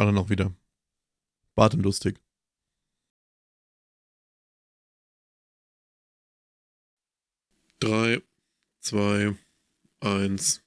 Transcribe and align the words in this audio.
Alle 0.00 0.14
noch 0.14 0.30
wieder. 0.30 0.56
Bart 1.54 1.74
und 1.74 1.82
lustig. 1.82 2.18
Drei, 7.80 8.22
zwei, 8.78 9.36
eins. 10.00 10.64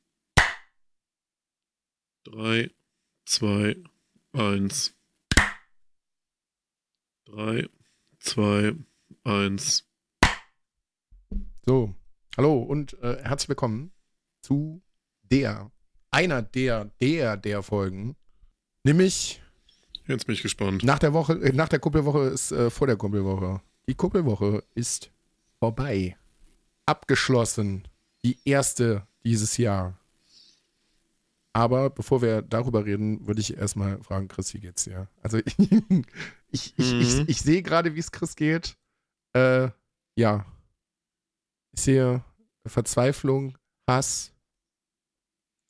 Drei, 2.23 2.69
zwei, 3.25 3.75
eins. 4.33 4.95
Drei, 7.25 7.67
zwei, 8.19 8.75
eins. 9.23 9.89
So, 11.65 11.95
hallo 12.37 12.61
und 12.61 12.93
äh, 13.01 13.23
herzlich 13.23 13.49
willkommen 13.49 13.95
zu 14.43 14.83
der, 15.23 15.71
einer 16.11 16.43
der, 16.43 16.85
der, 17.01 17.35
der 17.35 17.63
Folgen, 17.63 18.15
nämlich 18.83 19.41
Jetzt 20.07 20.25
bin 20.27 20.35
ich 20.35 20.41
gespannt. 20.41 20.83
nach 20.83 20.99
der 20.99 21.13
Woche, 21.13 21.33
äh, 21.41 21.53
nach 21.53 21.69
der 21.69 21.79
Kuppelwoche 21.79 22.23
ist 22.27 22.51
äh, 22.51 22.69
vor 22.69 22.87
der 22.87 22.97
Kuppelwoche. 22.97 23.61
Die 23.87 23.95
Kuppelwoche 23.95 24.63
ist 24.75 25.11
vorbei. 25.59 26.17
Abgeschlossen. 26.85 27.87
Die 28.25 28.37
erste 28.45 29.07
dieses 29.23 29.57
Jahr. 29.57 29.97
Aber 31.53 31.89
bevor 31.89 32.21
wir 32.21 32.41
darüber 32.41 32.83
reden, 32.85 33.25
würde 33.27 33.39
ich 33.41 33.55
erstmal 33.55 34.01
fragen, 34.03 34.27
Chris, 34.27 34.53
wie 34.53 34.59
geht's 34.59 34.85
dir? 34.85 35.07
Also 35.21 35.37
ich, 35.37 35.55
ich, 36.51 36.73
ich, 36.77 36.93
ich, 36.93 37.15
Mhm. 37.15 37.25
ich 37.27 37.41
sehe 37.41 37.61
gerade, 37.61 37.95
wie 37.95 37.99
es 37.99 38.11
Chris 38.11 38.35
geht. 38.35 38.75
Äh, 39.33 39.69
ja. 40.15 40.45
Ich 41.73 41.81
sehe 41.81 42.23
Verzweiflung, 42.65 43.57
Hass, 43.87 44.31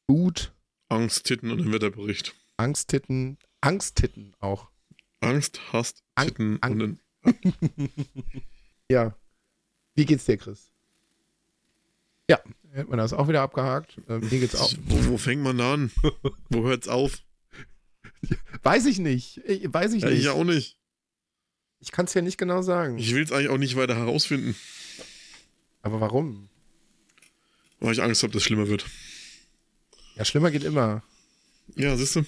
Wut, 0.08 0.53
Angst, 0.89 1.25
Titten 1.25 1.52
und 1.52 1.59
ein 1.61 1.72
Wetterbericht. 1.72 2.36
Angsttitten, 2.57 3.37
Angsttitten 3.61 4.35
auch. 4.39 4.69
Angst, 5.21 5.59
Hast, 5.71 6.03
Ang- 6.15 6.27
Titten 6.27 6.57
Ang- 6.61 6.81
und 6.81 6.99
ein. 7.23 7.93
Ja. 8.89 9.15
Wie 9.95 10.05
geht's 10.05 10.25
dir, 10.25 10.37
Chris? 10.37 10.71
Ja, 12.29 12.39
hätten 12.71 12.91
wir 12.91 12.97
das 12.97 13.13
auch 13.13 13.27
wieder 13.27 13.41
abgehakt. 13.41 13.97
Äh, 14.09 14.19
mir 14.19 14.39
geht's 14.39 14.55
auch. 14.55 14.73
Wo, 14.85 15.11
wo 15.13 15.17
fängt 15.17 15.41
man 15.41 15.57
da 15.57 15.73
an? 15.75 15.91
wo 16.49 16.63
hört's 16.63 16.87
auf? 16.87 17.23
Weiß 18.61 18.85
ich 18.85 18.99
nicht. 18.99 19.37
Ich, 19.45 19.71
weiß 19.73 19.93
ich 19.93 20.03
Ja, 20.03 20.09
nicht. 20.09 20.19
ich 20.19 20.29
auch 20.29 20.43
nicht. 20.43 20.77
Ich 21.79 21.91
kann 21.91 22.05
es 22.05 22.13
ja 22.13 22.21
nicht 22.21 22.37
genau 22.37 22.61
sagen. 22.61 22.97
Ich 22.97 23.13
will 23.13 23.23
es 23.23 23.31
eigentlich 23.31 23.49
auch 23.49 23.57
nicht 23.57 23.75
weiter 23.75 23.95
herausfinden, 23.95 24.55
Aber 25.81 25.99
warum? 26.01 26.49
weil 27.80 27.92
ich 27.93 28.02
Angst 28.02 28.23
habe, 28.23 28.31
dass 28.31 28.42
es 28.42 28.45
schlimmer 28.45 28.67
wird. 28.69 28.86
Ja, 30.15 30.23
schlimmer 30.23 30.49
geht 30.52 30.63
immer. 30.63 31.03
Ja, 31.75 31.97
siehst 31.97 32.15
du? 32.15 32.25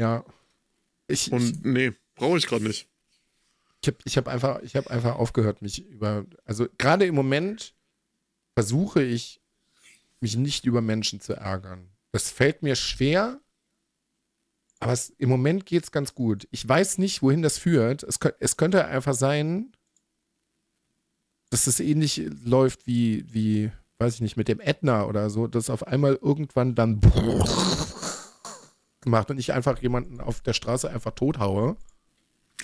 Ja. 0.00 0.24
Ich, 1.08 1.26
ich, 1.26 1.32
Und 1.32 1.64
nee, 1.64 1.92
brauche 2.14 2.38
ich 2.38 2.46
gerade 2.46 2.64
nicht. 2.64 2.88
ich 3.82 3.88
habe 3.88 3.98
ich 4.04 4.16
hab 4.16 4.28
einfach, 4.28 4.62
ich 4.62 4.74
hab 4.74 4.86
einfach 4.86 5.16
aufgehört, 5.16 5.60
mich 5.60 5.86
über. 5.86 6.24
Also 6.44 6.66
gerade 6.78 7.04
im 7.04 7.14
Moment 7.14 7.74
versuche 8.54 9.02
ich, 9.02 9.42
mich 10.20 10.36
nicht 10.36 10.64
über 10.64 10.80
Menschen 10.80 11.20
zu 11.20 11.34
ärgern. 11.34 11.90
Das 12.12 12.30
fällt 12.30 12.62
mir 12.62 12.76
schwer, 12.76 13.40
aber 14.78 14.92
es, 14.92 15.10
im 15.10 15.28
Moment 15.28 15.66
geht 15.66 15.84
es 15.84 15.92
ganz 15.92 16.14
gut. 16.14 16.48
Ich 16.50 16.66
weiß 16.66 16.96
nicht, 16.96 17.20
wohin 17.22 17.42
das 17.42 17.58
führt. 17.58 18.02
Es, 18.02 18.18
es 18.38 18.56
könnte 18.56 18.86
einfach 18.86 19.14
sein, 19.14 19.72
dass 21.50 21.66
es 21.66 21.78
ähnlich 21.78 22.22
läuft 22.44 22.86
wie, 22.86 23.24
wie, 23.32 23.70
weiß 23.98 24.14
ich 24.14 24.20
nicht, 24.22 24.38
mit 24.38 24.48
dem 24.48 24.60
Ätna 24.60 25.04
oder 25.04 25.28
so, 25.28 25.46
dass 25.46 25.68
auf 25.68 25.86
einmal 25.86 26.14
irgendwann 26.22 26.74
dann 26.74 27.00
gemacht 29.00 29.30
und 29.30 29.38
ich 29.38 29.52
einfach 29.52 29.80
jemanden 29.80 30.20
auf 30.20 30.40
der 30.40 30.52
Straße 30.52 30.90
einfach 30.90 31.12
tot 31.12 31.38
haue. 31.38 31.76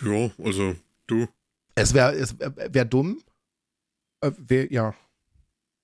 Ja, 0.03 0.31
also 0.43 0.77
du. 1.07 1.29
Es 1.75 1.95
wäre 1.95 2.15
es 2.15 2.39
wär, 2.39 2.75
wär 2.75 2.85
dumm. 2.85 3.23
Äh, 4.21 4.33
wär, 4.37 4.73
ja. 4.73 4.95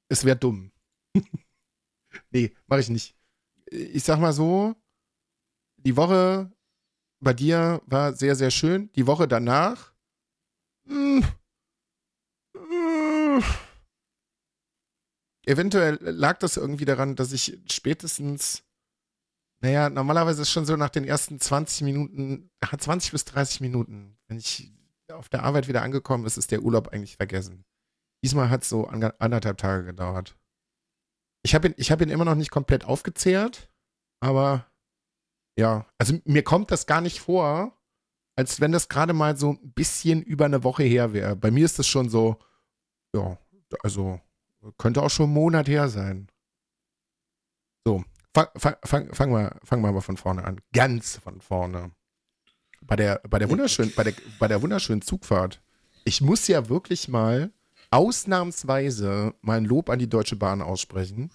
Es 0.09 0.25
wäre 0.25 0.37
dumm. 0.37 0.71
nee, 2.31 2.55
mache 2.67 2.81
ich 2.81 2.91
nicht. 2.91 3.17
Ich 3.71 4.05
sag 4.05 4.19
mal 4.19 4.33
so, 4.33 4.75
die 5.77 5.97
Woche 5.97 6.51
bei 7.21 7.33
dir 7.33 7.81
war 7.87 8.13
sehr, 8.13 8.35
sehr 8.37 8.51
schön. 8.51 8.91
Die 8.93 9.07
Woche 9.07 9.29
danach. 9.29 9.93
mm, 10.85 11.21
mm, 12.55 13.43
eventuell 15.45 15.99
lag 16.01 16.39
das 16.39 16.57
irgendwie 16.57 16.85
daran, 16.85 17.17
dass 17.17 17.33
ich 17.33 17.59
spätestens, 17.71 18.63
naja, 19.63 19.89
normalerweise 19.89 20.43
ist 20.43 20.51
schon 20.51 20.67
so 20.67 20.77
nach 20.77 20.91
den 20.91 21.05
ersten 21.05 21.39
20 21.41 21.83
Minuten, 21.83 22.51
20 22.61 23.13
bis 23.13 23.25
30 23.25 23.61
Minuten, 23.61 24.19
wenn 24.27 24.39
ich 24.39 24.73
auf 25.13 25.29
der 25.29 25.45
Arbeit 25.45 25.69
wieder 25.69 25.83
angekommen 25.83 26.27
ist, 26.27 26.37
ist 26.37 26.51
der 26.51 26.63
Urlaub 26.63 26.89
eigentlich 26.89 27.17
vergessen. 27.17 27.65
Diesmal 28.25 28.51
hat 28.51 28.63
es 28.63 28.69
so 28.69 28.87
an- 28.87 29.13
anderthalb 29.19 29.59
Tage 29.59 29.85
gedauert. 29.85 30.37
Ich 31.45 31.55
habe 31.55 31.69
ihn, 31.69 31.75
hab 31.75 32.01
ihn 32.01 32.11
immer 32.11 32.25
noch 32.25 32.35
nicht 32.35 32.51
komplett 32.51 32.85
aufgezehrt, 32.85 33.71
aber 34.21 34.67
ja, 35.59 35.87
also 35.99 36.19
mir 36.25 36.43
kommt 36.43 36.71
das 36.71 36.87
gar 36.87 37.01
nicht 37.01 37.21
vor, 37.21 37.77
als 38.37 38.61
wenn 38.61 38.73
das 38.73 38.89
gerade 38.89 39.13
mal 39.13 39.37
so 39.37 39.51
ein 39.51 39.73
bisschen 39.75 40.23
über 40.23 40.47
eine 40.47 40.65
Woche 40.65 40.83
her 40.83 41.13
wäre. 41.13 41.37
Bei 41.37 41.51
mir 41.51 41.65
ist 41.65 41.79
das 41.79 41.87
schon 41.87 42.09
so, 42.09 42.39
ja, 43.15 43.39
also 43.83 44.21
könnte 44.79 45.03
auch 45.03 45.11
schon 45.11 45.27
einen 45.27 45.35
Monat 45.35 45.69
her 45.69 45.89
sein. 45.89 46.29
So, 47.85 48.05
fang, 48.35 48.49
fang, 48.57 48.77
fang, 48.85 49.15
fangen 49.15 49.33
wir, 49.33 49.57
fangen 49.65 49.83
wir 49.83 49.93
mal 49.93 50.01
von 50.01 50.17
vorne 50.17 50.45
an. 50.45 50.61
Ganz 50.73 51.17
von 51.17 51.41
vorne 51.41 51.93
bei 52.81 52.97
der, 52.97 53.21
bei 53.29 53.39
der 53.39 53.49
wunderschönen, 53.51 53.93
bei 53.95 54.05
der, 54.05 54.15
bei 54.39 54.49
der 54.49 54.61
wunderschönen 54.63 55.03
Zugfahrt. 55.03 55.63
Ich 56.05 56.21
muss 56.21 56.49
ja 56.49 56.69
wirklich 56.69 57.09
mal 57.09 57.53
ausnahmsweise 57.91 59.35
mein 59.41 59.65
Lob 59.65 59.91
an 59.91 59.99
die 59.99 60.09
Deutsche 60.09 60.37
Bahn 60.37 60.63
aussprechen. 60.63 61.31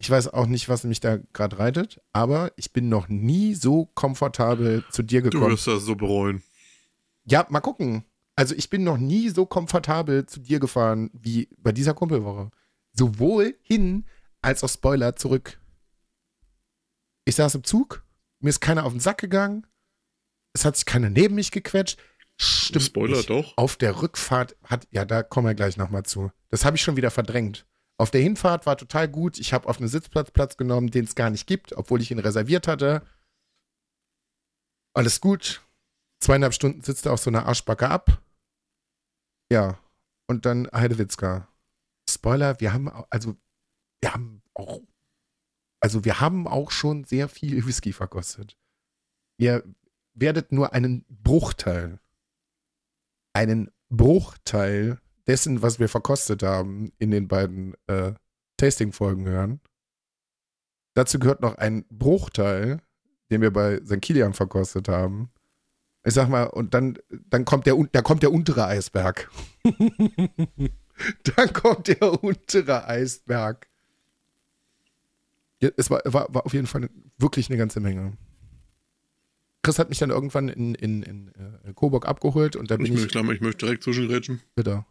Ich 0.00 0.10
weiß 0.10 0.28
auch 0.28 0.46
nicht, 0.46 0.68
was 0.68 0.84
mich 0.84 1.00
da 1.00 1.18
gerade 1.32 1.58
reitet, 1.58 2.00
aber 2.12 2.52
ich 2.56 2.72
bin 2.72 2.88
noch 2.88 3.08
nie 3.08 3.54
so 3.54 3.86
komfortabel 3.94 4.84
zu 4.90 5.02
dir 5.02 5.22
Du 5.22 5.30
gekommen. 5.30 5.52
wirst 5.52 5.66
das 5.66 5.82
so 5.84 5.96
bereuen. 5.96 6.42
Ja, 7.24 7.46
mal 7.50 7.60
gucken. 7.60 8.04
Also 8.36 8.54
ich 8.54 8.70
bin 8.70 8.84
noch 8.84 8.96
nie 8.98 9.28
so 9.28 9.44
komfortabel 9.44 10.26
zu 10.26 10.38
dir 10.40 10.60
gefahren 10.60 11.10
wie 11.12 11.48
bei 11.58 11.72
dieser 11.72 11.94
Kumpelwoche. 11.94 12.50
Sowohl 12.92 13.56
hin 13.62 14.04
als 14.42 14.64
auch 14.64 14.68
Spoiler 14.68 15.16
zurück. 15.16 15.60
Ich 17.24 17.36
saß 17.36 17.54
im 17.56 17.64
Zug, 17.64 18.04
mir 18.40 18.50
ist 18.50 18.60
keiner 18.60 18.84
auf 18.84 18.92
den 18.92 19.00
Sack 19.00 19.18
gegangen, 19.18 19.66
es 20.54 20.64
hat 20.64 20.76
sich 20.76 20.86
keiner 20.86 21.10
neben 21.10 21.34
mich 21.34 21.50
gequetscht. 21.50 21.98
Stimmt 22.40 22.84
Spoiler 22.84 23.16
nicht. 23.16 23.30
doch. 23.30 23.56
Auf 23.56 23.76
der 23.76 24.00
Rückfahrt 24.00 24.56
hat, 24.64 24.86
ja, 24.90 25.04
da 25.04 25.22
kommen 25.22 25.46
wir 25.46 25.54
gleich 25.54 25.76
nochmal 25.76 26.04
zu. 26.04 26.30
Das 26.50 26.64
habe 26.64 26.76
ich 26.76 26.82
schon 26.82 26.96
wieder 26.96 27.10
verdrängt. 27.10 27.66
Auf 28.00 28.12
der 28.12 28.20
Hinfahrt 28.20 28.64
war 28.64 28.76
total 28.76 29.08
gut. 29.08 29.38
Ich 29.38 29.52
habe 29.52 29.68
auf 29.68 29.78
einem 29.78 29.88
Sitzplatz 29.88 30.30
Platz 30.30 30.56
genommen, 30.56 30.90
den 30.90 31.04
es 31.04 31.16
gar 31.16 31.30
nicht 31.30 31.46
gibt, 31.46 31.76
obwohl 31.76 32.00
ich 32.00 32.12
ihn 32.12 32.20
reserviert 32.20 32.68
hatte. 32.68 33.02
Alles 34.94 35.20
gut. 35.20 35.62
Zweieinhalb 36.20 36.54
Stunden 36.54 36.82
sitzt 36.82 37.06
er 37.06 37.12
auf 37.12 37.20
so 37.20 37.30
einer 37.30 37.46
Arschbacke 37.46 37.88
ab. 37.88 38.22
Ja. 39.50 39.78
Und 40.28 40.46
dann 40.46 40.68
Heidewitzka. 40.72 41.48
Spoiler, 42.08 42.60
wir 42.60 42.72
haben, 42.72 42.88
also, 43.10 43.36
wir 44.00 44.14
haben 44.14 44.42
auch, 44.54 44.80
also 45.80 46.04
wir 46.04 46.20
haben 46.20 46.46
auch 46.46 46.70
schon 46.70 47.04
sehr 47.04 47.28
viel 47.28 47.66
Whisky 47.66 47.92
verkostet. 47.92 48.56
Ihr 49.38 49.64
werdet 50.14 50.52
nur 50.52 50.72
einen 50.72 51.04
Bruchteil, 51.08 52.00
einen 53.32 53.70
Bruchteil 53.88 54.98
dessen, 55.26 55.62
was 55.62 55.78
wir 55.78 55.88
verkostet 55.88 56.42
haben, 56.42 56.92
in 56.98 57.10
den 57.10 57.28
beiden 57.28 57.74
äh, 57.86 58.14
Tasting-Folgen 58.56 59.26
hören. 59.26 59.60
Dazu 60.94 61.18
gehört 61.18 61.42
noch 61.42 61.54
ein 61.56 61.84
Bruchteil, 61.90 62.80
den 63.30 63.40
wir 63.40 63.52
bei 63.52 63.80
St. 63.84 64.00
Kilian 64.00 64.34
verkostet 64.34 64.88
haben. 64.88 65.30
Ich 66.04 66.14
sag 66.14 66.28
mal, 66.28 66.44
und 66.44 66.74
dann, 66.74 66.98
dann 67.08 67.44
kommt 67.44 67.66
der, 67.66 67.76
da 67.92 68.02
kommt 68.02 68.22
der 68.22 68.32
untere 68.32 68.66
Eisberg. 68.66 69.30
dann 71.36 71.52
kommt 71.52 71.88
der 71.88 72.24
untere 72.24 72.88
Eisberg. 72.88 73.68
Es 75.60 75.90
war, 75.90 76.00
war, 76.04 76.32
war 76.32 76.46
auf 76.46 76.54
jeden 76.54 76.66
Fall 76.66 76.88
wirklich 77.18 77.48
eine 77.48 77.58
ganze 77.58 77.80
Menge. 77.80 78.16
Chris 79.62 79.78
hat 79.78 79.88
mich 79.88 79.98
dann 79.98 80.10
irgendwann 80.10 80.48
in, 80.48 80.74
in, 80.76 81.02
in, 81.02 81.28
äh, 81.64 81.72
Coburg 81.74 82.06
abgeholt 82.06 82.54
und 82.56 82.70
da 82.70 82.76
Ich 82.76 82.82
bin 82.82 82.92
möchte, 82.92 83.06
ich 83.06 83.12
klar, 83.12 83.28
ich 83.32 83.40
möchte 83.40 83.66
direkt 83.66 83.82
zwischengrätschen. 83.82 84.40
bitte. 84.54 84.84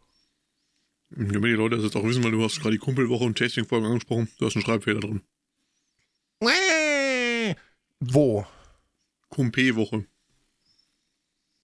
Damit 1.10 1.44
die 1.44 1.52
Leute 1.52 1.76
das 1.76 1.86
jetzt 1.86 1.96
auch 1.96 2.04
wissen, 2.04 2.22
weil 2.22 2.32
du 2.32 2.42
hast 2.44 2.60
gerade 2.60 2.72
die 2.72 2.78
Kumpelwoche 2.78 3.24
und 3.24 3.38
Tasting-Folgen 3.38 3.86
angesprochen. 3.86 4.28
Du 4.38 4.44
hast 4.44 4.56
einen 4.56 4.64
Schreibfehler 4.64 5.00
drin. 5.00 5.22
Wo? 8.00 8.46
Kumpe-Woche. 9.30 10.04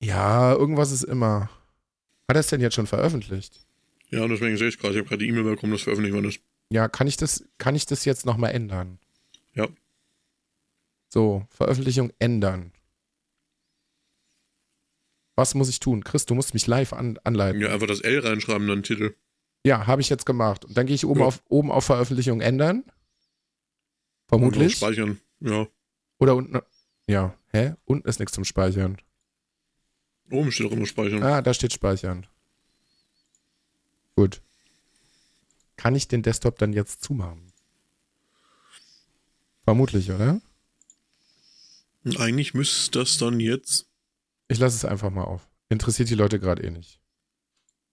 Ja, 0.00 0.52
irgendwas 0.54 0.92
ist 0.92 1.04
immer. 1.04 1.50
Hat 2.28 2.36
er 2.36 2.40
es 2.40 2.48
denn 2.48 2.60
jetzt 2.60 2.74
schon 2.74 2.86
veröffentlicht? 2.86 3.60
Ja, 4.10 4.26
deswegen 4.28 4.56
sehe 4.56 4.68
ich 4.68 4.78
gerade, 4.78 4.94
ich 4.94 4.98
habe 5.00 5.08
gerade 5.08 5.22
die 5.24 5.28
E-Mail 5.28 5.44
bekommen, 5.44 5.72
dass 5.72 5.82
veröffentlicht 5.82 6.14
worden 6.14 6.28
ist. 6.28 6.40
Ja, 6.70 6.88
kann 6.88 7.06
ich 7.06 7.16
das, 7.16 7.44
kann 7.58 7.74
ich 7.74 7.86
das 7.86 8.04
jetzt 8.04 8.26
nochmal 8.26 8.52
ändern? 8.52 8.98
Ja. 9.54 9.68
So, 11.08 11.46
Veröffentlichung 11.50 12.12
ändern. 12.18 12.72
Was 15.36 15.54
muss 15.54 15.68
ich 15.68 15.80
tun? 15.80 16.04
Chris, 16.04 16.26
du 16.26 16.34
musst 16.34 16.54
mich 16.54 16.66
live 16.66 16.92
an, 16.92 17.18
anleiten. 17.24 17.60
Ja, 17.60 17.72
einfach 17.72 17.86
das 17.86 18.00
L 18.00 18.20
reinschreiben, 18.20 18.66
dann 18.68 18.82
Titel. 18.82 19.14
Ja, 19.66 19.86
habe 19.86 20.00
ich 20.00 20.08
jetzt 20.08 20.26
gemacht. 20.26 20.64
Und 20.64 20.76
dann 20.76 20.86
gehe 20.86 20.94
ich 20.94 21.06
oben, 21.06 21.20
Ja. 21.20 21.26
auf, 21.26 21.42
oben 21.48 21.70
auf 21.72 21.84
Veröffentlichung 21.84 22.40
ändern. 22.40 22.84
Vermutlich. 24.28 24.76
Speichern. 24.76 25.20
Ja. 25.40 25.66
Oder 26.18 26.36
unten. 26.36 26.60
Ja, 27.06 27.36
hä? 27.52 27.74
Unten 27.84 28.08
ist 28.08 28.18
nichts 28.20 28.34
zum 28.34 28.44
Speichern. 28.44 28.98
Oben 30.30 30.52
steht 30.52 30.66
auch 30.66 30.72
immer 30.72 30.86
Speichern. 30.86 31.22
Ah, 31.22 31.42
da 31.42 31.52
steht 31.52 31.72
Speichern. 31.72 32.26
Gut. 34.16 34.40
Kann 35.76 35.94
ich 35.94 36.08
den 36.08 36.22
Desktop 36.22 36.58
dann 36.58 36.72
jetzt 36.72 37.02
zumachen? 37.02 37.52
Vermutlich, 39.64 40.10
oder? 40.10 40.40
Eigentlich 42.18 42.52
müsste 42.54 42.98
das 42.98 43.16
dann 43.18 43.40
jetzt. 43.40 43.86
Ich 44.48 44.58
lasse 44.58 44.76
es 44.76 44.84
einfach 44.84 45.10
mal 45.10 45.24
auf. 45.24 45.48
Interessiert 45.70 46.10
die 46.10 46.14
Leute 46.14 46.38
gerade 46.38 46.62
eh 46.62 46.70
nicht. 46.70 47.00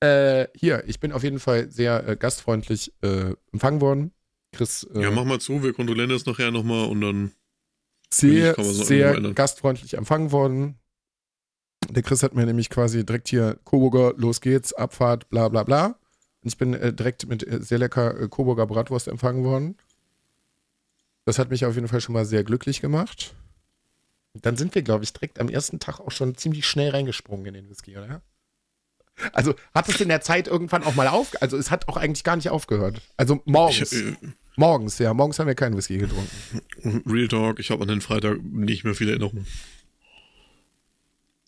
Äh, 0.01 0.48
hier, 0.56 0.83
ich 0.88 1.00
bin 1.00 1.12
auf 1.12 1.24
jeden 1.24 1.39
Fall 1.39 1.72
sehr 1.72 2.07
äh, 2.07 2.16
gastfreundlich 2.18 2.94
äh, 3.01 3.33
empfangen 3.54 3.80
worden. 3.81 4.12
Chris, 4.51 4.83
äh, 4.94 5.01
Ja, 5.04 5.12
mach 5.12 5.24
mal 5.24 5.39
zu, 5.39 5.63
wir 5.63 5.74
kontrollieren 5.74 6.10
das 6.10 6.25
nachher 6.25 6.51
nochmal 6.51 6.88
und 6.89 7.01
dann. 7.01 7.31
sehr, 8.13 8.56
so 8.56 8.63
sehr 8.83 9.19
gastfreundlich 9.33 9.94
empfangen 9.94 10.31
worden. 10.31 10.78
Der 11.89 12.04
Chris 12.04 12.24
hat 12.24 12.36
mir 12.36 12.45
nämlich 12.45 12.69
quasi 12.69 13.06
direkt 13.06 13.30
hier 13.30 13.60
Coburger, 13.63 14.13
los 14.18 14.42
geht's, 14.42 14.74
Abfahrt, 14.74 15.30
bla 15.30 15.48
bla 15.50 15.63
bla. 15.63 15.98
Und 16.43 16.47
ich 16.47 16.57
bin 16.57 16.73
äh, 16.73 16.93
direkt 16.93 17.27
mit 17.27 17.45
äh, 17.47 17.61
sehr 17.61 17.77
lecker 17.77 18.19
äh, 18.19 18.27
Coburger 18.27 18.65
Bratwurst 18.65 19.07
empfangen 19.07 19.43
worden. 19.43 19.75
Das 21.25 21.38
hat 21.38 21.51
mich 21.51 21.65
auf 21.65 21.75
jeden 21.75 21.88
Fall 21.88 22.01
schon 22.01 22.13
mal 22.13 22.25
sehr 22.25 22.43
glücklich 22.43 22.81
gemacht. 22.81 23.35
Dann 24.33 24.57
sind 24.57 24.73
wir, 24.75 24.81
glaube 24.81 25.03
ich, 25.03 25.13
direkt 25.13 25.39
am 25.39 25.49
ersten 25.49 25.79
Tag 25.79 25.99
auch 25.99 26.11
schon 26.11 26.35
ziemlich 26.35 26.65
schnell 26.65 26.89
reingesprungen 26.89 27.45
in 27.47 27.53
den 27.53 27.69
Whisky, 27.69 27.97
oder? 27.97 28.21
Also 29.33 29.53
hat 29.75 29.88
es 29.89 29.99
in 30.01 30.07
der 30.07 30.21
Zeit 30.21 30.47
irgendwann 30.47 30.83
auch 30.83 30.95
mal 30.95 31.07
auf, 31.07 31.39
also 31.41 31.57
es 31.57 31.69
hat 31.69 31.88
auch 31.88 31.97
eigentlich 31.97 32.23
gar 32.23 32.38
nicht 32.38 32.49
aufgehört. 32.49 33.01
Also 33.17 33.41
morgens, 33.45 33.91
Ich, 33.91 34.01
äh, 34.01 34.15
morgens, 34.55 34.97
ja, 34.99 35.13
morgens 35.13 35.37
haben 35.37 35.47
wir 35.47 35.55
keinen 35.55 35.77
Whisky 35.77 35.97
getrunken. 35.97 37.03
Real 37.05 37.27
Talk, 37.27 37.59
ich 37.59 37.69
habe 37.69 37.83
an 37.83 37.89
den 37.89 38.01
Freitag 38.01 38.41
nicht 38.41 38.83
mehr 38.83 38.95
viele 38.95 39.11
Erinnerungen. 39.11 39.45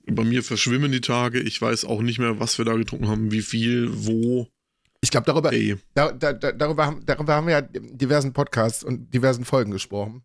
Bei 0.06 0.24
mir 0.26 0.44
verschwimmen 0.44 0.92
die 0.92 1.02
Tage. 1.02 1.40
Ich 1.40 1.62
weiß 1.62 1.86
auch 1.86 2.02
nicht 2.02 2.20
mehr, 2.20 2.40
was 2.40 2.58
wir 2.58 2.66
da 2.66 2.74
getrunken 2.74 3.08
haben, 3.08 3.32
wie 3.32 3.42
viel, 3.42 3.90
wo. 3.92 4.50
Ich 5.04 5.12
glaube, 5.12 5.26
darüber, 5.26 5.52
Da, 5.96 6.14
da, 6.14 6.32
da, 6.32 6.54
darüber, 6.54 6.86
haben, 6.86 7.06
darüber 7.06 7.36
haben 7.36 7.48
wir 7.48 7.54
ja 7.56 7.62
diversen 7.62 8.32
Podcasts 8.32 8.86
und 8.86 9.14
diversen 9.14 9.44
Folgen 9.44 9.72
gesprochen. 9.72 10.24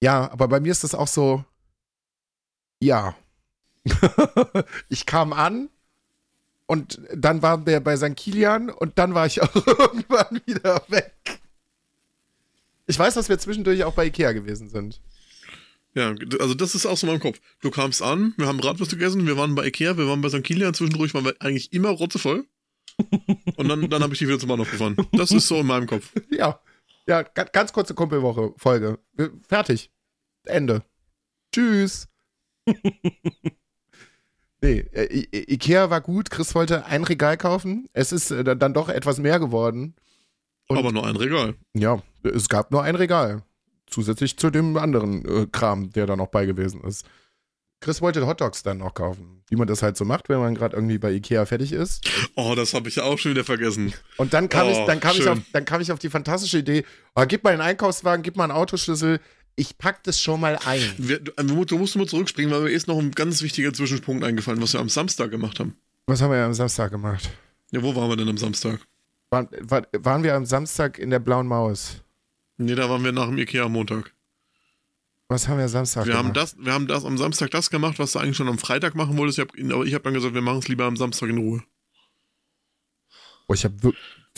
Ja, 0.00 0.30
aber 0.30 0.46
bei 0.46 0.60
mir 0.60 0.70
ist 0.70 0.84
das 0.84 0.94
auch 0.94 1.08
so, 1.08 1.44
ja. 2.78 3.16
ich 4.88 5.06
kam 5.06 5.32
an 5.32 5.70
und 6.66 7.00
dann 7.16 7.42
waren 7.42 7.66
wir 7.66 7.80
bei 7.80 7.96
St. 7.96 8.14
Kilian 8.14 8.70
und 8.70 8.96
dann 8.96 9.12
war 9.12 9.26
ich 9.26 9.42
auch 9.42 9.66
irgendwann 9.66 10.40
wieder 10.46 10.84
weg. 10.86 11.40
Ich 12.86 12.96
weiß, 12.96 13.14
dass 13.14 13.28
wir 13.28 13.40
zwischendurch 13.40 13.82
auch 13.82 13.94
bei 13.94 14.06
Ikea 14.06 14.30
gewesen 14.30 14.68
sind. 14.68 15.00
ja, 15.94 16.14
also 16.38 16.54
das 16.54 16.76
ist 16.76 16.86
auch 16.86 16.96
so 16.96 17.08
in 17.08 17.12
meinem 17.14 17.22
Kopf. 17.22 17.40
Du 17.60 17.72
kamst 17.72 18.02
an, 18.02 18.34
wir 18.36 18.46
haben 18.46 18.58
Bratwurst 18.58 18.92
gegessen, 18.92 19.26
wir 19.26 19.36
waren 19.36 19.56
bei 19.56 19.66
Ikea, 19.66 19.96
wir 19.96 20.06
waren 20.06 20.20
bei 20.20 20.28
St. 20.28 20.44
Kilian, 20.44 20.74
zwischendurch 20.74 21.12
waren 21.12 21.24
wir 21.24 21.34
eigentlich 21.40 21.72
immer 21.72 21.88
rotzevoll. 21.88 22.46
Und 23.56 23.68
dann, 23.68 23.88
dann 23.90 24.02
habe 24.02 24.12
ich 24.12 24.18
die 24.18 24.26
wieder 24.28 24.38
zum 24.38 24.48
Bahnhof 24.48 24.70
gefahren. 24.70 24.96
Das 25.12 25.30
ist 25.30 25.46
so 25.48 25.56
in 25.60 25.66
meinem 25.66 25.86
Kopf. 25.86 26.12
Ja, 26.30 26.60
ja, 27.06 27.22
ga- 27.22 27.44
ganz 27.44 27.72
kurze 27.72 27.94
Kumpelwoche, 27.94 28.52
Folge. 28.56 28.98
Wir- 29.12 29.32
Fertig. 29.48 29.90
Ende. 30.44 30.82
Tschüss. 31.52 32.08
nee, 34.62 34.78
äh, 34.92 35.04
I 35.12 35.28
I 35.32 35.52
Ikea 35.54 35.90
war 35.90 36.00
gut. 36.00 36.30
Chris 36.30 36.54
wollte 36.54 36.86
ein 36.86 37.04
Regal 37.04 37.36
kaufen. 37.36 37.88
Es 37.92 38.12
ist 38.12 38.30
äh, 38.30 38.56
dann 38.56 38.74
doch 38.74 38.88
etwas 38.88 39.18
mehr 39.18 39.38
geworden. 39.38 39.94
Und- 40.68 40.78
Aber 40.78 40.92
nur 40.92 41.06
ein 41.06 41.16
Regal. 41.16 41.54
Ja, 41.74 42.02
es 42.24 42.48
gab 42.48 42.70
nur 42.70 42.82
ein 42.82 42.96
Regal. 42.96 43.42
Zusätzlich 43.86 44.36
zu 44.36 44.50
dem 44.50 44.76
anderen 44.76 45.24
äh, 45.24 45.46
Kram, 45.46 45.90
der 45.90 46.06
da 46.06 46.16
noch 46.16 46.28
bei 46.28 46.44
gewesen 46.46 46.82
ist. 46.82 47.06
Chris 47.80 48.00
wollte 48.00 48.26
Hotdogs 48.26 48.62
dann 48.62 48.78
noch 48.78 48.94
kaufen. 48.94 49.42
Wie 49.48 49.56
man 49.56 49.66
das 49.68 49.82
halt 49.82 49.96
so 49.96 50.04
macht, 50.04 50.28
wenn 50.28 50.38
man 50.38 50.54
gerade 50.54 50.74
irgendwie 50.74 50.98
bei 50.98 51.12
Ikea 51.12 51.44
fertig 51.46 51.72
ist. 51.72 52.08
Oh, 52.34 52.54
das 52.56 52.74
habe 52.74 52.88
ich 52.88 52.96
ja 52.96 53.04
auch 53.04 53.18
schon 53.18 53.32
wieder 53.32 53.44
vergessen. 53.44 53.92
Und 54.16 54.32
dann 54.34 54.48
kam, 54.48 54.66
Oh, 54.66 54.70
ich, 54.70 54.78
dann, 54.86 54.98
kam 54.98 55.16
ich 55.16 55.28
auf, 55.28 55.38
dann 55.52 55.64
kam 55.64 55.80
ich 55.80 55.92
auf 55.92 55.98
die 55.98 56.10
fantastische 56.10 56.58
Idee, 56.58 56.84
oh, 57.14 57.24
gib 57.28 57.44
mal 57.44 57.52
einen 57.52 57.60
Einkaufswagen, 57.60 58.22
gib 58.22 58.36
mal 58.36 58.44
einen 58.44 58.52
Autoschlüssel, 58.52 59.20
ich 59.56 59.78
pack 59.78 60.02
das 60.04 60.20
schon 60.20 60.40
mal 60.40 60.58
ein. 60.66 60.80
Wir, 60.98 61.20
du, 61.20 61.64
du 61.64 61.78
musst- 61.78 61.96
mal 61.96 62.06
zurückspringen, 62.06 62.50
weil 62.52 62.62
mir 62.62 62.70
ist 62.70 62.88
noch 62.88 62.98
ein 62.98 63.10
ganz 63.12 63.42
wichtiger 63.42 63.72
Zwischenpunkt 63.72 64.24
eingefallen, 64.24 64.60
was 64.60 64.72
wir 64.72 64.80
am 64.80 64.88
Samstag 64.88 65.30
gemacht 65.30 65.60
haben. 65.60 65.76
Was 66.06 66.20
haben 66.22 66.30
wir 66.32 66.44
am 66.44 66.54
Samstag 66.54 66.90
gemacht? 66.90 67.30
Ja, 67.72 67.82
wo 67.82 67.94
waren 67.94 68.08
wir 68.08 68.16
denn 68.16 68.28
am 68.28 68.36
Samstag? 68.38 68.80
Waren, 69.30 69.48
war, 69.60 69.82
waren 69.92 70.22
wir 70.22 70.34
am 70.34 70.44
Samstag 70.46 70.98
in 70.98 71.10
der 71.10 71.18
Blauen 71.18 71.46
Maus? 71.46 72.02
Nee, 72.58 72.74
da 72.74 72.88
waren 72.88 73.02
wir 73.04 73.12
nach 73.12 73.26
dem 73.26 73.38
Ikea 73.38 73.64
am 73.64 73.72
Montag. 73.72 74.12
Was 75.28 75.48
haben 75.48 75.56
wir 75.58 75.64
am 75.64 75.70
Samstag 75.70 76.06
Wir 76.06 76.12
gemacht? 76.12 76.24
haben, 76.26 76.34
das, 76.34 76.56
wir 76.58 76.72
haben 76.72 76.86
das 76.86 77.04
am 77.04 77.18
Samstag 77.18 77.50
das 77.50 77.68
gemacht, 77.70 77.98
was 77.98 78.12
du 78.12 78.20
eigentlich 78.20 78.36
schon 78.36 78.48
am 78.48 78.58
Freitag 78.58 78.94
machen 78.94 79.16
wolltest. 79.16 79.38
Ich 79.38 79.44
hab, 79.44 79.72
aber 79.74 79.84
ich 79.84 79.94
habe 79.94 80.04
dann 80.04 80.14
gesagt, 80.14 80.34
wir 80.34 80.40
machen 80.42 80.58
es 80.60 80.68
lieber 80.68 80.84
am 80.84 80.96
Samstag 80.96 81.28
in 81.30 81.38
Ruhe. 81.38 81.62
oh, 83.48 83.54
ich 83.54 83.64
hab, 83.64 83.72
wir- 83.82 83.92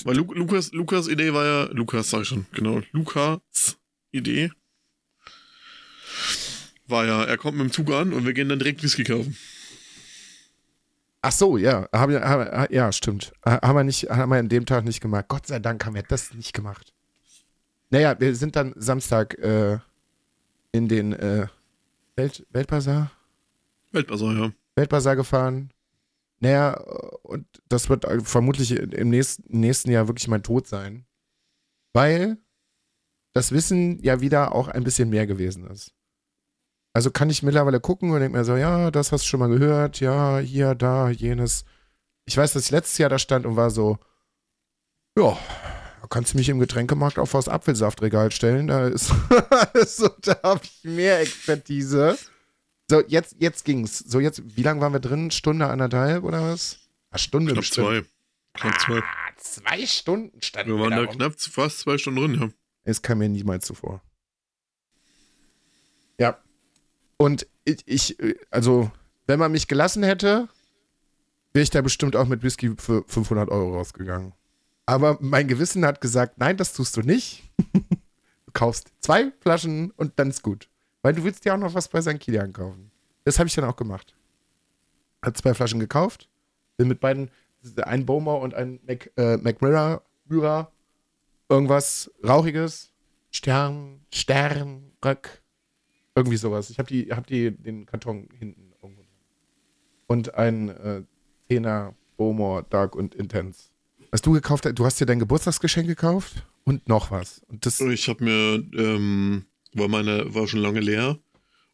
Weil 0.04 0.16
Lu 0.16 0.32
Lukas, 0.32 0.72
Lukas 0.72 1.08
Idee 1.08 1.32
war 1.34 1.44
ja, 1.44 1.64
Lukas 1.72 2.08
sag 2.10 2.22
ich 2.22 2.28
schon, 2.28 2.46
genau, 2.52 2.80
Lukas 2.92 3.76
Idee 4.12 4.50
war 6.86 7.04
ja, 7.04 7.24
er 7.24 7.36
kommt 7.36 7.58
mit 7.58 7.66
dem 7.66 7.72
Zug 7.72 7.90
an 7.90 8.12
und 8.14 8.24
wir 8.24 8.32
gehen 8.32 8.48
dann 8.48 8.58
direkt 8.58 8.82
Whisky 8.82 9.04
kaufen. 9.04 9.36
ach 11.20 11.32
so, 11.32 11.58
ja, 11.58 11.86
haben 11.92 12.12
wir, 12.12 12.20
haben, 12.22 12.72
ja, 12.72 12.90
stimmt. 12.92 13.32
Haben 13.44 13.76
wir, 13.76 13.84
nicht, 13.84 14.08
haben 14.08 14.30
wir 14.30 14.38
an 14.38 14.48
dem 14.48 14.64
Tag 14.64 14.84
nicht 14.84 15.00
gemacht. 15.02 15.26
Gott 15.28 15.46
sei 15.48 15.58
Dank 15.58 15.84
haben 15.84 15.94
wir 15.94 16.02
das 16.02 16.32
nicht 16.32 16.54
gemacht. 16.54 16.94
Naja, 17.90 18.18
wir 18.18 18.34
sind 18.34 18.56
dann 18.56 18.72
Samstag 18.76 19.34
äh, 19.38 19.78
in 20.72 20.88
den 20.88 21.12
äh, 21.12 21.46
Welt, 22.16 22.46
Weltbazar? 22.50 23.10
Weltbasar, 23.92 24.34
ja. 24.34 24.52
Weltbazar 24.76 25.16
gefahren. 25.16 25.72
Naja, 26.40 26.74
und 27.22 27.46
das 27.68 27.88
wird 27.88 28.06
vermutlich 28.26 28.76
im 28.76 29.08
nächsten, 29.08 29.60
nächsten 29.60 29.90
Jahr 29.90 30.06
wirklich 30.06 30.28
mein 30.28 30.42
Tod 30.42 30.66
sein. 30.66 31.04
Weil 31.92 32.38
das 33.32 33.52
Wissen 33.52 34.02
ja 34.02 34.20
wieder 34.20 34.54
auch 34.54 34.68
ein 34.68 34.84
bisschen 34.84 35.10
mehr 35.10 35.26
gewesen 35.26 35.66
ist. 35.66 35.92
Also 36.92 37.10
kann 37.10 37.30
ich 37.30 37.42
mittlerweile 37.42 37.80
gucken 37.80 38.10
und 38.10 38.20
denke 38.20 38.38
mir 38.38 38.44
so, 38.44 38.56
ja, 38.56 38.90
das 38.90 39.12
hast 39.12 39.24
du 39.24 39.28
schon 39.28 39.40
mal 39.40 39.48
gehört, 39.48 40.00
ja, 40.00 40.38
hier, 40.38 40.74
da, 40.74 41.10
jenes. 41.10 41.64
Ich 42.24 42.36
weiß, 42.36 42.52
dass 42.52 42.64
ich 42.64 42.70
letztes 42.70 42.98
Jahr 42.98 43.10
da 43.10 43.18
stand 43.18 43.46
und 43.46 43.56
war 43.56 43.70
so, 43.70 43.98
ja, 45.16 45.36
kannst 46.08 46.34
du 46.34 46.38
mich 46.38 46.48
im 46.48 46.58
Getränkemarkt 46.58 47.18
auf 47.18 47.32
das 47.32 47.48
Apfelsaftregal 47.48 48.30
stellen, 48.30 48.66
da 48.66 48.86
ist, 48.88 49.08
so, 49.86 50.08
da 50.22 50.38
habe 50.42 50.60
ich 50.62 50.84
mehr 50.84 51.20
Expertise. 51.20 52.18
So, 52.90 53.02
jetzt, 53.06 53.36
jetzt 53.38 53.64
ging's. 53.64 53.98
So, 53.98 54.20
jetzt, 54.20 54.42
wie 54.56 54.62
lange 54.62 54.80
waren 54.80 54.92
wir 54.92 55.00
drin? 55.00 55.30
Stunde, 55.30 55.66
anderthalb 55.68 56.24
oder 56.24 56.52
was? 56.52 56.78
Eine 57.10 57.18
Stunde 57.18 57.52
Knapp 57.52 57.62
bestimmt. 57.62 57.86
zwei. 57.86 58.02
Knapp 58.54 58.80
zwei. 58.80 58.98
Ah, 58.98 59.30
zwei 59.36 59.86
Stunden 59.86 60.42
standen 60.42 60.72
Wir 60.72 60.80
waren 60.80 60.90
da 60.90 61.04
rum. 61.04 61.14
knapp 61.16 61.38
fast 61.38 61.80
zwei 61.80 61.98
Stunden 61.98 62.20
drin, 62.20 62.40
ja. 62.40 62.48
Es 62.84 63.02
kam 63.02 63.18
mir 63.18 63.28
niemals 63.28 63.66
zuvor. 63.66 64.02
Ja. 66.18 66.38
Und 67.18 67.46
ich, 67.64 67.82
ich, 67.86 68.16
also, 68.50 68.90
wenn 69.26 69.38
man 69.38 69.52
mich 69.52 69.68
gelassen 69.68 70.02
hätte, 70.02 70.48
wäre 71.52 71.62
ich 71.62 71.70
da 71.70 71.82
bestimmt 71.82 72.16
auch 72.16 72.26
mit 72.26 72.42
Whisky 72.42 72.74
für 72.78 73.04
500 73.06 73.50
Euro 73.50 73.74
rausgegangen. 73.76 74.32
Aber 74.88 75.18
mein 75.20 75.46
Gewissen 75.48 75.84
hat 75.84 76.00
gesagt, 76.00 76.38
nein, 76.38 76.56
das 76.56 76.72
tust 76.72 76.96
du 76.96 77.02
nicht. 77.02 77.42
du 77.74 78.52
kaufst 78.54 78.90
zwei 79.00 79.30
Flaschen 79.40 79.90
und 79.90 80.18
dann 80.18 80.30
ist 80.30 80.42
gut. 80.42 80.70
Weil 81.02 81.12
du 81.12 81.24
willst 81.24 81.44
ja 81.44 81.52
auch 81.52 81.58
noch 81.58 81.74
was 81.74 81.88
bei 81.88 82.00
St. 82.00 82.18
Kilian 82.18 82.54
kaufen. 82.54 82.90
Das 83.24 83.38
habe 83.38 83.48
ich 83.48 83.54
dann 83.54 83.66
auch 83.66 83.76
gemacht. 83.76 84.16
Hat 85.20 85.36
zwei 85.36 85.52
Flaschen 85.52 85.78
gekauft. 85.78 86.30
Bin 86.78 86.88
mit 86.88 87.00
beiden, 87.00 87.30
ein 87.82 88.06
Bowmer 88.06 88.38
und 88.38 88.54
ein 88.54 88.80
Mac, 88.86 89.12
äh, 89.18 89.36
McMirror, 89.36 90.02
Myra, 90.24 90.72
irgendwas 91.50 92.10
Rauchiges. 92.26 92.90
Stern, 93.30 94.00
Stern, 94.10 94.92
Röck. 95.04 95.42
Irgendwie 96.14 96.38
sowas. 96.38 96.70
Ich 96.70 96.78
habe 96.78 96.88
die, 96.88 97.12
hab 97.12 97.26
die, 97.26 97.50
den 97.50 97.84
Karton 97.84 98.26
hinten 98.38 98.72
irgendwo. 98.82 99.04
Und 100.06 100.34
ein 100.34 100.70
äh, 100.70 101.02
10er 101.50 101.92
Bowmore 102.16 102.64
Dark 102.70 102.96
und 102.96 103.14
Intense. 103.14 103.64
Was 104.10 104.22
du 104.22 104.32
gekauft 104.32 104.64
hast, 104.64 104.78
du 104.78 104.84
hast 104.84 105.00
dir 105.00 105.06
dein 105.06 105.18
Geburtstagsgeschenk 105.18 105.86
gekauft 105.86 106.44
und 106.64 106.88
noch 106.88 107.10
was. 107.10 107.42
Und 107.48 107.66
das, 107.66 107.80
Ich 107.80 108.08
habe 108.08 108.24
mir, 108.24 108.64
ähm, 108.74 109.44
war 109.72 109.88
meine, 109.88 110.34
war 110.34 110.48
schon 110.48 110.60
lange 110.60 110.80
leer 110.80 111.18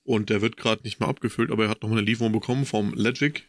und 0.03 0.31
der 0.31 0.43
wird 0.43 0.57
gerade 0.57 0.83
nicht 0.83 1.01
mehr 1.01 1.09
abgefüllt, 1.09 1.51
aber 1.51 1.65
er 1.65 1.71
hat 1.71 1.83
noch 1.83 1.91
eine 1.91 2.01
Lieferung 2.01 2.33
bekommen 2.33 2.67
vom 2.67 2.93
Legic 2.95 3.49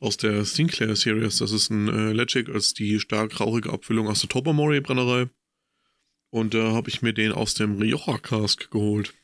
aus 0.00 0.16
der 0.16 0.44
Sinclair 0.44 0.96
Series. 0.96 1.38
Das 1.38 1.52
ist 1.52 1.70
ein 1.70 1.88
äh, 1.88 2.12
Legic 2.12 2.48
als 2.48 2.74
die 2.74 2.98
stark 3.00 3.40
rauchige 3.40 3.72
Abfüllung 3.72 4.08
aus 4.08 4.20
der 4.20 4.28
Tobermory 4.28 4.80
Brennerei. 4.80 5.28
Und 6.30 6.54
da 6.54 6.72
habe 6.72 6.90
ich 6.90 7.00
mir 7.00 7.12
den 7.12 7.32
aus 7.32 7.54
dem 7.54 7.78
Rioja 7.78 8.18
Cask 8.18 8.70
geholt. 8.70 9.14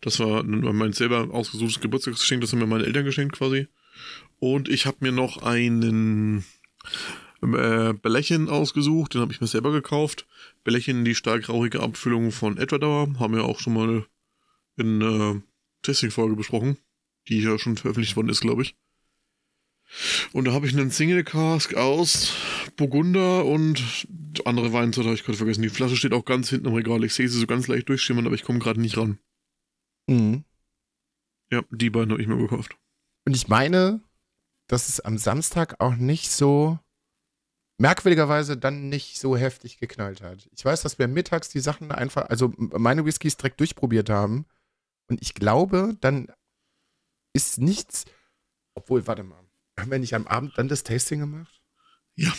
Das 0.00 0.18
war 0.18 0.42
mein 0.42 0.92
selber 0.92 1.30
ausgesuchtes 1.30 1.80
Geburtstagsgeschenk, 1.80 2.42
das 2.42 2.52
haben 2.52 2.58
mir 2.58 2.66
meine 2.66 2.84
Eltern 2.84 3.04
geschenkt 3.04 3.36
quasi. 3.36 3.68
Und 4.38 4.68
ich 4.68 4.86
habe 4.86 4.98
mir 5.00 5.12
noch 5.12 5.42
einen 5.42 6.44
äh, 7.42 7.92
Bällchen 7.94 8.48
ausgesucht, 8.48 9.14
den 9.14 9.20
habe 9.20 9.32
ich 9.32 9.40
mir 9.40 9.46
selber 9.46 9.72
gekauft. 9.72 10.26
Bällchen, 10.64 11.04
die 11.04 11.14
stark 11.14 11.48
rauchige 11.48 11.80
Abfüllung 11.80 12.30
von 12.30 12.56
Ecuador, 12.56 13.08
haben 13.18 13.34
wir 13.34 13.44
auch 13.44 13.58
schon 13.58 13.74
mal 13.74 14.06
in 14.76 15.00
äh, 15.00 15.40
Testing-Folge 15.82 16.36
besprochen, 16.36 16.78
die 17.28 17.40
ja 17.40 17.58
schon 17.58 17.76
veröffentlicht 17.76 18.16
worden 18.16 18.28
ist, 18.28 18.40
glaube 18.40 18.62
ich. 18.62 18.76
Und 20.32 20.46
da 20.46 20.52
habe 20.52 20.66
ich 20.66 20.72
einen 20.72 20.90
Single 20.90 21.24
Cask 21.24 21.74
aus 21.74 22.34
Burgunder 22.76 23.44
und 23.44 24.06
andere 24.46 24.72
Weinsorte 24.72 25.08
habe 25.08 25.16
ich 25.16 25.24
gerade 25.24 25.36
vergessen. 25.36 25.62
Die 25.62 25.68
Flasche 25.68 25.96
steht 25.96 26.14
auch 26.14 26.24
ganz 26.24 26.48
hinten 26.48 26.68
im 26.68 26.74
Regal. 26.74 27.04
Ich 27.04 27.12
sehe 27.14 27.28
sie 27.28 27.38
so 27.38 27.46
ganz 27.46 27.68
leicht 27.68 27.88
durchschimmern, 27.88 28.26
aber 28.26 28.34
ich 28.34 28.44
komme 28.44 28.58
gerade 28.58 28.80
nicht 28.80 28.96
ran. 28.96 29.18
Mhm. 30.06 30.44
Ja, 31.50 31.62
die 31.70 31.90
beiden 31.90 32.12
habe 32.12 32.22
ich 32.22 32.28
mir 32.28 32.38
gekauft. 32.38 32.76
Und 33.26 33.36
ich 33.36 33.48
meine, 33.48 34.00
dass 34.66 34.88
es 34.88 35.00
am 35.00 35.18
Samstag 35.18 35.80
auch 35.80 35.96
nicht 35.96 36.30
so 36.30 36.78
merkwürdigerweise 37.78 38.56
dann 38.56 38.88
nicht 38.88 39.18
so 39.18 39.36
heftig 39.36 39.78
geknallt 39.78 40.22
hat. 40.22 40.48
Ich 40.52 40.64
weiß, 40.64 40.82
dass 40.82 40.98
wir 40.98 41.08
mittags 41.08 41.48
die 41.48 41.60
Sachen 41.60 41.90
einfach, 41.90 42.28
also 42.28 42.52
meine 42.56 43.04
Whiskys 43.04 43.36
direkt 43.36 43.60
durchprobiert 43.60 44.10
haben. 44.10 44.46
Und 45.08 45.20
ich 45.20 45.34
glaube, 45.34 45.96
dann 46.00 46.28
ist 47.32 47.58
nichts, 47.58 48.04
obwohl, 48.74 49.06
warte 49.06 49.24
mal, 49.24 49.40
haben 49.78 49.90
wir 49.90 49.98
nicht 49.98 50.14
am 50.14 50.26
Abend 50.26 50.52
dann 50.56 50.68
das 50.68 50.84
Tasting 50.84 51.20
gemacht? 51.20 51.62
Ja. 52.14 52.32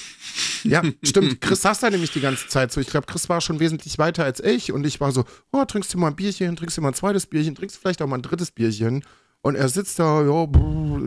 Ja, 0.64 0.82
stimmt. 1.04 1.42
Chris 1.42 1.62
saß 1.62 1.82
da 1.82 1.90
nämlich 1.90 2.12
die 2.12 2.22
ganze 2.22 2.48
Zeit 2.48 2.72
so. 2.72 2.80
Ich 2.80 2.88
glaube, 2.88 3.06
Chris 3.06 3.28
war 3.28 3.42
schon 3.42 3.60
wesentlich 3.60 3.98
weiter 3.98 4.24
als 4.24 4.40
ich 4.40 4.72
und 4.72 4.86
ich 4.86 5.02
war 5.02 5.12
so, 5.12 5.26
oh, 5.52 5.66
trinkst 5.66 5.94
du 5.94 5.98
mal 5.98 6.08
ein 6.08 6.16
Bierchen, 6.16 6.56
trinkst 6.56 6.78
du 6.78 6.82
mal 6.82 6.90
ein 6.90 6.94
zweites 6.94 7.26
Bierchen, 7.26 7.56
trinkst 7.56 7.76
du 7.76 7.82
vielleicht 7.82 8.02
auch 8.02 8.08
mal 8.08 8.18
ein 8.18 8.22
drittes 8.22 8.52
Bierchen. 8.52 9.04
Und 9.42 9.56
er 9.56 9.68
sitzt 9.68 10.00
da, 10.00 10.22
ja, 10.22 10.48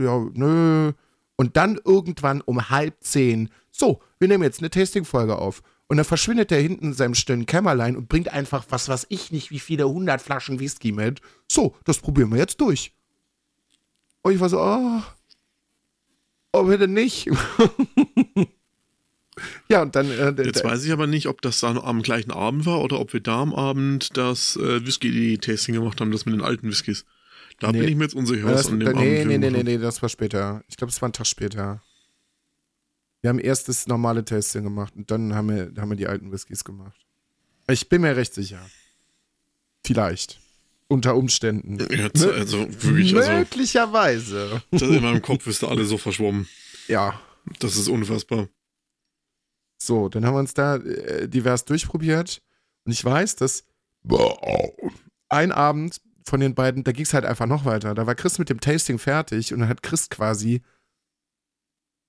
ja, 0.02 0.30
nö. 0.34 0.92
Und 1.36 1.56
dann 1.56 1.78
irgendwann 1.84 2.40
um 2.40 2.70
halb 2.70 2.96
zehn, 3.00 3.50
so, 3.70 4.00
wir 4.18 4.28
nehmen 4.28 4.42
jetzt 4.42 4.60
eine 4.60 4.70
Tasting-Folge 4.70 5.36
auf. 5.36 5.62
Und 5.88 5.98
dann 5.98 6.06
verschwindet 6.06 6.50
er 6.50 6.60
hinten 6.60 6.86
in 6.86 6.94
seinem 6.94 7.14
stillen 7.14 7.46
Kämmerlein 7.46 7.96
und 7.96 8.08
bringt 8.08 8.32
einfach 8.32 8.64
was, 8.70 8.88
was 8.88 9.06
ich 9.08 9.30
nicht, 9.30 9.50
wie 9.50 9.60
viele 9.60 9.88
hundert 9.88 10.20
Flaschen 10.20 10.58
Whisky 10.58 10.92
mit. 10.92 11.20
So, 11.46 11.76
das 11.84 11.98
probieren 11.98 12.30
wir 12.30 12.38
jetzt 12.38 12.60
durch. 12.60 12.92
Und 14.22 14.32
ich 14.32 14.40
war 14.40 14.48
so, 14.48 14.60
oh, 14.60 15.02
oh 16.52 16.64
bitte 16.64 16.88
nicht. 16.88 17.26
ja, 19.68 19.82
und 19.82 19.94
dann. 19.94 20.10
Äh, 20.10 20.42
Jetzt 20.42 20.64
weiß 20.64 20.84
ich 20.84 20.90
aber 20.90 21.06
nicht, 21.06 21.28
ob 21.28 21.40
das 21.42 21.60
dann 21.60 21.78
am 21.78 22.02
gleichen 22.02 22.32
Abend 22.32 22.66
war 22.66 22.82
oder 22.82 22.98
ob 22.98 23.12
wir 23.12 23.20
da 23.20 23.42
am 23.42 23.54
Abend 23.54 24.16
das 24.16 24.56
äh, 24.56 24.84
Whisky-Tasting 24.84 25.76
gemacht 25.76 26.00
haben, 26.00 26.10
das 26.10 26.26
mit 26.26 26.34
den 26.34 26.42
alten 26.42 26.68
Whiskys. 26.68 27.04
Da 27.58 27.72
nee. 27.72 27.80
bin 27.80 27.88
ich 27.88 27.96
mir 27.96 28.04
jetzt 28.04 28.14
unsicher, 28.14 28.44
was 28.44 28.66
an 28.66 28.80
dem 28.80 28.92
nee, 28.96 29.20
Abend 29.20 29.28
Nee, 29.28 29.38
nee, 29.38 29.50
nee, 29.50 29.62
nee, 29.62 29.78
das 29.78 30.02
war 30.02 30.08
später. 30.08 30.62
Ich 30.68 30.76
glaube, 30.76 30.90
es 30.90 31.00
war 31.00 31.08
ein 31.08 31.12
Tag 31.12 31.26
später. 31.26 31.82
Wir 33.22 33.30
haben 33.30 33.38
erst 33.38 33.68
das 33.68 33.86
normale 33.86 34.24
Tasting 34.24 34.64
gemacht 34.64 34.94
und 34.94 35.10
dann 35.10 35.34
haben 35.34 35.48
wir, 35.48 35.72
haben 35.80 35.88
wir 35.88 35.96
die 35.96 36.06
alten 36.06 36.30
Whiskys 36.30 36.64
gemacht. 36.64 37.06
Ich 37.68 37.88
bin 37.88 38.02
mir 38.02 38.14
recht 38.16 38.34
sicher. 38.34 38.60
Vielleicht. 39.84 40.38
Unter 40.88 41.16
Umständen. 41.16 41.78
Jetzt, 41.90 42.24
also 42.24 42.60
wirklich, 42.82 43.16
also, 43.16 43.32
Möglicherweise. 43.32 44.62
Das 44.70 44.82
in 44.82 45.02
meinem 45.02 45.22
Kopf 45.22 45.46
ist 45.46 45.62
da 45.62 45.68
alles 45.68 45.88
so 45.88 45.98
verschwommen. 45.98 46.46
Ja. 46.86 47.20
Das 47.58 47.76
ist 47.76 47.88
unfassbar. 47.88 48.48
So, 49.78 50.08
dann 50.08 50.24
haben 50.24 50.34
wir 50.34 50.40
uns 50.40 50.54
da 50.54 50.76
äh, 50.76 51.28
divers 51.28 51.64
durchprobiert. 51.64 52.42
Und 52.84 52.92
ich 52.92 53.04
weiß, 53.04 53.36
dass 53.36 53.64
ein 55.28 55.52
Abend 55.52 56.00
von 56.26 56.40
den 56.40 56.54
beiden, 56.54 56.84
da 56.84 56.92
ging 56.92 57.04
es 57.04 57.14
halt 57.14 57.24
einfach 57.24 57.46
noch 57.46 57.64
weiter. 57.64 57.94
Da 57.94 58.06
war 58.06 58.14
Chris 58.14 58.38
mit 58.38 58.50
dem 58.50 58.60
Tasting 58.60 58.98
fertig 58.98 59.54
und 59.54 59.60
dann 59.60 59.68
hat 59.68 59.82
Chris 59.82 60.10
quasi 60.10 60.62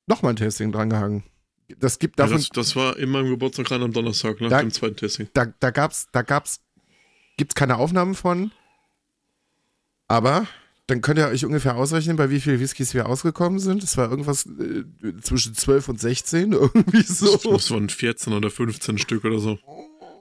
nochmal 0.07 0.33
ein 0.33 0.37
Tasting 0.37 0.71
drangehangen. 0.71 1.23
Das 1.79 1.99
gibt 1.99 2.17
davon. 2.19 2.33
Ja, 2.33 2.37
das, 2.37 2.49
das, 2.49 2.75
war 2.75 2.97
in 2.97 3.09
meinem 3.09 3.29
Geburtstag 3.29 3.67
gerade 3.67 3.83
am 3.83 3.91
Donnerstag, 3.91 4.41
nach 4.41 4.49
da, 4.49 4.61
dem 4.61 4.71
zweiten 4.71 4.95
Tasting. 4.95 5.29
Da, 5.33 5.45
da 5.59 5.69
gab's, 5.69 6.07
da 6.11 6.21
gab's, 6.21 6.61
gibt's 7.35 7.55
keine 7.55 7.77
Aufnahmen 7.77 8.15
von. 8.15 8.51
Aber 10.07 10.47
dann 10.87 11.01
könnt 11.01 11.19
ihr 11.19 11.27
euch 11.27 11.43
ungefähr 11.45 11.75
ausrechnen, 11.75 12.15
bei 12.15 12.29
wie 12.29 12.39
viel 12.39 12.61
Whiskys 12.61 12.93
wir 12.93 13.07
ausgekommen 13.07 13.59
sind. 13.59 13.83
Es 13.83 13.97
war 13.97 14.09
irgendwas 14.09 14.45
äh, 14.45 14.85
zwischen 15.21 15.53
12 15.53 15.89
und 15.89 15.99
16, 15.99 16.51
irgendwie 16.53 17.03
so. 17.03 17.35
Das 17.51 17.69
waren 17.69 17.89
14 17.89 18.33
oder 18.33 18.49
15 18.49 18.97
Stück 18.97 19.25
oder 19.25 19.39
so. 19.39 19.59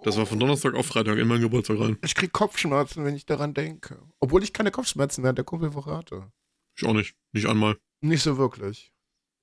Das 0.03 0.17
war 0.17 0.27
von 0.27 0.39
Donnerstag 0.39 0.75
auf 0.75 0.87
Freitag 0.87 1.19
in 1.19 1.27
meinen 1.27 1.43
Geburtstag 1.43 1.81
rein. 1.81 1.99
Ich 2.05 2.15
krieg 2.15 2.33
Kopfschmerzen, 2.33 3.05
wenn 3.05 3.17
ich 3.17 3.27
daran 3.27 3.55
denke. 3.55 3.99
Obwohl 4.21 4.43
ich 4.43 4.53
keine 4.53 4.71
Kopfschmerzen 4.71 5.23
während 5.23 5.39
der 5.39 5.45
Kumpelwoche 5.45 5.97
hatte. 5.97 6.31
Ich 6.77 6.87
auch 6.87 6.93
nicht. 6.93 7.15
Nicht 7.33 7.47
einmal. 7.47 7.77
Nicht 8.01 8.23
so 8.23 8.39
wirklich. 8.39 8.93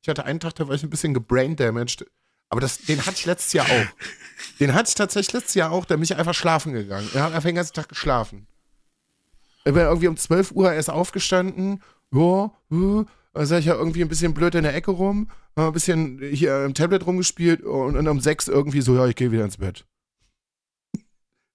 Ich 0.02 0.10
hatte 0.10 0.26
einen 0.26 0.40
Tag, 0.40 0.56
da 0.56 0.68
war 0.68 0.76
ich 0.76 0.84
ein 0.84 0.90
bisschen 0.90 1.14
gebraindamaged. 1.14 2.06
Aber 2.50 2.62
das, 2.62 2.78
den 2.80 3.06
hatte 3.06 3.18
ich 3.18 3.26
letztes 3.26 3.54
Jahr 3.54 3.66
auch. 3.66 4.60
den 4.60 4.74
hatte 4.74 4.90
ich 4.90 4.96
tatsächlich 4.96 5.34
letztes 5.34 5.56
Jahr 5.56 5.72
auch, 5.72 5.86
da 5.86 5.96
bin 5.96 6.04
ich 6.04 6.16
einfach 6.16 6.36
schlafen 6.36 6.74
gegangen. 6.74 7.08
Ich 7.12 7.20
habe 7.20 7.34
einfach 7.34 7.50
den 7.50 7.56
ganzen 7.56 7.74
Tag 7.74 7.90
geschlafen. 7.90 8.48
Ich 9.66 9.74
bin 9.74 9.78
irgendwie 9.82 10.08
um 10.08 10.18
12 10.18 10.52
Uhr 10.52 10.72
erst 10.72 10.90
aufgestanden. 10.90 11.82
Ja, 12.12 12.52
ja. 12.70 13.06
Da 13.34 13.46
sah 13.46 13.58
ich 13.58 13.66
ja 13.66 13.74
irgendwie 13.74 14.04
ein 14.04 14.10
bisschen 14.10 14.34
blöd 14.34 14.54
in 14.54 14.64
der 14.64 14.76
Ecke 14.76 14.92
rum, 14.92 15.32
ein 15.56 15.74
bisschen 15.74 16.20
hier 16.22 16.64
im 16.66 16.76
Tablet 16.76 17.08
rumgespielt 17.08 17.64
und, 17.64 17.98
und 17.98 18.08
um 18.08 18.20
6 18.20 18.48
irgendwie 18.48 18.82
so, 18.82 18.96
ja, 18.96 19.08
ich 19.08 19.16
gehe 19.16 19.32
wieder 19.32 19.46
ins 19.46 19.58
Bett. 19.58 19.86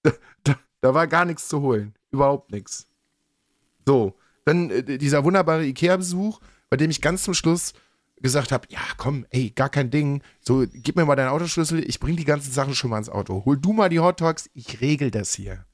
Da, 0.03 0.11
da, 0.43 0.55
da, 0.81 0.93
war 0.93 1.07
gar 1.07 1.25
nichts 1.25 1.47
zu 1.47 1.61
holen. 1.61 1.93
Überhaupt 2.11 2.51
nichts. 2.51 2.87
So, 3.85 4.15
dann 4.45 4.69
äh, 4.69 4.97
dieser 4.97 5.23
wunderbare 5.23 5.65
Ikea-Besuch, 5.65 6.39
bei 6.69 6.77
dem 6.77 6.89
ich 6.89 7.01
ganz 7.01 7.23
zum 7.23 7.33
Schluss 7.33 7.73
gesagt 8.21 8.51
habe, 8.51 8.67
ja, 8.69 8.81
komm, 8.97 9.25
ey, 9.29 9.49
gar 9.51 9.69
kein 9.69 9.91
Ding. 9.91 10.21
So, 10.41 10.65
gib 10.71 10.95
mir 10.95 11.05
mal 11.05 11.15
deinen 11.15 11.29
Autoschlüssel, 11.29 11.87
ich 11.87 11.99
bring 11.99 12.15
die 12.15 12.25
ganzen 12.25 12.51
Sachen 12.51 12.75
schon 12.75 12.89
mal 12.89 12.97
ins 12.97 13.09
Auto. 13.09 13.43
Hol 13.45 13.57
du 13.57 13.73
mal 13.73 13.89
die 13.89 13.99
Hot 13.99 14.21
Dogs, 14.21 14.49
ich 14.53 14.81
regel 14.81 15.11
das 15.11 15.33
hier. 15.33 15.65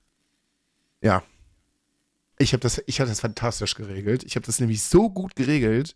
Ja. 1.02 1.24
Ich 2.38 2.54
habe 2.54 2.62
das, 2.62 2.82
ich 2.86 3.00
habe 3.00 3.10
das 3.10 3.22
fantastisch 3.22 3.76
geregelt. 3.76 4.24
Ich 4.24 4.36
habe 4.36 4.46
das 4.46 4.60
nämlich 4.60 4.84
so 4.84 5.10
gut 5.10 5.36
geregelt, 5.36 5.96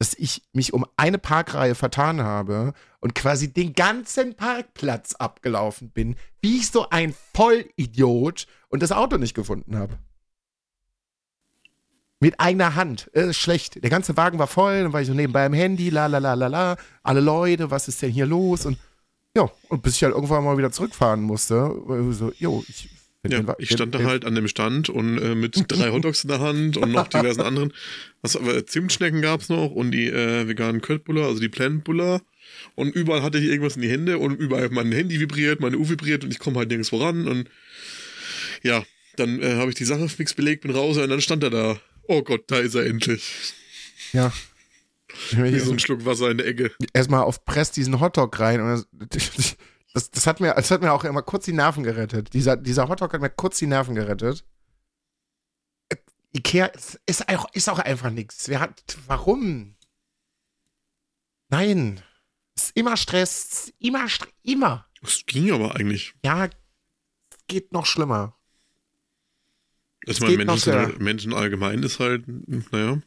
dass 0.00 0.14
ich 0.14 0.42
mich 0.54 0.72
um 0.72 0.86
eine 0.96 1.18
Parkreihe 1.18 1.74
vertan 1.74 2.22
habe 2.22 2.72
und 3.00 3.14
quasi 3.14 3.52
den 3.52 3.74
ganzen 3.74 4.34
Parkplatz 4.34 5.14
abgelaufen 5.14 5.90
bin, 5.90 6.16
wie 6.40 6.56
ich 6.56 6.70
so 6.70 6.88
ein 6.88 7.14
Vollidiot 7.34 8.46
und 8.70 8.82
das 8.82 8.92
Auto 8.92 9.18
nicht 9.18 9.34
gefunden 9.34 9.76
habe. 9.76 9.98
Mit 12.18 12.40
eigener 12.40 12.76
Hand. 12.76 13.08
Ist 13.08 13.36
schlecht. 13.36 13.82
Der 13.82 13.90
ganze 13.90 14.16
Wagen 14.16 14.38
war 14.38 14.46
voll, 14.46 14.84
dann 14.84 14.94
war 14.94 15.02
ich 15.02 15.06
so 15.06 15.12
nebenbei 15.12 15.44
am 15.44 15.52
Handy, 15.52 15.90
la 15.90 16.06
la 16.06 16.16
la 16.16 16.32
la 16.32 16.46
la. 16.46 16.76
Alle 17.02 17.20
Leute, 17.20 17.70
was 17.70 17.86
ist 17.86 18.00
denn 18.00 18.10
hier 18.10 18.26
los? 18.26 18.64
Und 18.64 18.78
ja, 19.36 19.50
und 19.68 19.82
bis 19.82 19.96
ich 19.96 20.02
halt 20.02 20.14
irgendwann 20.14 20.44
mal 20.44 20.56
wieder 20.56 20.72
zurückfahren 20.72 21.20
musste, 21.20 21.74
so, 22.12 22.32
jo, 22.38 22.64
ich. 22.66 22.88
Ja, 23.26 23.40
den, 23.40 23.52
ich 23.58 23.70
stand 23.70 23.94
den, 23.94 24.02
da 24.02 24.08
halt 24.08 24.24
an 24.24 24.34
dem 24.34 24.48
Stand 24.48 24.88
und 24.88 25.18
äh, 25.18 25.34
mit 25.34 25.54
drei 25.68 25.90
Hotdogs 25.90 26.24
in 26.24 26.28
der 26.28 26.40
Hand 26.40 26.76
und 26.76 26.92
noch 26.92 27.08
diversen 27.08 27.42
anderen. 27.42 27.72
Was, 28.22 28.36
aber 28.36 28.66
Zimtschnecken 28.66 29.20
gab 29.20 29.42
es 29.42 29.48
noch 29.48 29.70
und 29.70 29.90
die 29.90 30.06
äh, 30.06 30.48
veganen 30.48 30.80
Köttbuller, 30.80 31.26
also 31.26 31.40
die 31.40 31.48
Plant 31.48 31.84
Buller. 31.84 32.22
Und 32.74 32.94
überall 32.94 33.22
hatte 33.22 33.38
ich 33.38 33.44
irgendwas 33.44 33.76
in 33.76 33.82
die 33.82 33.90
Hände 33.90 34.18
und 34.18 34.36
überall 34.36 34.70
mein 34.70 34.90
Handy 34.90 35.20
vibriert, 35.20 35.60
meine 35.60 35.76
Uhr 35.76 35.88
vibriert 35.88 36.24
und 36.24 36.30
ich 36.30 36.38
komme 36.38 36.58
halt 36.58 36.68
nirgends 36.68 36.88
voran. 36.88 37.28
Und 37.28 37.48
ja, 38.62 38.84
dann 39.16 39.40
äh, 39.40 39.56
habe 39.56 39.70
ich 39.70 39.76
die 39.76 39.84
Sache 39.84 40.08
fix 40.08 40.34
belegt, 40.34 40.62
bin 40.62 40.70
raus 40.70 40.96
und 40.96 41.08
dann 41.08 41.20
stand 41.20 41.42
er 41.42 41.50
da 41.50 41.80
Oh 42.10 42.22
Gott, 42.22 42.42
da 42.48 42.58
ist 42.58 42.74
er 42.74 42.86
endlich. 42.86 43.54
Ja. 44.12 44.32
Wie 45.30 45.58
so 45.60 45.70
ein 45.70 45.78
Schluck 45.78 46.04
Wasser 46.04 46.28
in 46.28 46.38
der 46.38 46.46
Ecke. 46.48 46.72
Erstmal 46.92 47.22
auf 47.22 47.44
Press 47.44 47.70
diesen 47.70 48.00
Hotdog 48.00 48.40
rein 48.40 48.60
und 48.60 48.84
das, 49.10 49.56
das, 49.94 50.10
das, 50.10 50.26
hat 50.26 50.40
mir, 50.40 50.54
das 50.54 50.70
hat 50.70 50.82
mir 50.82 50.92
auch 50.92 51.04
immer 51.04 51.22
kurz 51.22 51.44
die 51.44 51.52
Nerven 51.52 51.82
gerettet. 51.82 52.32
Dieser, 52.32 52.56
dieser 52.56 52.88
Hotdog 52.88 53.12
hat 53.12 53.20
mir 53.20 53.30
kurz 53.30 53.58
die 53.58 53.66
Nerven 53.66 53.94
gerettet. 53.94 54.44
Ikea 56.32 56.66
ist 57.06 57.28
auch, 57.28 57.52
ist 57.52 57.68
auch 57.68 57.80
einfach 57.80 58.10
nichts. 58.10 58.48
Wer 58.48 58.60
hat, 58.60 58.98
warum? 59.06 59.74
Nein. 61.48 62.02
Es 62.54 62.66
ist 62.66 62.76
immer 62.76 62.96
Stress. 62.96 63.72
Immer, 63.78 64.06
immer. 64.42 64.86
Es 65.02 65.24
ging 65.26 65.50
aber 65.50 65.74
eigentlich. 65.74 66.14
Ja, 66.24 66.48
geht 67.48 67.72
noch 67.72 67.86
schlimmer. 67.86 68.36
Ich 70.06 70.20
meine, 70.20 70.44
Menschen, 70.44 70.98
Menschen 70.98 71.34
allgemein 71.34 71.82
ist 71.82 71.98
halt, 71.98 72.24
naja. 72.72 73.02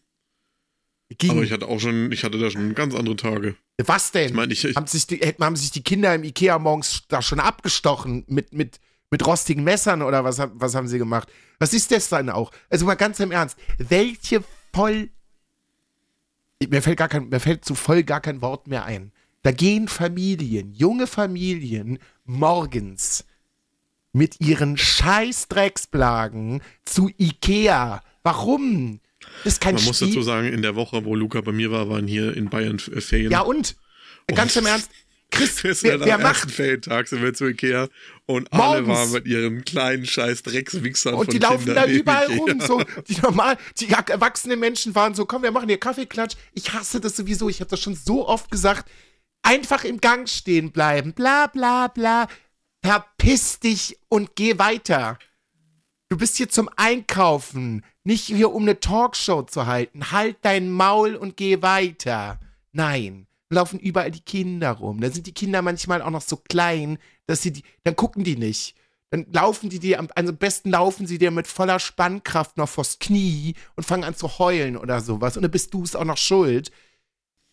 Ging. 1.17 1.31
Aber 1.31 1.43
ich 1.43 1.51
hatte 1.51 1.67
auch 1.67 1.79
schon, 1.79 2.11
ich 2.11 2.23
hatte 2.23 2.37
da 2.37 2.49
schon 2.49 2.73
ganz 2.75 2.95
andere 2.95 3.15
Tage. 3.15 3.55
Was 3.77 4.11
denn? 4.11 4.27
Ich 4.27 4.33
meine, 4.33 4.53
ich, 4.53 4.63
ich 4.63 4.75
haben, 4.75 4.87
sich 4.87 5.07
die, 5.07 5.17
haben 5.19 5.55
sich 5.55 5.71
die 5.71 5.83
Kinder 5.83 6.13
im 6.13 6.23
Ikea 6.23 6.59
morgens 6.59 7.03
da 7.07 7.21
schon 7.21 7.39
abgestochen 7.39 8.23
mit, 8.27 8.53
mit, 8.53 8.79
mit 9.09 9.25
rostigen 9.25 9.63
Messern 9.63 10.01
oder 10.01 10.23
was, 10.23 10.41
was 10.53 10.75
haben 10.75 10.87
sie 10.87 10.97
gemacht? 10.97 11.29
Was 11.59 11.73
ist 11.73 11.91
das 11.91 12.09
dann 12.09 12.29
auch? 12.29 12.51
Also 12.69 12.85
mal 12.85 12.95
ganz 12.95 13.19
im 13.19 13.31
Ernst, 13.31 13.57
welche 13.77 14.43
voll. 14.73 15.09
Mir 16.67 16.81
fällt, 16.81 16.97
gar 16.97 17.09
kein, 17.09 17.29
mir 17.29 17.39
fällt 17.39 17.65
zu 17.65 17.75
voll 17.75 18.03
gar 18.03 18.21
kein 18.21 18.41
Wort 18.41 18.67
mehr 18.67 18.85
ein. 18.85 19.11
Da 19.41 19.51
gehen 19.51 19.89
Familien, 19.89 20.71
junge 20.71 21.07
Familien, 21.07 21.99
morgens 22.23 23.25
mit 24.13 24.39
ihren 24.39 24.77
Scheißdrecksblagen 24.77 26.61
zu 26.85 27.09
Ikea. 27.17 28.01
Warum? 28.23 29.01
Das 29.43 29.53
ist 29.53 29.61
kein 29.61 29.75
Man 29.75 29.83
muss 29.85 29.97
Spiel. 29.97 30.09
dazu 30.09 30.21
sagen, 30.21 30.47
in 30.47 30.61
der 30.61 30.75
Woche, 30.75 31.05
wo 31.05 31.15
Luca 31.15 31.41
bei 31.41 31.51
mir 31.51 31.71
war, 31.71 31.89
waren 31.89 32.07
hier 32.07 32.35
in 32.35 32.49
Bayern 32.49 32.79
Ferien. 32.79 33.31
Ja 33.31 33.41
und? 33.41 33.75
Ganz 34.27 34.55
im 34.55 34.65
Ernst, 34.65 34.89
Chris, 35.33 35.63
Wir 35.63 35.73
sind 35.73 36.05
wer, 36.05 36.15
am 36.15 36.21
ersten 36.21 36.47
macht 36.47 36.51
Ferientag 36.51 37.07
sind 37.07 37.21
wir 37.23 37.33
zu 37.33 37.45
Ikea 37.45 37.89
und 38.25 38.51
alle 38.53 38.81
Morgens. 38.81 38.87
waren 38.87 39.11
mit 39.11 39.25
ihren 39.25 39.65
kleinen 39.65 40.05
scheiß 40.05 40.43
Dreckswichsern 40.43 41.15
und 41.15 41.25
von 41.25 41.33
die 41.33 41.39
laufen 41.39 41.65
Kindern 41.65 41.75
da 41.75 41.91
überall 41.91 42.31
Ikea. 42.31 42.37
rum, 42.37 42.61
so 42.61 42.83
die 43.07 43.19
normal, 43.19 43.57
die 43.79 43.89
erwachsenen 43.89 44.59
Menschen 44.59 44.95
waren 44.95 45.15
so, 45.15 45.25
komm, 45.25 45.43
wir 45.43 45.51
machen 45.51 45.67
hier 45.67 45.79
Kaffeeklatsch. 45.79 46.35
Ich 46.53 46.73
hasse 46.73 47.01
das 47.01 47.15
sowieso, 47.15 47.49
ich 47.49 47.59
habe 47.59 47.69
das 47.69 47.81
schon 47.81 47.95
so 47.95 48.27
oft 48.27 48.51
gesagt. 48.51 48.89
Einfach 49.41 49.83
im 49.83 49.99
Gang 49.99 50.29
stehen 50.29 50.71
bleiben, 50.71 51.13
bla 51.13 51.47
bla 51.47 51.87
bla. 51.87 52.27
Verpiss 52.81 53.59
dich 53.59 53.97
und 54.09 54.35
geh 54.35 54.57
weiter. 54.57 55.17
Du 56.13 56.19
bist 56.19 56.37
hier 56.37 56.47
zum 56.47 56.69
Einkaufen, 56.75 57.83
nicht 58.03 58.25
hier 58.25 58.53
um 58.53 58.61
eine 58.61 58.79
Talkshow 58.79 59.41
zu 59.41 59.65
halten. 59.65 60.11
Halt 60.11 60.37
dein 60.43 60.69
Maul 60.69 61.15
und 61.15 61.37
geh 61.37 61.63
weiter. 61.63 62.39
Nein, 62.71 63.25
laufen 63.49 63.79
überall 63.79 64.11
die 64.11 64.21
Kinder 64.21 64.73
rum. 64.73 65.01
Da 65.01 65.09
sind 65.09 65.25
die 65.25 65.33
Kinder 65.33 65.63
manchmal 65.63 66.03
auch 66.03 66.11
noch 66.11 66.21
so 66.21 66.37
klein, 66.37 66.99
dass 67.25 67.41
sie 67.41 67.51
die, 67.51 67.63
dann 67.83 67.95
gucken 67.95 68.23
die 68.23 68.35
nicht. 68.35 68.75
Dann 69.09 69.25
laufen 69.31 69.71
die 69.71 69.79
dir, 69.79 69.97
am 69.97 70.07
also 70.13 70.33
am 70.33 70.37
besten 70.37 70.69
laufen 70.69 71.07
sie 71.07 71.17
dir 71.17 71.31
mit 71.31 71.47
voller 71.47 71.79
Spannkraft 71.79 72.57
noch 72.57 72.69
vors 72.69 72.99
Knie 72.99 73.55
und 73.75 73.83
fangen 73.83 74.03
an 74.03 74.15
zu 74.15 74.37
heulen 74.37 74.77
oder 74.77 75.01
sowas. 75.01 75.35
Und 75.35 75.41
dann 75.41 75.49
bist 75.49 75.73
du 75.73 75.81
es 75.81 75.95
auch 75.95 76.05
noch 76.05 76.17
schuld. 76.17 76.69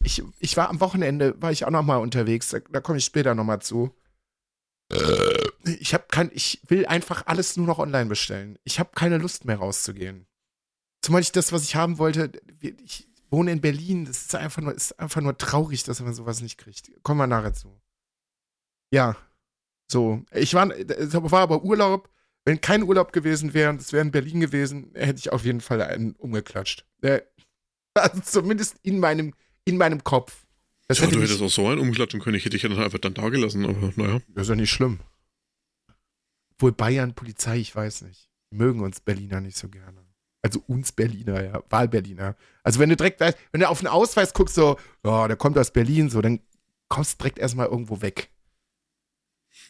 Ich, 0.04 0.22
ich 0.38 0.58
war 0.58 0.68
am 0.68 0.80
Wochenende, 0.80 1.34
war 1.40 1.50
ich 1.50 1.64
auch 1.64 1.70
noch 1.70 1.82
mal 1.82 1.96
unterwegs, 1.96 2.50
da, 2.50 2.58
da 2.58 2.82
komme 2.82 2.98
ich 2.98 3.06
später 3.06 3.34
noch 3.34 3.44
mal 3.44 3.60
zu. 3.60 3.90
Ich 5.64 5.94
habe 5.94 6.04
kein, 6.08 6.30
ich 6.32 6.60
will 6.68 6.86
einfach 6.86 7.26
alles 7.26 7.56
nur 7.56 7.66
noch 7.66 7.78
online 7.78 8.06
bestellen. 8.06 8.58
Ich 8.64 8.78
habe 8.78 8.90
keine 8.94 9.18
Lust 9.18 9.44
mehr 9.44 9.56
rauszugehen. 9.56 10.26
Zumal 11.02 11.22
ich 11.22 11.32
das, 11.32 11.52
was 11.52 11.64
ich 11.64 11.76
haben 11.76 11.98
wollte, 11.98 12.32
ich 12.60 13.08
wohne 13.30 13.52
in 13.52 13.60
Berlin, 13.60 14.04
das 14.04 14.22
ist 14.22 14.34
einfach 14.34 14.62
nur, 14.62 14.74
ist 14.74 14.98
einfach 14.98 15.20
nur 15.20 15.36
traurig, 15.38 15.84
dass 15.84 16.00
man 16.00 16.14
sowas 16.14 16.40
nicht 16.40 16.58
kriegt. 16.58 16.90
Kommen 17.02 17.18
wir 17.18 17.26
nachher 17.26 17.54
zu. 17.54 17.80
Ja, 18.92 19.16
so. 19.90 20.24
Ich 20.32 20.54
war, 20.54 20.70
es 20.70 21.12
war 21.14 21.40
aber 21.40 21.62
Urlaub. 21.62 22.10
Wenn 22.44 22.60
kein 22.60 22.82
Urlaub 22.82 23.12
gewesen 23.12 23.52
wäre 23.52 23.70
und 23.70 23.80
es 23.80 23.92
wäre 23.92 24.02
in 24.02 24.10
Berlin 24.10 24.40
gewesen, 24.40 24.92
hätte 24.94 25.18
ich 25.18 25.30
auf 25.30 25.44
jeden 25.44 25.60
Fall 25.60 25.82
einen 25.82 26.16
umgeklatscht. 26.16 26.86
Äh, 27.02 27.20
Also 27.94 28.20
zumindest 28.20 28.76
in 28.82 29.00
meinem, 29.00 29.34
in 29.64 29.76
meinem 29.76 30.02
Kopf. 30.04 30.46
Das, 30.88 30.99
Ja, 30.99 31.04
hätte 31.04 31.16
du 31.16 31.23
hättest 31.23 31.42
auch 31.42 31.50
so 31.50 31.68
einen 31.68 31.80
umklatschen 31.80 32.20
können. 32.20 32.36
Ich 32.36 32.44
hätte 32.44 32.56
dich 32.56 32.62
ja 32.62 32.68
dann 32.68 32.78
einfach 32.78 32.99
dann 32.99 33.14
da 33.14 33.28
gelassen, 33.28 33.64
aber 33.64 33.92
naja. 33.96 34.20
das 34.28 34.44
ist 34.44 34.49
ja 34.49 34.56
nicht 34.56 34.70
schlimm. 34.70 35.00
Obwohl 36.60 36.73
Bayern, 36.73 37.14
Polizei, 37.14 37.56
ich 37.56 37.75
weiß 37.75 38.02
nicht. 38.02 38.28
Die 38.52 38.56
mögen 38.58 38.80
uns 38.80 39.00
Berliner 39.00 39.40
nicht 39.40 39.56
so 39.56 39.70
gerne. 39.70 40.04
Also 40.42 40.62
uns 40.66 40.92
Berliner, 40.92 41.42
ja. 41.42 41.62
Wahlberliner. 41.70 42.36
Also 42.62 42.78
wenn 42.80 42.90
du 42.90 42.96
direkt, 42.96 43.23
weißt- 43.23 43.36
wenn 43.50 43.62
du 43.62 43.68
auf 43.70 43.78
den 43.78 43.88
Ausweis 43.88 44.34
guckst, 44.34 44.56
so, 44.56 44.78
ja, 45.02 45.26
der 45.26 45.38
kommt 45.38 45.56
aus 45.56 45.70
Berlin, 45.73 46.10
so, 46.10 46.20
dann 46.20 46.40
kommst 46.88 47.14
du 47.14 47.18
direkt 47.23 47.38
erstmal 47.38 47.66
irgendwo 47.68 48.02
weg. 48.02 48.30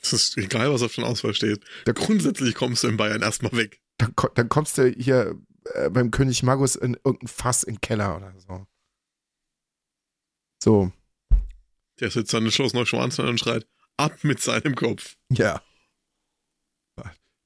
Es 0.03 0.13
ist 0.13 0.37
egal, 0.37 0.73
was 0.73 0.83
auf 0.83 0.93
dem 0.97 1.05
Auswahl 1.05 1.33
steht. 1.33 1.63
Da- 1.85 1.93
Grundsätzlich 1.93 2.57
kommst 2.57 2.83
du 2.83 2.89
in 2.89 2.97
Bayern 2.97 3.23
erstmal 3.23 3.53
weg. 3.53 3.81
Dann, 3.99 4.13
dann 4.35 4.49
kommst 4.49 4.77
du 4.77 4.89
hier 4.89 5.41
äh, 5.75 5.91
beim 5.91 6.11
König 6.11 6.43
Magus 6.43 6.75
in 6.75 6.95
irgendein 7.05 7.29
Fass 7.29 7.63
in 7.63 7.75
den 7.77 7.81
Keller 7.81 8.17
oder 8.17 8.35
so. 8.41 8.67
So, 10.61 10.93
Der 12.01 12.11
sitzt 12.11 12.35
dann 12.35 12.45
in 12.47 12.51
Schloss 12.51 12.73
Neuschwanstein 12.75 13.29
und 13.29 13.39
schreit, 13.39 13.69
ab 13.97 14.25
mit 14.25 14.41
seinem 14.41 14.75
Kopf. 14.75 15.17
ja. 15.31 15.63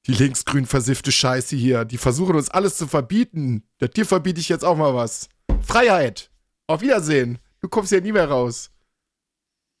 Die 0.07 0.13
linksgrün 0.13 0.65
versiffte 0.65 1.11
Scheiße 1.11 1.55
hier, 1.55 1.83
die 1.83 1.97
versuchen 1.97 2.35
uns 2.35 2.49
alles 2.49 2.77
zu 2.77 2.87
verbieten. 2.87 3.63
Ja, 3.81 3.87
dir 3.87 4.05
verbiete 4.05 4.39
ich 4.39 4.49
jetzt 4.49 4.63
auch 4.63 4.77
mal 4.77 4.93
was. 4.93 5.29
Freiheit. 5.61 6.29
Auf 6.67 6.81
Wiedersehen. 6.81 7.39
Du 7.61 7.69
kommst 7.69 7.89
hier 7.89 8.01
nie 8.01 8.11
mehr 8.11 8.29
raus. 8.29 8.71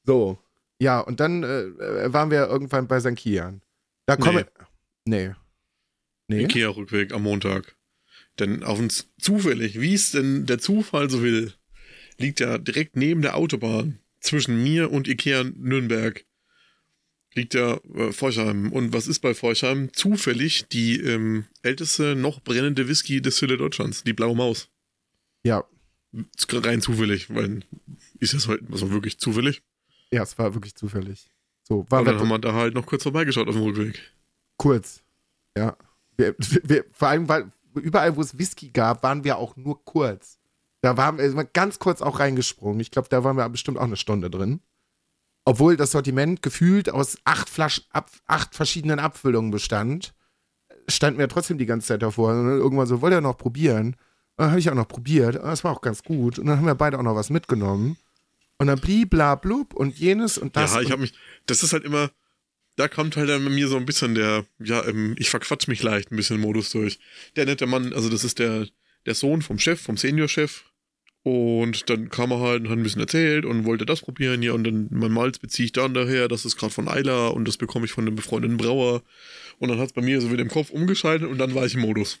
So. 0.03 0.39
Ja, 0.79 0.99
und 0.99 1.19
dann 1.19 1.43
äh, 1.43 1.61
äh, 1.61 2.13
waren 2.13 2.31
wir 2.31 2.47
irgendwann 2.47 2.87
bei 2.87 2.99
St. 2.99 3.15
Kian. 3.15 3.61
Da 4.07 4.17
komme. 4.17 4.47
Nee. 5.05 5.33
Nee. 6.27 6.43
Ikea-Rückweg 6.43 7.13
am 7.13 7.23
Montag. 7.23 7.75
Denn 8.39 8.63
auf 8.63 8.79
uns 8.79 9.09
zufällig, 9.19 9.79
wie 9.79 9.93
es 9.93 10.11
denn 10.11 10.45
der 10.45 10.59
Zufall 10.59 11.09
so 11.09 11.21
will, 11.21 11.53
liegt 12.17 12.39
ja 12.39 12.57
direkt 12.57 12.95
neben 12.95 13.21
der 13.21 13.35
Autobahn 13.35 13.99
zwischen 14.19 14.61
mir 14.61 14.91
und 14.91 15.07
Ikea 15.07 15.43
Nürnberg 15.43 16.25
liegt 17.35 17.53
ja 17.53 17.79
äh, 17.93 18.11
Forchheim. 18.11 18.71
Und 18.71 18.93
was 18.93 19.07
ist 19.07 19.19
bei 19.19 19.33
Forchheim? 19.33 19.91
Zufällig 19.93 20.67
die 20.69 20.99
ähm, 20.99 21.45
älteste 21.61 22.15
noch 22.15 22.39
brennende 22.41 22.87
Whisky-Distille 22.87 23.57
Deutschlands, 23.57 24.03
die 24.03 24.13
Blaue 24.13 24.35
Maus. 24.35 24.69
Ja. 25.43 25.63
Rein 26.49 26.81
zufällig, 26.81 27.33
weil 27.33 27.63
ist 28.19 28.33
das 28.33 28.47
halt 28.47 28.61
also 28.71 28.89
wirklich 28.91 29.19
zufällig. 29.19 29.61
Ja, 30.11 30.23
es 30.23 30.37
war 30.37 30.53
wirklich 30.53 30.75
zufällig. 30.75 31.29
So, 31.63 31.85
war 31.89 31.99
Und 31.99 32.05
dann 32.05 32.19
haben 32.19 32.29
wir 32.29 32.39
da 32.39 32.53
halt 32.53 32.73
noch 32.73 32.85
kurz 32.85 33.03
vorbeigeschaut 33.03 33.47
auf 33.47 33.55
dem 33.55 33.63
Rückweg. 33.63 34.01
kurz. 34.57 35.03
Ja. 35.57 35.75
Wir, 36.15 36.35
wir, 36.63 36.85
vor 36.91 37.09
allem, 37.09 37.27
weil 37.27 37.51
überall, 37.73 38.15
wo 38.15 38.21
es 38.21 38.37
Whisky 38.37 38.69
gab, 38.69 39.03
waren 39.03 39.23
wir 39.25 39.37
auch 39.37 39.57
nur 39.57 39.83
kurz. 39.83 40.39
Da 40.81 40.95
waren 40.95 41.17
wir 41.17 41.43
ganz 41.45 41.79
kurz 41.79 42.01
auch 42.01 42.19
reingesprungen. 42.19 42.79
Ich 42.79 42.91
glaube, 42.91 43.09
da 43.09 43.23
waren 43.23 43.35
wir 43.35 43.49
bestimmt 43.49 43.77
auch 43.77 43.83
eine 43.83 43.97
Stunde 43.97 44.29
drin. 44.29 44.61
Obwohl 45.45 45.77
das 45.77 45.91
Sortiment 45.91 46.41
gefühlt 46.41 46.89
aus 46.89 47.17
acht 47.23 47.49
Flaschen, 47.49 47.85
ab, 47.91 48.09
acht 48.25 48.55
verschiedenen 48.55 48.99
Abfüllungen 48.99 49.51
bestand, 49.51 50.13
standen 50.87 51.19
wir 51.19 51.29
trotzdem 51.29 51.57
die 51.57 51.67
ganze 51.67 51.87
Zeit 51.87 52.01
davor. 52.01 52.31
Und 52.31 52.47
irgendwann 52.47 52.87
so, 52.87 53.01
wollt 53.01 53.13
ihr 53.13 53.21
noch 53.21 53.37
probieren? 53.37 53.95
Und 54.37 54.43
dann 54.43 54.49
habe 54.49 54.59
ich 54.59 54.69
auch 54.69 54.75
noch 54.75 54.87
probiert. 54.87 55.35
Das 55.35 55.63
war 55.63 55.71
auch 55.71 55.81
ganz 55.81 56.03
gut. 56.03 56.39
Und 56.39 56.47
dann 56.47 56.57
haben 56.57 56.65
wir 56.65 56.75
beide 56.75 56.97
auch 56.97 57.03
noch 57.03 57.15
was 57.15 57.29
mitgenommen. 57.29 57.97
Und 58.57 58.67
dann 58.67 58.79
blieb, 58.79 59.11
bla, 59.11 59.35
blub 59.35 59.73
und 59.73 59.97
jenes 59.97 60.37
und 60.37 60.55
das. 60.55 60.73
ja, 60.73 60.81
ich 60.81 60.91
habe 60.91 61.01
mich, 61.01 61.13
das 61.45 61.61
ist 61.61 61.73
halt 61.73 61.83
immer, 61.83 62.09
da 62.75 62.87
kommt 62.87 63.15
halt 63.17 63.29
dann 63.29 63.43
bei 63.43 63.51
mir 63.51 63.67
so 63.67 63.77
ein 63.77 63.85
bisschen 63.85 64.15
der, 64.15 64.45
ja, 64.59 64.85
ähm, 64.85 65.15
ich 65.17 65.29
verquatsch 65.29 65.67
mich 65.67 65.83
leicht 65.83 66.11
ein 66.11 66.15
bisschen 66.15 66.39
Modus 66.39 66.69
durch. 66.69 66.99
Der 67.35 67.45
nette 67.45 67.67
Mann, 67.67 67.93
also 67.93 68.09
das 68.09 68.23
ist 68.23 68.39
der, 68.39 68.67
der 69.05 69.15
Sohn 69.15 69.41
vom 69.41 69.59
Chef, 69.59 69.81
vom 69.81 69.97
Seniorchef. 69.97 70.63
Und 71.27 71.89
dann 71.89 72.09
kam 72.09 72.29
er 72.31 72.39
halt 72.39 72.61
und 72.61 72.69
hat 72.69 72.77
ein 72.77 72.83
bisschen 72.83 73.01
erzählt 73.01 73.45
und 73.45 73.65
wollte 73.65 73.83
das 73.87 74.01
probieren 74.01 74.43
hier 74.43 74.53
und 74.53 74.63
dann 74.63 74.87
mein 74.91 75.11
Malz 75.11 75.39
beziehe 75.39 75.65
ich 75.65 75.71
dann 75.71 75.95
daher, 75.95 76.27
das 76.27 76.45
ist 76.45 76.55
gerade 76.55 76.71
von 76.71 76.87
Eila 76.87 77.29
und 77.29 77.47
das 77.47 77.57
bekomme 77.57 77.85
ich 77.85 77.91
von 77.93 78.05
einem 78.05 78.15
befreundeten 78.15 78.57
Brauer. 78.57 79.01
Und 79.57 79.69
dann 79.69 79.79
hat 79.79 79.87
es 79.87 79.93
bei 79.93 80.03
mir 80.03 80.21
so 80.21 80.31
wieder 80.31 80.43
im 80.43 80.49
Kopf 80.49 80.69
umgeschaltet 80.69 81.27
und 81.27 81.39
dann 81.39 81.55
war 81.55 81.65
ich 81.65 81.73
im 81.73 81.81
Modus. 81.81 82.19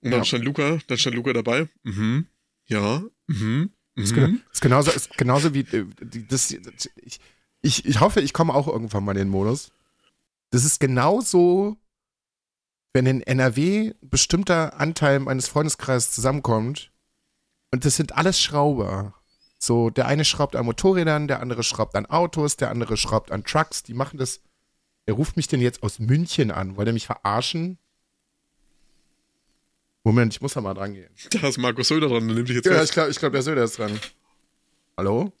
Und 0.00 0.10
dann 0.10 0.20
Ja. 0.20 0.24
stand 0.24 0.44
Luca, 0.44 0.78
dann 0.86 0.96
stand 0.96 1.16
Luca 1.16 1.34
dabei. 1.34 1.68
Mhm. 1.82 2.26
Ja. 2.66 3.02
Mhm. 3.26 3.72
Ist, 3.94 4.12
Mhm. 4.12 4.18
gena- 4.18 4.38
ist 4.52 4.62
genauso, 4.62 4.90
ist 4.90 5.18
genauso 5.18 5.52
wie 5.52 5.60
äh, 5.60 5.84
das 6.30 6.50
ich, 6.50 7.20
ich, 7.60 7.84
ich 7.84 8.00
hoffe, 8.00 8.22
ich 8.22 8.32
komme 8.32 8.54
auch 8.54 8.68
irgendwann 8.68 9.04
mal 9.04 9.12
in 9.12 9.18
den 9.18 9.28
Modus. 9.28 9.70
Das 10.48 10.64
ist 10.64 10.80
genauso, 10.80 11.76
wenn 12.94 13.04
in 13.04 13.20
NRW 13.20 13.88
ein 14.00 14.08
bestimmter 14.08 14.80
Anteil 14.80 15.20
meines 15.20 15.48
Freundeskreises 15.48 16.12
zusammenkommt 16.12 16.90
und 17.72 17.84
das 17.84 17.96
sind 17.96 18.16
alles 18.16 18.40
Schrauber. 18.40 19.14
So, 19.58 19.90
der 19.90 20.06
eine 20.06 20.24
schraubt 20.24 20.56
an 20.56 20.64
Motorrädern, 20.66 21.28
der 21.28 21.40
andere 21.40 21.62
schraubt 21.62 21.94
an 21.94 22.06
Autos, 22.06 22.56
der 22.56 22.70
andere 22.70 22.96
schraubt 22.96 23.30
an 23.30 23.44
Trucks, 23.44 23.82
die 23.82 23.94
machen 23.94 24.18
das. 24.18 24.40
Er 25.06 25.14
ruft 25.14 25.36
mich 25.36 25.48
denn 25.48 25.60
jetzt 25.60 25.82
aus 25.82 25.98
München 25.98 26.50
an. 26.50 26.76
Wollt 26.76 26.86
er 26.88 26.92
mich 26.94 27.06
verarschen? 27.06 27.78
Moment, 30.04 30.34
ich 30.34 30.40
muss 30.40 30.54
da 30.54 30.60
mal 30.60 30.74
dran 30.74 30.94
gehen. 30.94 31.10
Da 31.30 31.48
ist 31.48 31.58
Markus 31.58 31.88
Söder 31.88 32.08
dran, 32.08 32.26
der 32.26 32.36
nimmt 32.36 32.48
dich 32.48 32.56
jetzt 32.56 32.66
Ja, 32.66 32.72
fest. 32.72 32.90
ich 32.90 32.92
glaube, 32.92 33.10
ich 33.10 33.18
glaub, 33.18 33.32
der 33.32 33.42
Söder 33.42 33.64
ist 33.64 33.78
dran. 33.78 33.98
Hallo? 34.96 35.32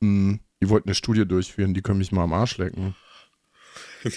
Hm, 0.00 0.38
die 0.62 0.68
wollten 0.68 0.88
eine 0.88 0.94
Studie 0.94 1.26
durchführen, 1.26 1.74
die 1.74 1.82
können 1.82 1.98
mich 1.98 2.12
mal 2.12 2.24
am 2.24 2.32
Arsch 2.32 2.58
lecken. 2.58 2.94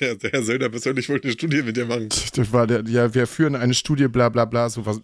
Der, 0.01 0.15
der 0.15 0.31
Herr 0.31 0.43
Söder 0.43 0.67
persönlich 0.67 1.07
wollte 1.07 1.29
eine 1.29 1.33
Studie 1.33 1.61
mit 1.63 1.77
dir 1.77 1.85
machen. 1.85 2.09
Das 2.09 2.51
war 2.51 2.67
der, 2.67 2.83
ja, 2.87 3.13
wir 3.13 3.25
führen 3.25 3.55
eine 3.55 3.73
Studie, 3.73 4.09
bla 4.09 4.27
bla 4.27 4.43
bla, 4.43 4.69
so 4.69 4.85
was. 4.85 4.99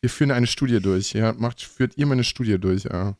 Wir 0.00 0.10
führen 0.10 0.30
eine 0.30 0.46
Studie 0.46 0.80
durch, 0.80 1.12
ja. 1.12 1.32
Macht, 1.32 1.62
führt 1.62 1.96
ihr 1.96 2.06
mal 2.06 2.12
eine 2.12 2.24
Studie 2.24 2.58
durch, 2.58 2.84
ja. 2.84 3.16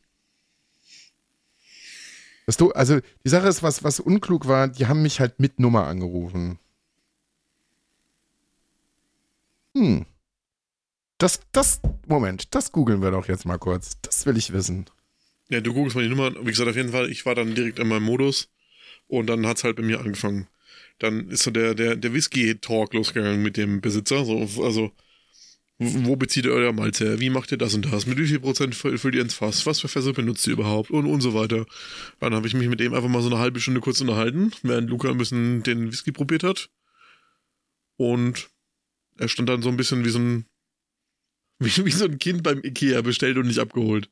Das 2.46 2.60
also, 2.60 3.00
die 3.24 3.28
Sache 3.28 3.48
ist, 3.48 3.62
was, 3.62 3.82
was 3.82 3.98
unklug 3.98 4.46
war, 4.46 4.68
die 4.68 4.86
haben 4.86 5.02
mich 5.02 5.18
halt 5.18 5.40
mit 5.40 5.58
Nummer 5.58 5.86
angerufen. 5.86 6.60
Hm. 9.74 10.06
Das, 11.18 11.40
das, 11.50 11.80
Moment, 12.06 12.54
das 12.54 12.70
googeln 12.72 13.02
wir 13.02 13.10
doch 13.10 13.26
jetzt 13.26 13.46
mal 13.46 13.58
kurz. 13.58 13.98
Das 14.02 14.26
will 14.26 14.36
ich 14.36 14.52
wissen. 14.52 14.86
Ja, 15.48 15.60
du 15.60 15.74
googelst 15.74 15.96
mal 15.96 16.02
die 16.02 16.08
Nummer. 16.08 16.32
Wie 16.40 16.50
gesagt, 16.50 16.68
auf 16.68 16.76
jeden 16.76 16.92
Fall, 16.92 17.10
ich 17.10 17.26
war 17.26 17.34
dann 17.34 17.54
direkt 17.54 17.78
in 17.78 17.88
meinem 17.88 18.04
Modus 18.04 18.48
und 19.08 19.26
dann 19.26 19.46
hat's 19.46 19.64
halt 19.64 19.76
bei 19.76 19.82
mir 19.82 20.00
angefangen. 20.00 20.46
Dann 20.98 21.28
ist 21.28 21.42
so 21.42 21.50
der, 21.50 21.74
der, 21.74 21.96
der 21.96 22.12
Whisky-Talk 22.12 22.94
losgegangen 22.94 23.42
mit 23.42 23.56
dem 23.56 23.80
Besitzer. 23.80 24.24
So, 24.24 24.62
also, 24.62 24.92
Wo 25.78 26.16
bezieht 26.16 26.46
ihr 26.46 26.52
euer 26.52 26.72
Malz 26.72 27.00
her? 27.00 27.20
Wie 27.20 27.28
macht 27.28 27.52
ihr 27.52 27.58
das 27.58 27.74
und 27.74 27.92
das? 27.92 28.06
Mit 28.06 28.16
wie 28.16 28.26
viel 28.26 28.40
Prozent 28.40 28.74
füllt 28.74 29.14
ihr 29.14 29.20
ins 29.20 29.34
Fass? 29.34 29.66
Was 29.66 29.80
für 29.80 29.88
Fässer 29.88 30.14
benutzt 30.14 30.46
ihr 30.46 30.54
überhaupt? 30.54 30.90
Und, 30.90 31.04
und 31.04 31.20
so 31.20 31.34
weiter. 31.34 31.66
Dann 32.18 32.34
habe 32.34 32.46
ich 32.46 32.54
mich 32.54 32.68
mit 32.68 32.80
dem 32.80 32.94
einfach 32.94 33.10
mal 33.10 33.20
so 33.20 33.28
eine 33.28 33.38
halbe 33.38 33.60
Stunde 33.60 33.80
kurz 33.80 34.00
unterhalten, 34.00 34.52
während 34.62 34.88
Luca 34.88 35.10
ein 35.10 35.18
bisschen 35.18 35.62
den 35.64 35.92
Whisky 35.92 36.12
probiert 36.12 36.44
hat. 36.44 36.70
Und 37.98 38.48
er 39.18 39.28
stand 39.28 39.50
dann 39.50 39.60
so 39.60 39.68
ein 39.68 39.76
bisschen 39.76 40.04
wie 40.06 40.10
so 40.10 40.18
ein, 40.18 40.46
wie, 41.58 41.84
wie 41.84 41.90
so 41.90 42.06
ein 42.06 42.18
Kind 42.18 42.42
beim 42.42 42.62
Ikea 42.62 43.02
bestellt 43.02 43.36
und 43.36 43.46
nicht 43.46 43.58
abgeholt. 43.58 44.10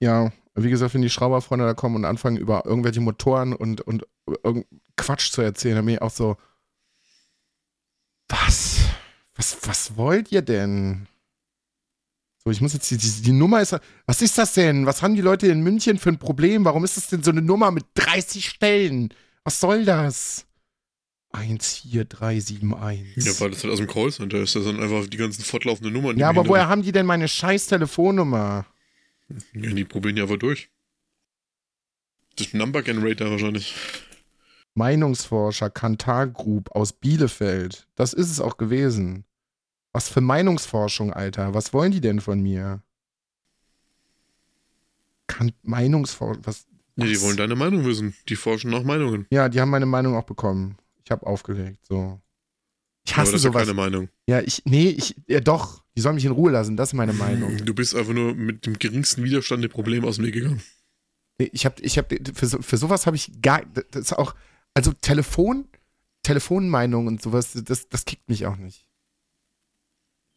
Ja, 0.00 0.32
wie 0.54 0.70
gesagt, 0.70 0.94
wenn 0.94 1.02
die 1.02 1.10
Schrauberfreunde 1.10 1.64
da 1.64 1.74
kommen 1.74 1.96
und 1.96 2.04
anfangen, 2.04 2.36
über 2.36 2.66
irgendwelche 2.66 3.00
Motoren 3.00 3.52
und, 3.52 3.80
und 3.80 4.04
Quatsch 4.96 5.32
zu 5.32 5.42
erzählen, 5.42 5.76
dann 5.76 5.86
bin 5.86 5.96
ich 5.96 6.02
auch 6.02 6.10
so, 6.10 6.36
was? 8.28 8.83
Was, 9.34 9.58
was 9.62 9.96
wollt 9.96 10.30
ihr 10.32 10.42
denn? 10.42 11.06
So, 12.44 12.50
ich 12.50 12.60
muss 12.60 12.74
jetzt, 12.74 12.90
die, 12.90 12.98
die, 12.98 13.22
die, 13.22 13.32
Nummer 13.32 13.62
ist, 13.62 13.76
was 14.06 14.22
ist 14.22 14.36
das 14.36 14.54
denn? 14.54 14.86
Was 14.86 15.02
haben 15.02 15.14
die 15.14 15.22
Leute 15.22 15.46
in 15.46 15.62
München 15.62 15.98
für 15.98 16.10
ein 16.10 16.18
Problem? 16.18 16.64
Warum 16.64 16.84
ist 16.84 16.96
das 16.96 17.08
denn 17.08 17.22
so 17.22 17.30
eine 17.30 17.42
Nummer 17.42 17.70
mit 17.70 17.84
30 17.94 18.46
Stellen? 18.46 19.12
Was 19.44 19.60
soll 19.60 19.84
das? 19.84 20.46
14371. 21.32 23.24
Ja, 23.24 23.40
weil 23.40 23.50
das 23.50 23.64
halt 23.64 23.72
aus 23.72 23.78
dem 23.78 23.88
Callcenter 23.88 24.38
ist. 24.38 24.54
Das 24.54 24.64
sind 24.64 24.78
einfach 24.80 25.06
die 25.06 25.16
ganzen 25.16 25.42
fortlaufenden 25.42 25.92
Nummern. 25.92 26.16
Ja, 26.16 26.28
aber 26.28 26.46
woher 26.46 26.68
haben 26.68 26.82
die 26.82 26.92
denn 26.92 27.06
meine 27.06 27.26
scheiß 27.26 27.66
Telefonnummer? 27.66 28.66
Ja, 29.54 29.70
die 29.70 29.84
probieren 29.84 30.16
ja 30.16 30.24
aber 30.24 30.36
durch. 30.36 30.68
Das 32.36 32.52
Number 32.52 32.82
Generator 32.82 33.30
wahrscheinlich. 33.30 33.74
Meinungsforscher 34.74 35.70
Kantar 35.70 36.26
Group 36.26 36.70
aus 36.72 36.92
Bielefeld. 36.92 37.86
Das 37.94 38.12
ist 38.12 38.30
es 38.30 38.40
auch 38.40 38.56
gewesen. 38.56 39.24
Was 39.92 40.08
für 40.08 40.20
Meinungsforschung, 40.20 41.12
Alter? 41.12 41.54
Was 41.54 41.72
wollen 41.72 41.92
die 41.92 42.00
denn 42.00 42.20
von 42.20 42.40
mir? 42.40 42.82
Kan 45.28 45.52
Meinungsforschung, 45.62 46.44
was? 46.44 46.66
Ja, 46.96 47.06
die 47.06 47.20
wollen 47.20 47.36
deine 47.36 47.54
Meinung 47.54 47.84
wissen. 47.84 48.14
Die 48.28 48.36
forschen 48.36 48.70
nach 48.70 48.82
Meinungen. 48.82 49.26
Ja, 49.30 49.48
die 49.48 49.60
haben 49.60 49.70
meine 49.70 49.86
Meinung 49.86 50.16
auch 50.16 50.24
bekommen. 50.24 50.76
Ich 51.04 51.10
habe 51.10 51.26
aufgelegt, 51.26 51.84
so. 51.86 52.20
Ich 53.06 53.16
hasse 53.16 53.28
aber 53.28 53.32
das 53.32 53.42
sowas. 53.42 53.62
Ist 53.62 53.68
ja 53.68 53.74
keine 53.74 53.90
Meinung. 53.90 54.08
Ja, 54.26 54.40
ich, 54.40 54.62
nee, 54.64 54.88
ich, 54.88 55.14
ja 55.28 55.40
doch. 55.40 55.82
Die 55.96 56.00
sollen 56.00 56.16
mich 56.16 56.24
in 56.24 56.32
Ruhe 56.32 56.50
lassen. 56.50 56.76
Das 56.76 56.88
ist 56.88 56.94
meine 56.94 57.12
Meinung. 57.12 57.56
Du 57.64 57.74
bist 57.74 57.94
einfach 57.94 58.12
nur 58.12 58.34
mit 58.34 58.66
dem 58.66 58.78
geringsten 58.78 59.22
Widerstand 59.22 59.62
dem 59.62 59.70
Problem 59.70 60.04
aus 60.04 60.16
dem 60.16 60.24
Weg 60.24 60.34
gegangen. 60.34 60.62
Ich 61.38 61.64
habe, 61.64 61.80
ich 61.82 61.98
habe, 61.98 62.16
für, 62.34 62.62
für 62.62 62.76
sowas 62.76 63.06
habe 63.06 63.16
ich 63.16 63.42
gar, 63.42 63.62
das 63.90 64.00
ist 64.00 64.12
auch, 64.12 64.34
also 64.74 64.92
Telefon, 64.92 65.68
Telefonmeinung 66.22 67.06
und 67.06 67.22
sowas, 67.22 67.52
das, 67.52 67.88
das 67.88 68.04
kickt 68.04 68.28
mich 68.28 68.46
auch 68.46 68.56
nicht. 68.56 68.86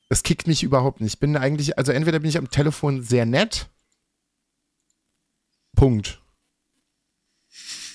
Das 0.10 0.24
kickt 0.24 0.48
mich 0.48 0.64
überhaupt 0.64 1.02
nicht. 1.02 1.16
Ich 1.16 1.20
bin 1.20 1.36
eigentlich, 1.36 1.78
also 1.78 1.92
entweder 1.92 2.20
bin 2.20 2.30
ich 2.30 2.38
am 2.38 2.50
Telefon 2.50 3.04
sehr 3.04 3.26
nett. 3.26 3.70
Punkt. 5.76 6.22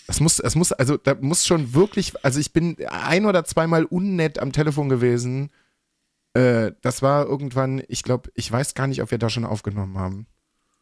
Es 0.09 0.21
muss, 0.21 0.39
es 0.39 0.55
muss, 0.55 0.73
also 0.73 0.99
da 0.99 1.15
muss 1.15 1.47
schon 1.47 1.73
wirklich, 1.73 2.13
also 2.25 2.39
ich 2.39 2.53
bin 2.53 2.77
ein 2.87 3.25
oder 3.25 3.45
zweimal 3.45 3.85
unnett 3.85 4.39
am 4.39 4.53
Telefon 4.53 4.89
gewesen. 4.89 5.51
Äh, 6.35 6.73
das 6.83 7.01
war 7.01 7.25
irgendwann, 7.27 7.83
ich 7.89 8.03
glaube, 8.03 8.31
ich 8.35 8.51
weiß 8.51 8.75
gar 8.75 8.87
nicht, 8.87 9.01
ob 9.01 9.11
wir 9.11 9.19
da 9.19 9.31
schon 9.31 9.47
aufgenommen 9.47 9.97
haben. 9.99 10.27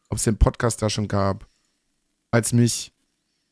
Ob 0.09 0.17
es 0.17 0.25
den 0.25 0.37
Podcast 0.37 0.81
da 0.81 0.89
schon 0.89 1.07
gab. 1.07 1.47
Als 2.31 2.51
mich 2.51 2.93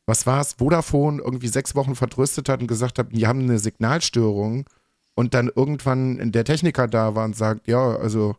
was 0.10 0.26
war 0.26 0.42
es, 0.42 0.54
Vodafone 0.54 1.22
irgendwie 1.22 1.48
sechs 1.48 1.76
Wochen 1.76 1.96
vertröstet 1.96 2.50
hat 2.50 2.62
und 2.62 2.68
gesagt 2.68 2.98
hat, 2.98 3.16
die 3.16 3.28
haben 3.28 3.42
eine 3.42 3.60
Signalstörung 3.60 4.66
und 5.14 5.36
dann 5.36 5.52
irgendwann 5.56 6.32
der 6.32 6.44
Techniker 6.44 6.88
da 6.88 7.14
war 7.14 7.26
und 7.26 7.36
sagt, 7.36 7.68
ja, 7.68 7.96
also 7.96 8.36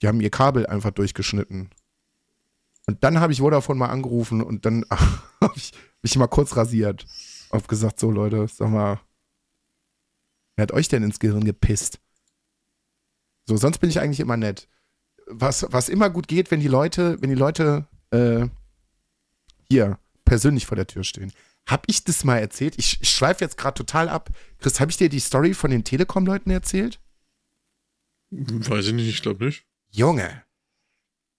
die 0.00 0.08
haben 0.08 0.22
ihr 0.22 0.30
Kabel 0.30 0.66
einfach 0.66 0.90
durchgeschnitten. 0.90 1.68
Und 2.86 3.04
dann 3.04 3.20
habe 3.20 3.30
ich 3.30 3.40
Vodafone 3.40 3.78
mal 3.78 3.90
angerufen 3.90 4.42
und 4.42 4.64
dann 4.64 4.86
habe 4.90 5.52
ich 5.54 5.72
mich 6.00 6.16
mal 6.16 6.28
kurz 6.28 6.56
rasiert. 6.56 7.04
Hab 7.52 7.68
gesagt, 7.68 8.00
so 8.00 8.10
Leute, 8.10 8.48
sag 8.48 8.70
mal, 8.70 9.00
wer 10.56 10.62
hat 10.62 10.72
euch 10.72 10.88
denn 10.88 11.02
ins 11.02 11.20
Gehirn 11.20 11.44
gepisst? 11.44 12.00
So, 13.44 13.58
sonst 13.58 13.80
bin 13.80 13.90
ich 13.90 14.00
eigentlich 14.00 14.20
immer 14.20 14.38
nett. 14.38 14.66
Was, 15.26 15.66
was 15.70 15.90
immer 15.90 16.08
gut 16.08 16.26
geht, 16.26 16.50
wenn 16.50 16.60
die 16.60 16.68
Leute, 16.68 17.20
wenn 17.20 17.28
die 17.28 17.36
Leute 17.36 17.86
äh, 18.12 18.48
hier 19.68 19.98
persönlich 20.30 20.64
vor 20.64 20.76
der 20.76 20.86
Tür 20.86 21.02
stehen. 21.02 21.32
Hab 21.66 21.82
ich 21.88 22.04
das 22.04 22.22
mal 22.22 22.38
erzählt? 22.38 22.78
Ich, 22.78 23.02
ich 23.02 23.10
schweife 23.10 23.44
jetzt 23.44 23.58
gerade 23.58 23.74
total 23.74 24.08
ab. 24.08 24.30
Chris, 24.60 24.78
habe 24.78 24.92
ich 24.92 24.96
dir 24.96 25.08
die 25.08 25.18
Story 25.18 25.54
von 25.54 25.72
den 25.72 25.82
Telekom-Leuten 25.82 26.50
erzählt? 26.52 27.00
Weiß 28.30 28.86
ich 28.86 28.92
nicht, 28.92 29.08
ich 29.08 29.22
glaube 29.22 29.46
nicht. 29.46 29.66
Junge. 29.90 30.44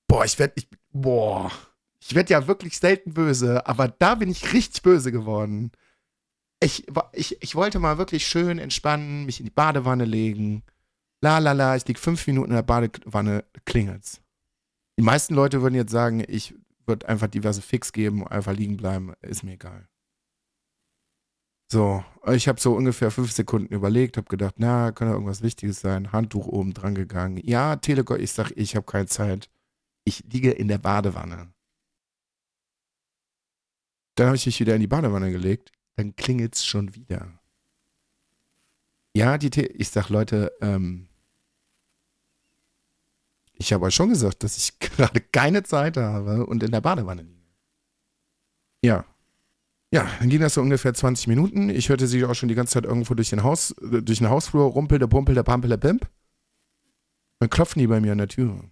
Boah, 0.08 0.26
ich 0.26 0.38
werde, 0.38 0.56
ich, 0.58 0.68
boah. 0.92 1.50
Ich 2.02 2.16
werde 2.16 2.34
ja 2.34 2.48
wirklich 2.48 2.80
selten 2.80 3.14
böse, 3.14 3.66
aber 3.66 3.88
da 3.88 4.16
bin 4.16 4.30
ich 4.30 4.52
richtig 4.52 4.82
böse 4.82 5.14
geworden. 5.14 5.72
Ich, 6.60 6.86
ich, 7.14 7.42
ich 7.42 7.56
wollte 7.56 7.80
mal 7.80 7.98
wirklich 7.98 8.28
schön 8.28 8.60
entspannen, 8.60 9.26
mich 9.26 9.40
in 9.40 9.46
die 9.46 9.52
Badewanne 9.52 10.04
legen. 10.04 10.64
La 11.22 11.38
la 11.38 11.54
la, 11.54 11.78
ich 11.78 11.88
lieg 11.88 11.98
fünf 11.98 12.28
Minuten 12.28 12.50
in 12.50 12.56
der 12.58 12.64
Badewanne, 12.64 13.46
klingelt's. 13.64 14.20
Die 15.00 15.04
meisten 15.04 15.34
Leute 15.34 15.62
würden 15.62 15.76
jetzt 15.76 15.94
sagen, 15.94 16.26
ich 16.28 16.56
wird 16.92 17.06
einfach 17.06 17.28
diverse 17.28 17.62
Fix 17.62 17.94
geben, 17.94 18.28
einfach 18.28 18.54
liegen 18.54 18.78
bleiben, 18.78 19.14
ist 19.22 19.44
mir 19.44 19.54
egal. 19.54 19.88
So, 21.72 22.04
ich 22.28 22.50
habe 22.50 22.60
so 22.60 22.76
ungefähr 22.76 23.12
fünf 23.12 23.32
Sekunden 23.32 23.74
überlegt, 23.74 24.18
habe 24.18 24.28
gedacht, 24.28 24.56
na, 24.58 24.92
könnte 24.92 25.14
irgendwas 25.14 25.42
Wichtiges 25.42 25.80
sein, 25.80 26.12
Handtuch 26.12 26.48
oben 26.48 26.74
dran 26.74 26.96
gegangen. 26.96 27.40
Ja, 27.46 27.78
Telekom, 27.78 28.20
ich 28.20 28.34
sag, 28.34 28.52
ich 28.58 28.76
habe 28.76 28.86
keine 28.86 29.06
Zeit. 29.06 29.50
Ich 30.04 30.26
liege 30.32 30.52
in 30.52 30.68
der 30.68 30.80
Badewanne. 30.80 31.54
Dann 34.16 34.28
habe 34.28 34.36
ich 34.36 34.46
mich 34.46 34.60
wieder 34.60 34.76
in 34.76 34.82
die 34.82 34.88
Badewanne 34.88 35.32
gelegt, 35.32 35.72
dann 35.96 36.16
klingelt 36.18 36.56
es 36.56 36.66
schon 36.66 36.94
wieder. 36.94 37.40
Ja, 39.16 39.38
die 39.38 39.50
Te 39.50 39.66
ich 39.66 39.90
sag, 39.90 40.10
Leute, 40.10 40.52
ähm, 40.60 41.08
ich 43.62 43.72
habe 43.74 43.86
euch 43.86 43.96
schon 43.96 44.10
gesagt, 44.10 44.44
dass 44.44 44.58
ich 44.58 44.80
gerade 44.80 45.22
keine 45.22 45.64
Zeit 45.64 45.98
habe 45.98 46.46
und 46.46 46.64
in 46.64 46.72
der 46.72 46.82
Badewanne 46.82 47.22
liege. 47.22 47.42
Ja. 48.84 49.06
Ja, 49.94 50.10
dann 50.20 50.30
ging 50.30 50.40
das 50.40 50.54
so 50.54 50.62
ungefähr 50.62 50.94
20 50.94 51.28
Minuten. 51.28 51.70
Ich 51.70 51.90
hörte 51.90 52.08
sie 52.08 52.24
auch 52.24 52.34
schon 52.34 52.50
die 52.50 52.56
ganze 52.56 52.74
Zeit 52.74 52.86
irgendwo 52.86 53.14
durch 53.14 53.30
den 53.30 53.44
Haus, 53.44 53.76
durch 53.82 54.20
den 54.20 54.30
Hausflur 54.30 54.72
rumpelte, 54.72 55.08
pumpelte, 55.08 55.44
pampelte, 55.44 55.78
pimp. 55.78 56.10
Dann 57.40 57.50
klopfen 57.50 57.80
die 57.80 57.88
bei 57.88 58.00
mir 58.00 58.14
an 58.14 58.20
der 58.20 58.30
Tür. 58.30 58.64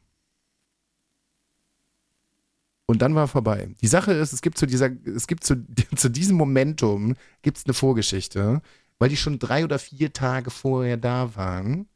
Und 2.86 3.02
dann 3.02 3.15
war 3.15 3.28
vorbei. 3.28 3.75
Die 3.82 3.88
Sache 3.88 4.13
ist, 4.13 4.32
es 4.32 4.41
gibt 4.41 4.58
zu 4.58 4.65
dieser, 4.65 4.89
es 5.06 5.28
gibt 5.28 5.43
zu, 5.43 5.63
zu 5.95 6.10
diesem 6.10 6.38
Momentum 6.38 7.15
gibt 7.41 7.62
eine 7.65 7.73
Vorgeschichte, 7.73 8.62
weil 8.97 9.10
die 9.10 9.17
schon 9.17 9.39
drei 9.39 9.65
oder 9.65 9.78
vier 9.78 10.13
Tage 10.13 10.49
vorher 10.49 10.97
da 10.97 11.36
waren 11.36 11.88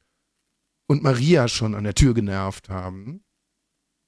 und 0.88 1.04
Maria 1.04 1.48
schon 1.48 1.76
an 1.76 1.84
der 1.84 1.96
Tür 1.96 2.14
genervt 2.14 2.70
haben. 2.70 3.24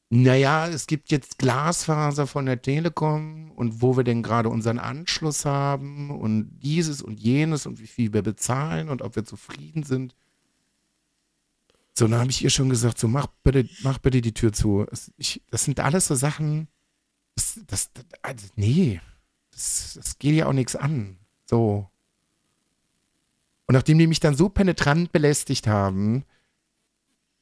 Naja, 0.10 0.68
es 0.68 0.88
gibt 0.88 1.12
jetzt 1.12 1.40
Glasfaser 1.40 2.28
von 2.28 2.46
der 2.46 2.62
Telekom 2.62 3.52
und 3.52 3.82
wo 3.82 3.98
wir 3.98 4.04
denn 4.04 4.22
gerade 4.22 4.50
unseren 4.50 4.78
Anschluss 4.78 5.46
haben 5.46 6.12
und 6.12 6.60
dieses 6.60 7.02
und 7.02 7.20
jenes 7.20 7.66
und 7.66 7.80
wie 7.80 7.88
viel 7.88 8.14
wir 8.14 8.22
bezahlen 8.22 8.90
und 8.90 9.02
ob 9.02 9.16
wir 9.16 9.26
zufrieden 9.26 9.84
sind. 9.84 10.16
So, 11.98 12.08
dann 12.08 12.20
habe 12.20 12.30
ich 12.30 12.44
ihr 12.44 12.50
schon 12.50 12.70
gesagt, 12.70 13.00
so 13.00 13.08
mach 13.08 13.28
bitte, 13.44 13.68
mach 13.82 13.98
bitte 13.98 14.22
die 14.22 14.34
Tür 14.34 14.54
zu. 14.54 14.86
Ich, 15.18 15.42
das 15.50 15.64
sind 15.64 15.80
alles 15.80 16.08
so 16.08 16.16
Sachen, 16.16 16.68
das, 17.36 17.60
das, 17.66 17.94
das 17.94 18.06
also, 18.22 18.48
nee, 18.56 19.02
das, 19.52 19.94
das 19.96 20.20
geht 20.20 20.36
ja 20.36 20.48
auch 20.48 20.54
nichts 20.54 20.76
an. 20.76 21.18
So. 21.46 21.90
Und 23.66 23.74
nachdem 23.74 23.98
die 23.98 24.08
mich 24.08 24.20
dann 24.20 24.36
so 24.36 24.50
penetrant 24.50 25.12
belästigt 25.12 25.68
haben, 25.68 26.26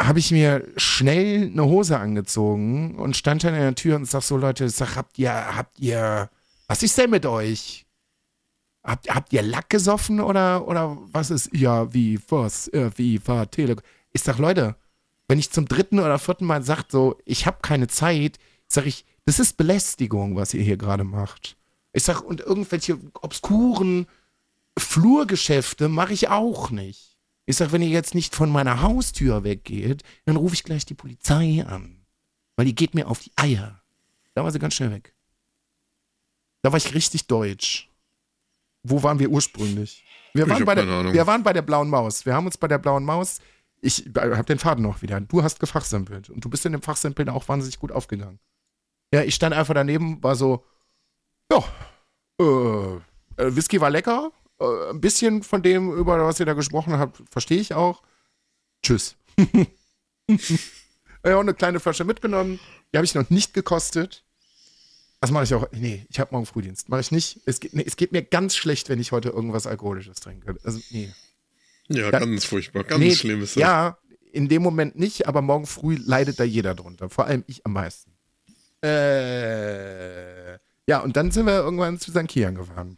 habe 0.06 0.20
ich 0.20 0.32
mir 0.32 0.68
schnell 0.78 1.50
eine 1.52 1.66
Hose 1.66 2.00
angezogen 2.00 2.96
und 2.96 3.18
stand 3.18 3.44
dann 3.44 3.54
in 3.54 3.62
der 3.62 3.76
Tür 3.76 3.96
und 3.96 4.06
sag 4.06 4.22
so, 4.22 4.38
Leute, 4.38 4.70
sag, 4.70 4.96
habt 4.96 5.18
ihr, 5.20 5.56
habt 5.56 5.80
ihr, 5.80 6.30
was 6.68 6.84
ist 6.84 6.98
denn 6.98 7.10
mit 7.10 7.26
euch? 7.26 7.86
Habt, 8.84 9.10
habt 9.14 9.32
ihr 9.34 9.42
Lack 9.42 9.70
gesoffen 9.70 10.20
oder, 10.20 10.68
oder 10.68 10.98
was 11.12 11.32
ist, 11.32 11.50
ja, 11.54 11.94
wie, 11.94 12.20
was, 12.30 12.68
äh, 12.70 12.92
wie, 12.96 13.26
war, 13.28 13.50
Tele. 13.50 13.78
Ich 14.12 14.24
sag, 14.24 14.38
Leute, 14.38 14.76
wenn 15.28 15.40
ich 15.40 15.52
zum 15.52 15.68
dritten 15.68 16.00
oder 16.00 16.20
vierten 16.20 16.46
Mal 16.46 16.64
sag 16.64 16.86
so, 16.90 17.18
ich 17.26 17.46
habe 17.46 17.60
keine 17.62 17.88
Zeit, 17.88 18.40
sag 18.68 18.86
ich, 18.86 19.06
das 19.26 19.40
ist 19.40 19.58
Belästigung, 19.58 20.36
was 20.36 20.54
ihr 20.54 20.64
hier 20.64 20.78
gerade 20.78 21.04
macht. 21.04 21.56
Ich 21.94 22.04
sag, 22.04 22.22
und 22.22 22.42
irgendwelche 22.42 23.00
obskuren 23.22 24.08
Flurgeschäfte 24.78 25.88
mache 25.88 26.14
ich 26.14 26.30
auch 26.30 26.72
nicht. 26.72 27.13
Ich 27.46 27.58
sag, 27.58 27.72
wenn 27.72 27.82
ihr 27.82 27.90
jetzt 27.90 28.16
nicht 28.16 28.36
von 28.36 28.50
meiner 28.50 28.82
Haustür 28.82 29.44
weggeht, 29.44 30.04
dann 30.26 30.38
rufe 30.38 30.54
ich 30.54 30.64
gleich 30.64 30.86
die 30.86 30.94
Polizei 30.94 31.66
an. 31.66 32.06
Weil 32.56 32.66
die 32.66 32.76
geht 32.76 32.96
mir 32.96 33.08
auf 33.08 33.20
die 33.20 33.32
Eier. 33.36 33.82
Da 34.34 34.44
war 34.44 34.52
sie 34.52 34.60
ganz 34.60 34.76
schnell 34.76 34.92
weg. 34.92 35.14
Da 36.62 36.72
war 36.72 36.78
ich 36.78 36.94
richtig 36.94 37.28
deutsch. 37.28 37.90
Wo 38.84 39.04
waren 39.04 39.20
wir 39.20 39.30
ursprünglich? 39.30 40.06
Wir 40.34 40.50
waren, 40.50 40.66
bei 40.66 40.76
der, 40.76 41.14
wir 41.14 41.28
waren 41.28 41.44
bei 41.44 41.54
der 41.54 41.62
blauen 41.62 41.90
Maus. 41.90 42.26
Wir 42.26 42.34
haben 42.34 42.46
uns 42.46 42.58
bei 42.58 42.68
der 42.68 42.80
blauen 42.80 43.04
Maus 43.04 43.40
ich 43.84 44.06
habe 44.16 44.46
den 44.46 44.60
Faden 44.60 44.84
noch 44.84 45.02
wieder. 45.02 45.20
Du 45.20 45.44
hast 45.44 45.60
gefachsimpelt 45.60 46.30
und 46.30 46.44
du 46.44 46.50
bist 46.50 46.66
in 46.66 46.72
dem 46.72 46.82
Fachsimpeln 46.82 47.28
auch 47.30 47.48
wahnsinnig 47.50 47.80
gut 47.80 47.92
aufgegangen. 47.92 48.40
Ja, 49.14 49.24
ich 49.24 49.36
stand 49.36 49.54
einfach 49.54 49.74
daneben, 49.74 50.24
war 50.24 50.36
so, 50.36 50.66
ja, 51.52 51.64
äh, 52.40 53.44
äh 53.44 53.56
Whisky 53.56 53.82
war 53.82 53.90
lecker, 53.90 54.32
äh, 54.64 54.90
ein 54.92 55.02
bisschen 55.02 55.44
von 55.44 55.62
dem, 55.62 55.92
über 55.94 56.26
was 56.26 56.40
ihr 56.40 56.46
da 56.46 56.54
gesprochen 56.54 56.98
habt, 56.98 57.22
verstehe 57.30 57.60
ich 57.60 57.74
auch. 57.74 58.02
Tschüss. 58.82 59.16
ja, 61.26 61.36
und 61.36 61.48
eine 61.48 61.54
kleine 61.54 61.80
Flasche 61.80 62.04
mitgenommen. 62.04 62.60
Die 62.92 62.98
habe 62.98 63.06
ich 63.06 63.16
noch 63.16 63.30
nicht 63.30 63.54
gekostet. 63.54 64.24
Das 65.22 65.32
mache 65.32 65.46
ich 65.46 65.54
auch. 65.54 65.68
Nee, 65.72 66.06
ich 66.10 66.20
habe 66.20 66.34
morgen 66.34 66.46
Frühdienst. 66.46 66.90
Mache 66.90 67.02
ich 67.02 67.12
nicht. 67.12 67.40
Es 67.46 67.60
geht, 67.60 67.74
nee, 67.74 67.84
es 67.86 67.96
geht 67.96 68.12
mir 68.12 68.24
ganz 68.24 68.56
schlecht, 68.56 68.90
wenn 68.90 69.00
ich 69.00 69.14
heute 69.14 69.30
irgendwas 69.30 69.68
Alkoholisches 69.68 70.20
trinke. 70.20 70.58
Also, 70.64 70.80
nee. 70.92 71.14
Ja, 71.88 72.12
da, 72.12 72.20
ganz 72.20 72.46
furchtbar. 72.46 72.84
Ganz 72.84 73.00
nee, 73.00 73.16
schlimm 73.16 73.42
ist 73.42 73.56
das. 73.56 73.62
Ja, 73.62 73.98
in 74.32 74.50
dem 74.50 74.62
Moment 74.62 74.98
nicht, 74.98 75.28
aber 75.28 75.42
morgen 75.42 75.66
früh 75.66 75.96
leidet 75.96 76.40
da 76.40 76.44
jeder 76.44 76.76
drunter. 76.76 77.10
Vor 77.10 77.26
allem 77.26 77.44
ich 77.48 77.66
am 77.66 77.74
meisten. 77.74 78.12
Äh. 78.84 80.54
Ja, 80.88 81.00
und 81.00 81.16
dann 81.16 81.32
sind 81.32 81.46
wir 81.46 81.56
irgendwann 81.56 82.00
zu 82.00 82.12
St. 82.12 82.28
Kian 82.28 82.56
gefahren. 82.56 82.98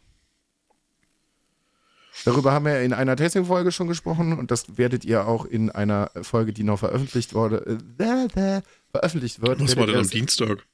Darüber 2.26 2.50
haben 2.50 2.64
wir 2.64 2.80
in 2.80 2.92
einer 2.92 3.14
Tasting-Folge 3.14 3.70
schon 3.70 3.86
gesprochen 3.86 4.36
und 4.36 4.50
das 4.50 4.76
werdet 4.76 5.04
ihr 5.04 5.28
auch 5.28 5.44
in 5.44 5.70
einer 5.70 6.10
Folge, 6.22 6.52
die 6.52 6.64
noch 6.64 6.80
veröffentlicht 6.80 7.34
wurde, 7.34 7.78
äh, 7.98 8.62
veröffentlicht 8.90 9.42
wird. 9.42 9.60
Was 9.60 9.76
war 9.76 9.86
denn 9.86 9.98
am 9.98 10.10
Dienstag? 10.10 10.66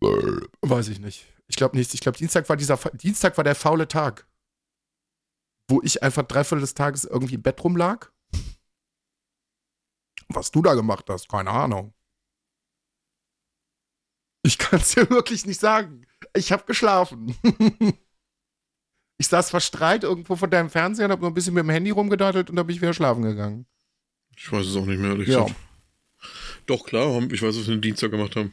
Weiß 0.00 0.88
ich 0.88 0.98
nicht. 0.98 1.24
Ich 1.46 1.54
glaube 1.54 1.76
nicht. 1.76 1.94
Ich 1.94 2.00
glaube, 2.00 2.18
Dienstag 2.18 2.48
war 2.48 2.56
dieser 2.56 2.78
Dienstag 2.94 3.36
war 3.36 3.44
der 3.44 3.54
faule 3.54 3.86
Tag. 3.86 4.26
Wo 5.68 5.80
ich 5.82 6.02
einfach 6.02 6.24
dreiviertel 6.24 6.62
des 6.62 6.74
Tages 6.74 7.04
irgendwie 7.04 7.36
im 7.36 7.42
Bett 7.42 7.62
rumlag. 7.62 8.10
Was 10.26 10.50
du 10.50 10.62
da 10.62 10.74
gemacht 10.74 11.08
hast, 11.08 11.28
keine 11.28 11.50
Ahnung. 11.50 11.94
Ich 14.42 14.58
kann 14.58 14.80
es 14.80 14.94
dir 14.94 15.08
wirklich 15.10 15.46
nicht 15.46 15.60
sagen. 15.60 16.08
Ich 16.34 16.50
habe 16.50 16.64
geschlafen. 16.64 17.36
ich 19.18 19.28
saß 19.28 19.50
verstrahlt 19.50 20.04
irgendwo 20.04 20.36
vor 20.36 20.48
deinem 20.48 20.70
Fernseher 20.70 21.06
und 21.06 21.12
habe 21.12 21.22
noch 21.22 21.30
ein 21.30 21.34
bisschen 21.34 21.54
mit 21.54 21.62
dem 21.62 21.70
Handy 21.70 21.90
rumgedattelt 21.90 22.50
und 22.50 22.56
dann 22.56 22.66
bin 22.66 22.76
ich 22.76 22.82
wieder 22.82 22.94
schlafen 22.94 23.22
gegangen. 23.22 23.66
Ich 24.36 24.50
weiß 24.52 24.66
es 24.66 24.76
auch 24.76 24.86
nicht 24.86 25.00
mehr, 25.00 25.10
ehrlich 25.10 25.28
ja. 25.28 25.44
gesagt. 25.44 25.60
Doch, 26.66 26.84
klar, 26.84 27.22
ich 27.30 27.42
weiß, 27.42 27.56
was 27.56 27.68
wir 27.68 27.76
den 27.76 27.80
Dienstag 27.80 28.10
gemacht 28.10 28.36
haben. 28.36 28.52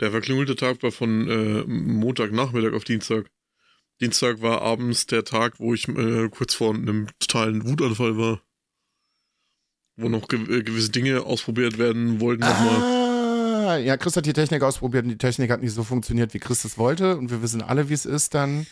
Der 0.00 0.12
verklingelte 0.12 0.56
Tag 0.56 0.82
war 0.82 0.92
von 0.92 1.28
äh, 1.28 1.64
Montagnachmittag 1.66 2.72
auf 2.72 2.84
Dienstag. 2.84 3.30
Dienstag 4.00 4.40
war 4.40 4.62
abends 4.62 5.06
der 5.06 5.24
Tag, 5.24 5.58
wo 5.58 5.74
ich 5.74 5.88
äh, 5.88 6.28
kurz 6.28 6.54
vor 6.54 6.72
einem 6.72 7.08
totalen 7.18 7.68
Wutanfall 7.68 8.16
war. 8.16 8.40
Wo 9.96 10.08
noch 10.08 10.28
ge 10.28 10.40
äh, 10.42 10.62
gewisse 10.62 10.90
Dinge 10.90 11.24
ausprobiert 11.24 11.78
werden 11.78 12.20
wollten. 12.20 12.44
Ah, 12.44 13.76
ja, 13.76 13.96
Chris 13.96 14.16
hat 14.16 14.24
die 14.24 14.32
Technik 14.32 14.62
ausprobiert 14.62 15.04
und 15.04 15.10
die 15.10 15.18
Technik 15.18 15.50
hat 15.50 15.60
nicht 15.60 15.74
so 15.74 15.82
funktioniert, 15.82 16.32
wie 16.32 16.38
Chris 16.38 16.64
es 16.64 16.78
wollte. 16.78 17.16
Und 17.16 17.30
wir 17.30 17.42
wissen 17.42 17.60
alle, 17.60 17.88
wie 17.88 17.94
es 17.94 18.06
ist 18.06 18.34
dann. 18.34 18.68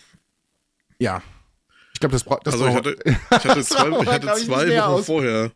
Ja. 0.99 1.23
Ich 1.95 2.01
glaube, 2.01 2.13
das, 2.13 2.25
bra 2.25 2.39
das 2.45 2.55
Also 2.55 2.69
ich 2.69 2.75
hatte, 2.75 2.97
ich 3.05 3.31
hatte 3.31 3.65
zwei, 3.65 4.03
ich 4.03 4.09
hatte 4.09 4.35
zwei 4.35 4.69
Wochen 4.69 4.81
aus. 4.81 5.07
vorher. 5.07 5.53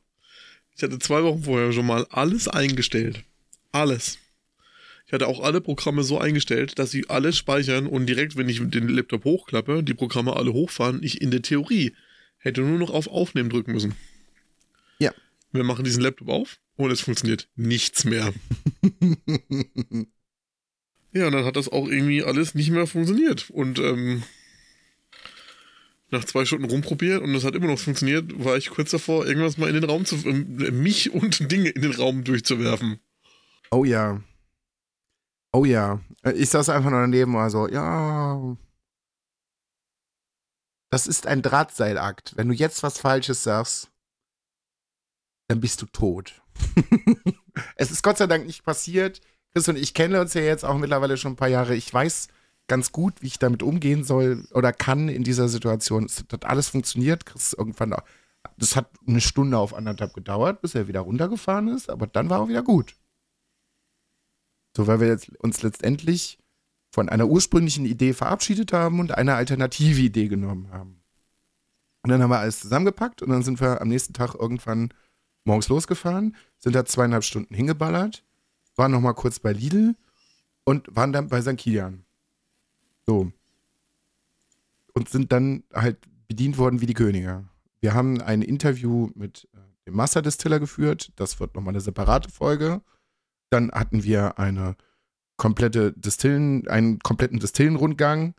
Ich 0.77 0.83
hatte 0.83 0.99
zwei 0.99 1.23
Wochen 1.23 1.43
vorher 1.43 1.73
schon 1.73 1.87
mal 1.87 2.07
alles 2.11 2.49
eingestellt. 2.49 3.25
Alles. 3.73 4.19
Ich 5.07 5.13
hatte 5.13 5.27
auch 5.27 5.43
alle 5.43 5.61
Programme 5.61 6.05
so 6.05 6.19
eingestellt, 6.19 6.79
dass 6.79 6.93
sie 6.93 7.11
alles 7.11 7.37
speichern 7.37 7.87
und 7.87 8.07
direkt, 8.07 8.37
wenn 8.37 8.49
ich 8.49 8.61
den 8.63 8.89
Laptop 8.89 9.25
hochklappe, 9.25 9.83
die 9.83 9.95
Programme 9.95 10.37
alle 10.37 10.53
hochfahren, 10.53 11.03
ich 11.03 11.21
in 11.21 11.33
der 11.33 11.43
Theorie 11.43 11.95
hätte 12.39 12.61
nur 12.63 12.79
noch 12.79 12.91
auf 12.91 13.09
Aufnehmen 13.09 13.51
drücken 13.51 13.73
müssen. 13.73 13.95
Ja. 14.99 15.13
Wir 15.53 15.65
machen 15.65 15.85
diesen 15.85 16.03
Laptop 16.03 16.29
auf 16.29 16.59
und 16.77 16.91
es 16.91 17.01
funktioniert 17.01 17.49
nichts 17.57 18.05
mehr. 18.05 18.33
ja, 21.13 21.27
und 21.27 21.33
dann 21.33 21.45
hat 21.45 21.57
das 21.57 21.69
auch 21.69 21.89
irgendwie 21.89 22.23
alles 22.23 22.55
nicht 22.55 22.71
mehr 22.71 22.87
funktioniert. 22.87 23.51
Und 23.51 23.79
ähm, 23.79 24.23
nach 26.11 26.25
zwei 26.25 26.45
Stunden 26.45 26.65
rumprobiert 26.65 27.23
und 27.23 27.35
es 27.35 27.45
hat 27.45 27.55
immer 27.55 27.67
noch 27.67 27.79
funktioniert, 27.79 28.45
war 28.45 28.57
ich 28.57 28.71
kurz 28.71 28.91
davor, 28.91 29.27
irgendwas 29.27 29.59
mal 29.59 29.69
in 29.69 29.75
den 29.75 29.85
Raum 29.85 30.05
zu, 30.05 30.17
äh, 30.17 30.71
mich 30.71 31.13
und 31.13 31.51
Dinge 31.51 31.71
in 31.71 31.83
den 31.83 31.95
Raum 31.95 32.25
durchzuwerfen. 32.25 33.01
Oh 33.71 33.85
ja. 33.85 34.21
Oh 35.53 35.65
ja, 35.65 36.01
äh, 36.23 36.33
ich 36.33 36.51
saß 36.51 36.69
einfach 36.69 36.91
nur 36.91 37.01
daneben, 37.01 37.37
also, 37.37 37.69
ja. 37.69 38.57
Das 40.91 41.07
ist 41.07 41.27
ein 41.27 41.43
Drahtseilakt. 41.43 42.37
Wenn 42.37 42.49
du 42.49 42.55
jetzt 42.55 42.83
was 42.83 42.99
Falsches 42.99 43.45
sagst, 43.45 43.91
dann 45.49 45.61
bist 45.61 45.83
du 45.83 45.87
tot. 45.87 46.43
es 47.77 47.91
ist 47.91 48.03
Gott 48.03 48.19
sei 48.19 48.27
Dank 48.27 48.47
nicht 48.47 48.65
passiert. 48.65 49.21
Chris 49.53 49.69
und 49.69 49.77
ich 49.77 49.95
kennen 49.95 50.15
uns 50.21 50.35
ja 50.35 50.43
jetzt 50.43 50.65
auch 50.65 50.79
mittlerweile 50.79 51.17
schon 51.17 51.33
ein 51.33 51.37
paar 51.37 51.49
Jahre. 51.49 51.75
Ich 51.75 51.93
weiß 51.93 52.29
ganz 52.71 52.93
gut, 52.93 53.21
wie 53.21 53.27
ich 53.27 53.41
damit 53.41 53.65
umgehen 53.65 54.05
soll 54.05 54.47
oder 54.55 54.73
kann 54.73 55.09
in 55.09 55.25
dieser 55.25 55.49
Situation. 55.49 56.05
Es 56.05 56.25
hat 56.33 56.45
alles 56.45 56.69
funktioniert. 56.69 57.27
Chris 57.27 57.53
irgendwann, 57.53 57.95
das 58.57 58.77
hat 58.77 58.89
eine 59.07 59.21
Stunde 59.21 59.59
auf 59.59 59.75
anderthalb 59.75 60.15
gedauert, 60.15 60.63
bis 60.63 60.77
er 60.77 60.87
wieder 60.87 61.01
runtergefahren 61.01 61.67
ist, 61.67 61.91
aber 61.91 62.07
dann 62.07 62.31
war 62.31 62.41
er 62.41 62.49
wieder 62.49 62.63
gut. 62.63 62.95
So, 64.77 64.87
weil 64.87 65.01
wir 65.01 65.09
jetzt 65.09 65.31
uns 65.41 65.63
letztendlich 65.63 66.39
von 66.93 67.09
einer 67.09 67.27
ursprünglichen 67.27 67.87
Idee 67.87 68.13
verabschiedet 68.13 68.73
haben 68.73 69.01
und 69.01 69.13
eine 69.19 69.35
alternative 69.35 70.01
Idee 70.01 70.29
genommen 70.29 70.71
haben. 70.71 71.03
Und 72.03 72.11
dann 72.11 72.23
haben 72.23 72.31
wir 72.31 72.39
alles 72.39 72.61
zusammengepackt 72.61 73.21
und 73.21 73.31
dann 73.31 73.43
sind 73.43 73.61
wir 73.61 73.81
am 73.81 73.89
nächsten 73.89 74.15
Tag 74.15 74.37
irgendwann 74.37 74.95
morgens 75.45 75.69
losgefahren, 75.69 76.37
sind 76.59 76.75
da 76.75 76.85
zweieinhalb 76.85 77.25
Stunden 77.25 77.53
hingeballert, 77.53 78.25
waren 78.77 78.93
nochmal 78.93 79.15
kurz 79.15 79.41
bei 79.41 79.53
Lidl 79.53 79.97
und 80.65 80.87
waren 80.95 81.13
dann 81.13 81.29
bei 81.29 81.43
St. 81.43 81.57
Kilian. 81.57 82.05
So. 83.11 83.33
Und 84.95 85.09
sind 85.09 85.33
dann 85.33 85.65
halt 85.75 85.99
bedient 86.29 86.59
worden 86.59 86.81
wie 86.81 86.87
die 86.87 86.95
Könige. 86.95 87.49
Wir 87.81 87.93
haben 87.93 88.23
ein 88.23 88.41
Interview 88.41 89.11
mit 89.17 89.49
äh, 89.53 89.59
dem 89.85 89.97
Master 89.97 90.23
Distiller 90.23 90.61
geführt. 90.61 91.11
Das 91.17 91.41
wird 91.41 91.57
nochmal 91.57 91.73
eine 91.73 91.81
separate 91.81 92.31
Folge. 92.31 92.83
Dann 93.49 93.73
hatten 93.73 94.05
wir 94.05 94.39
eine 94.39 94.77
komplette 95.37 95.93
Distillen, 95.93 96.69
einen 96.69 97.01
kompletten 97.01 97.41
Distillenrundgang. 97.41 98.35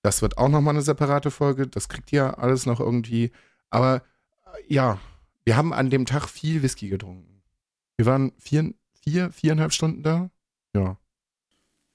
Das 0.00 0.22
wird 0.22 0.38
auch 0.38 0.48
nochmal 0.48 0.74
eine 0.74 0.82
separate 0.82 1.30
Folge. 1.30 1.66
Das 1.66 1.90
kriegt 1.90 2.10
ihr 2.10 2.38
alles 2.38 2.64
noch 2.64 2.80
irgendwie. 2.80 3.30
Aber 3.68 3.96
äh, 3.96 4.72
ja, 4.72 4.98
wir 5.44 5.58
haben 5.58 5.74
an 5.74 5.90
dem 5.90 6.06
Tag 6.06 6.30
viel 6.30 6.62
Whisky 6.62 6.88
getrunken. 6.88 7.42
Wir 7.98 8.06
waren 8.06 8.32
vier, 8.38 8.72
vier 9.02 9.30
viereinhalb 9.32 9.74
Stunden 9.74 10.02
da. 10.02 10.30
Ja. 10.74 10.96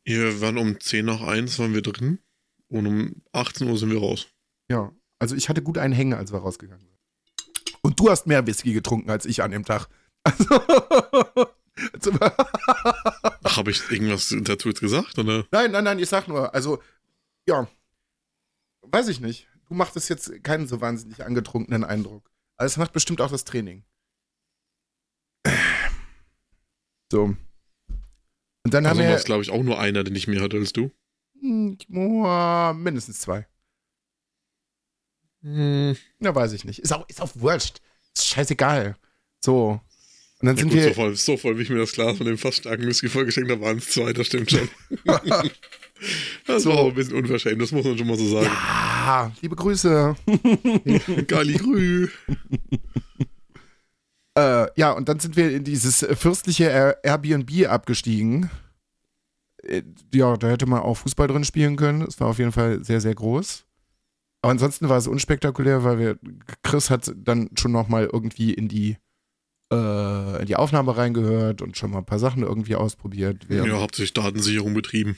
Wir 0.06 0.42
waren 0.42 0.58
um 0.58 0.80
10 0.80 1.06
nach 1.06 1.22
1 1.22 1.60
waren 1.60 1.74
wir 1.74 1.82
drin 1.82 2.20
und 2.68 2.88
um 2.88 3.22
18 3.32 3.68
Uhr 3.70 3.78
sind 3.78 3.92
wir 3.92 4.00
raus. 4.00 4.28
Ja, 4.70 4.92
also 5.20 5.36
ich 5.36 5.50
hatte 5.50 5.62
gut 5.62 5.78
einen 5.78 5.94
Hängen, 5.94 6.14
als 6.14 6.32
wir 6.32 6.40
rausgegangen 6.40 6.86
sind. 6.86 6.98
Und 7.82 8.00
du 8.00 8.10
hast 8.10 8.28
mehr 8.28 8.46
Whisky 8.48 8.74
getrunken 8.74 9.10
als 9.10 9.26
ich 9.26 9.44
an 9.44 9.52
dem 9.52 9.66
Tag. 9.66 9.88
Also, 11.94 12.12
Habe 13.56 13.72
ich 13.72 13.90
irgendwas 13.90 14.36
dazu 14.42 14.68
jetzt 14.70 14.82
gesagt, 14.82 15.18
oder? 15.18 15.46
Nein, 15.52 15.72
nein, 15.72 15.86
nein, 15.86 16.00
ich 16.00 16.10
sag 16.10 16.28
nur, 16.28 16.54
also, 16.54 16.82
ja, 17.48 17.70
weiß 18.82 19.08
ich 19.08 19.22
nicht. 19.22 19.48
Du 19.68 19.76
machst 19.76 19.96
es 19.96 20.10
jetzt 20.10 20.44
keinen 20.44 20.68
so 20.68 20.82
wahnsinnig 20.82 21.24
angetrunkenen 21.24 21.84
Eindruck. 21.84 22.30
Aber 22.58 22.66
es 22.66 22.78
macht 22.78 22.92
bestimmt 22.92 23.22
auch 23.22 23.32
das 23.32 23.46
Training. 23.46 23.86
So. 27.12 27.36
Und 28.70 28.74
dann 28.76 28.86
also 28.86 29.00
haben 29.00 29.08
wir. 29.08 29.14
Also 29.16 29.26
glaube 29.26 29.42
ich, 29.42 29.50
auch 29.50 29.64
nur 29.64 29.80
einer, 29.80 30.04
der 30.04 30.14
nicht 30.14 30.28
mehr 30.28 30.42
hat 30.42 30.54
als 30.54 30.74
du. 30.74 30.92
Mindestens 31.42 33.20
zwei. 33.20 33.48
Hm. 35.42 35.96
Ja, 36.20 36.36
weiß 36.36 36.54
ich 36.54 36.66
nicht. 36.66 36.78
Ist 36.78 36.94
auch, 36.94 37.10
ist 37.10 37.20
auch 37.20 37.32
wurscht. 37.34 37.80
Ist 38.16 38.28
scheißegal. 38.28 38.96
So. 39.40 39.82
Und 40.42 40.46
dann 40.46 40.56
ja, 40.56 40.62
sind 40.62 40.70
gut, 40.70 40.78
wir. 40.78 40.88
So 40.90 40.94
voll, 40.94 41.16
so 41.16 41.38
voll, 41.38 41.58
wie 41.58 41.64
ich 41.64 41.72
mir 41.72 41.80
das 41.80 41.94
Glas 41.94 42.18
von 42.18 42.28
dem 42.28 42.38
fast 42.38 42.60
starken 42.60 42.86
Whisky 42.86 43.10
vorgeschenkt 43.10 43.50
habe, 43.50 43.62
waren 43.62 43.80
es 43.80 43.90
zwei, 43.90 44.14
das 44.14 44.28
stimmt 44.28 44.52
schon. 44.52 44.70
das 46.46 46.62
so. 46.62 46.70
war 46.70 46.78
auch 46.78 46.90
ein 46.90 46.94
bisschen 46.94 47.16
unverschämt, 47.16 47.60
das 47.60 47.72
muss 47.72 47.86
man 47.86 47.98
schon 47.98 48.06
mal 48.06 48.18
so 48.18 48.28
sagen. 48.28 48.46
Ja, 48.46 49.32
liebe 49.42 49.56
Grüße. 49.56 50.16
Gali 51.28 51.54
Grü. 51.54 52.08
Äh, 54.40 54.68
ja, 54.76 54.92
und 54.92 55.10
dann 55.10 55.20
sind 55.20 55.36
wir 55.36 55.52
in 55.52 55.64
dieses 55.64 56.06
fürstliche 56.18 56.98
Airbnb 57.04 57.68
abgestiegen. 57.68 58.50
Äh, 59.64 59.84
ja, 60.14 60.38
da 60.38 60.48
hätte 60.48 60.66
man 60.66 60.82
auch 60.82 60.96
Fußball 60.96 61.28
drin 61.28 61.44
spielen 61.44 61.76
können. 61.76 62.02
Es 62.02 62.20
war 62.20 62.28
auf 62.28 62.40
jeden 62.40 62.52
Fall 62.52 62.84
sehr, 62.84 63.02
sehr 63.02 63.16
groß. 63.16 63.66
Aber 64.42 64.52
ansonsten 64.52 64.88
war 64.88 64.98
es 64.98 65.08
unspektakulär, 65.08 65.84
weil 65.84 66.00
wir, 66.00 66.20
Chris 66.64 66.90
hat 66.90 67.12
dann 67.16 67.50
schon 67.58 67.74
nochmal 67.74 68.10
irgendwie 68.12 68.54
in 68.54 68.70
die 68.70 68.98
äh, 69.72 70.42
in 70.42 70.46
die 70.46 70.56
Aufnahme 70.56 70.96
reingehört 70.96 71.62
und 71.62 71.78
schon 71.78 71.92
mal 71.92 72.00
ein 72.00 72.06
paar 72.06 72.20
Sachen 72.20 72.44
irgendwie 72.44 72.76
ausprobiert. 72.76 73.46
Ja, 73.50 73.68
hauptsächlich 73.68 74.14
Datensicherung 74.14 74.74
betrieben. 74.74 75.18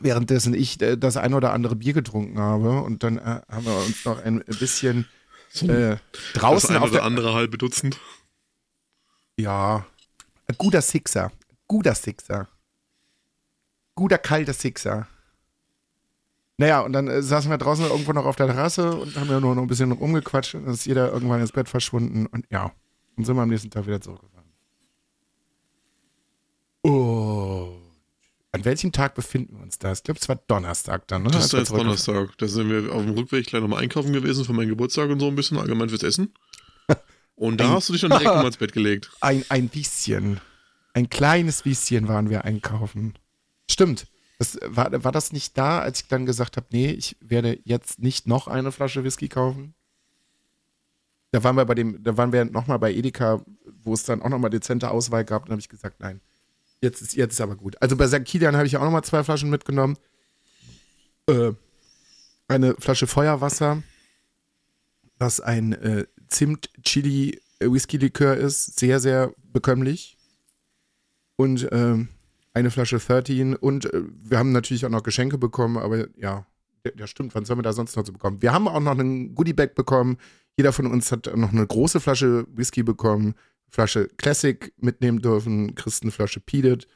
Währenddessen 0.00 0.54
ich 0.54 0.80
äh, 0.80 0.96
das 0.96 1.16
ein 1.16 1.34
oder 1.34 1.52
andere 1.52 1.76
Bier 1.76 1.92
getrunken 1.92 2.38
habe 2.38 2.80
und 2.82 3.02
dann 3.02 3.18
äh, 3.18 3.40
haben 3.48 3.66
wir 3.66 3.76
uns 3.84 4.04
noch 4.04 4.22
ein 4.24 4.42
bisschen 4.58 5.06
Äh, 5.62 5.96
das 6.12 6.32
draußen 6.34 6.70
eine 6.70 6.78
auf 6.80 6.90
oder 6.90 6.98
der. 6.98 7.04
andere 7.04 7.34
halbe 7.34 7.58
Dutzend. 7.58 7.98
Ja. 9.36 9.86
Ein 10.48 10.56
guter 10.58 10.82
Sixer. 10.82 11.32
Guter 11.66 11.94
Sixer. 11.94 12.48
Guter 13.94 14.18
kalter 14.18 14.52
Sixer. 14.52 15.08
Naja, 16.58 16.80
und 16.80 16.92
dann 16.92 17.08
äh, 17.08 17.22
saßen 17.22 17.50
wir 17.50 17.58
draußen 17.58 17.86
irgendwo 17.86 18.12
noch 18.12 18.24
auf 18.24 18.36
der 18.36 18.46
Terrasse 18.46 18.96
und 18.96 19.16
haben 19.16 19.28
ja 19.28 19.40
nur 19.40 19.54
noch 19.54 19.62
ein 19.62 19.68
bisschen 19.68 19.92
rumgequatscht 19.92 20.54
und 20.54 20.64
dann 20.64 20.74
ist 20.74 20.86
jeder 20.86 21.12
irgendwann 21.12 21.40
ins 21.40 21.52
Bett 21.52 21.68
verschwunden 21.68 22.26
und 22.26 22.46
ja. 22.50 22.72
Und 23.16 23.24
sind 23.24 23.36
wir 23.36 23.42
am 23.42 23.48
nächsten 23.48 23.70
Tag 23.70 23.86
wieder 23.86 24.00
zurückgefahren. 24.00 24.50
Oh. 26.82 27.85
An 28.56 28.64
welchem 28.64 28.90
Tag 28.90 29.14
befinden 29.14 29.56
wir 29.58 29.62
uns 29.62 29.78
da? 29.78 29.92
Ich 29.92 30.02
glaube, 30.02 30.18
es 30.18 30.28
war 30.30 30.36
Donnerstag 30.36 31.06
dann, 31.08 31.24
ne? 31.24 31.30
Das 31.30 31.44
ist 31.44 31.52
jetzt 31.52 31.72
Donnerstag. 31.72 32.38
Da 32.38 32.48
sind 32.48 32.70
wir 32.70 32.90
auf 32.90 33.02
dem 33.02 33.12
Rückweg 33.12 33.46
gleich 33.46 33.60
nochmal 33.60 33.82
einkaufen 33.82 34.14
gewesen 34.14 34.46
für 34.46 34.54
meinen 34.54 34.70
Geburtstag 34.70 35.10
und 35.10 35.20
so 35.20 35.26
ein 35.26 35.34
bisschen, 35.36 35.58
allgemein 35.58 35.90
fürs 35.90 36.02
Essen. 36.02 36.32
Und 37.34 37.58
da 37.58 37.66
Ein- 37.66 37.70
hast 37.72 37.90
du 37.90 37.92
dich 37.92 38.00
dann 38.00 38.12
direkt 38.12 38.24
mal 38.24 38.46
ins 38.46 38.56
Bett 38.56 38.72
gelegt. 38.72 39.10
Ein, 39.20 39.44
ein 39.50 39.68
bisschen. 39.68 40.40
Ein 40.94 41.10
kleines 41.10 41.64
bisschen 41.64 42.08
waren 42.08 42.30
wir 42.30 42.46
einkaufen. 42.46 43.12
Stimmt. 43.70 44.06
Das, 44.38 44.58
war, 44.64 45.04
war 45.04 45.12
das 45.12 45.32
nicht 45.32 45.58
da, 45.58 45.80
als 45.80 46.00
ich 46.00 46.08
dann 46.08 46.24
gesagt 46.24 46.56
habe, 46.56 46.66
nee, 46.70 46.90
ich 46.92 47.14
werde 47.20 47.58
jetzt 47.64 47.98
nicht 47.98 48.26
noch 48.26 48.48
eine 48.48 48.72
Flasche 48.72 49.04
Whisky 49.04 49.28
kaufen? 49.28 49.74
Da 51.32 51.44
waren 51.44 51.56
wir 51.56 51.66
bei 51.66 51.74
dem, 51.74 52.02
da 52.02 52.16
waren 52.16 52.32
wir 52.32 52.46
nochmal 52.46 52.78
bei 52.78 52.94
Edeka, 52.94 53.44
wo 53.84 53.92
es 53.92 54.04
dann 54.04 54.22
auch 54.22 54.30
nochmal 54.30 54.48
dezente 54.48 54.90
Auswahl 54.90 55.26
gab, 55.26 55.44
und 55.44 55.50
habe 55.50 55.60
ich 55.60 55.68
gesagt, 55.68 56.00
nein. 56.00 56.22
Jetzt 56.80 57.02
ist, 57.02 57.16
jetzt 57.16 57.32
ist 57.34 57.40
aber 57.40 57.56
gut. 57.56 57.74
Also 57.80 57.96
bei 57.96 58.06
St. 58.06 58.24
Kilian 58.24 58.54
habe 58.56 58.66
ich 58.66 58.76
auch 58.76 58.84
nochmal 58.84 59.04
zwei 59.04 59.24
Flaschen 59.24 59.50
mitgenommen. 59.50 59.96
Äh, 61.28 61.52
eine 62.48 62.74
Flasche 62.74 63.06
Feuerwasser, 63.06 63.82
das 65.18 65.40
ein 65.40 65.72
äh, 65.72 66.06
Zimt-Chili-Whisky-Likör 66.28 68.36
ist. 68.36 68.78
Sehr, 68.78 69.00
sehr 69.00 69.32
bekömmlich. 69.52 70.18
Und 71.36 71.66
ähm, 71.72 72.08
eine 72.54 72.70
Flasche 72.70 72.98
13. 72.98 73.56
Und 73.56 73.92
äh, 73.92 74.02
wir 74.22 74.38
haben 74.38 74.52
natürlich 74.52 74.86
auch 74.86 74.90
noch 74.90 75.02
Geschenke 75.02 75.38
bekommen, 75.38 75.76
aber 75.76 76.06
ja, 76.18 76.46
ja, 76.96 77.06
stimmt. 77.06 77.34
Wann 77.34 77.44
sollen 77.44 77.58
wir 77.58 77.64
da 77.64 77.72
sonst 77.72 77.96
noch 77.96 78.06
so 78.06 78.12
bekommen? 78.12 78.42
Wir 78.42 78.52
haben 78.52 78.68
auch 78.68 78.80
noch 78.80 78.92
einen 78.92 79.34
Goodie-Bag 79.34 79.74
bekommen. 79.74 80.18
Jeder 80.56 80.72
von 80.72 80.86
uns 80.86 81.10
hat 81.12 81.30
noch 81.36 81.52
eine 81.52 81.66
große 81.66 82.00
Flasche 82.00 82.46
Whisky 82.54 82.82
bekommen. 82.82 83.34
Flasche 83.68 84.08
Classic 84.16 84.72
mitnehmen 84.78 85.20
dürfen. 85.20 85.74
Chris 85.74 86.02
eine 86.02 86.10
Flasche 86.10 86.40
Peated. 86.40 86.86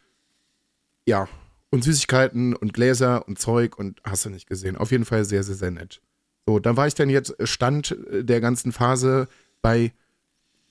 Ja. 1.07 1.29
Und 1.71 1.85
Süßigkeiten 1.85 2.55
und 2.55 2.73
Gläser 2.73 3.27
und 3.29 3.39
Zeug 3.39 3.79
und 3.79 4.01
hast 4.05 4.25
du 4.25 4.31
nicht 4.31 4.49
gesehen. 4.49 4.77
Auf 4.77 4.91
jeden 4.91 5.05
Fall 5.05 5.25
sehr, 5.25 5.45
sehr, 5.45 5.55
sehr 5.55 5.71
nett. 5.71 6.01
So, 6.47 6.59
dann 6.59 6.77
war 6.77 6.87
ich 6.87 6.95
dann 6.95 7.11
jetzt 7.11 7.35
Stand 7.45 7.97
äh, 8.11 8.25
der 8.25 8.41
ganzen 8.41 8.73
Phase 8.73 9.29
bei 9.63 9.93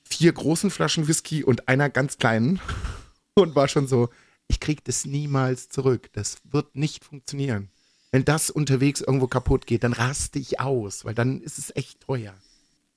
vier 0.03 0.33
großen 0.33 0.71
Flaschen 0.71 1.07
Whisky 1.07 1.43
und 1.43 1.67
einer 1.67 1.89
ganz 1.89 2.17
kleinen 2.17 2.59
und 3.35 3.55
war 3.55 3.67
schon 3.67 3.88
so, 3.88 4.09
ich 4.47 4.59
krieg 4.59 4.83
das 4.83 5.05
niemals 5.05 5.69
zurück. 5.69 6.09
Das 6.13 6.38
wird 6.43 6.75
nicht 6.75 7.05
funktionieren. 7.05 7.69
Wenn 8.12 8.25
das 8.25 8.49
unterwegs 8.49 9.01
irgendwo 9.01 9.27
kaputt 9.27 9.67
geht, 9.67 9.83
dann 9.83 9.93
raste 9.93 10.39
ich 10.39 10.59
aus, 10.59 11.05
weil 11.05 11.13
dann 11.13 11.41
ist 11.41 11.59
es 11.59 11.75
echt 11.75 12.01
teuer. 12.01 12.33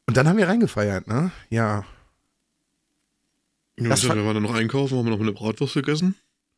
Und 0.06 0.16
dann 0.16 0.26
haben 0.26 0.38
wir 0.38 0.48
reingefeiert, 0.48 1.06
ne? 1.06 1.30
Ja. 1.50 1.84
Ja, 3.78 3.88
Das 3.88 4.02
wir 4.02 4.10
waren 4.10 4.34
dann 4.34 4.42
noch 4.42 4.54
einkaufen, 4.54 4.98
haben 4.98 5.08
noch 5.08 5.20
eine 5.20 5.32
Bratwurst 5.32 5.74
gegessen. 5.74 6.14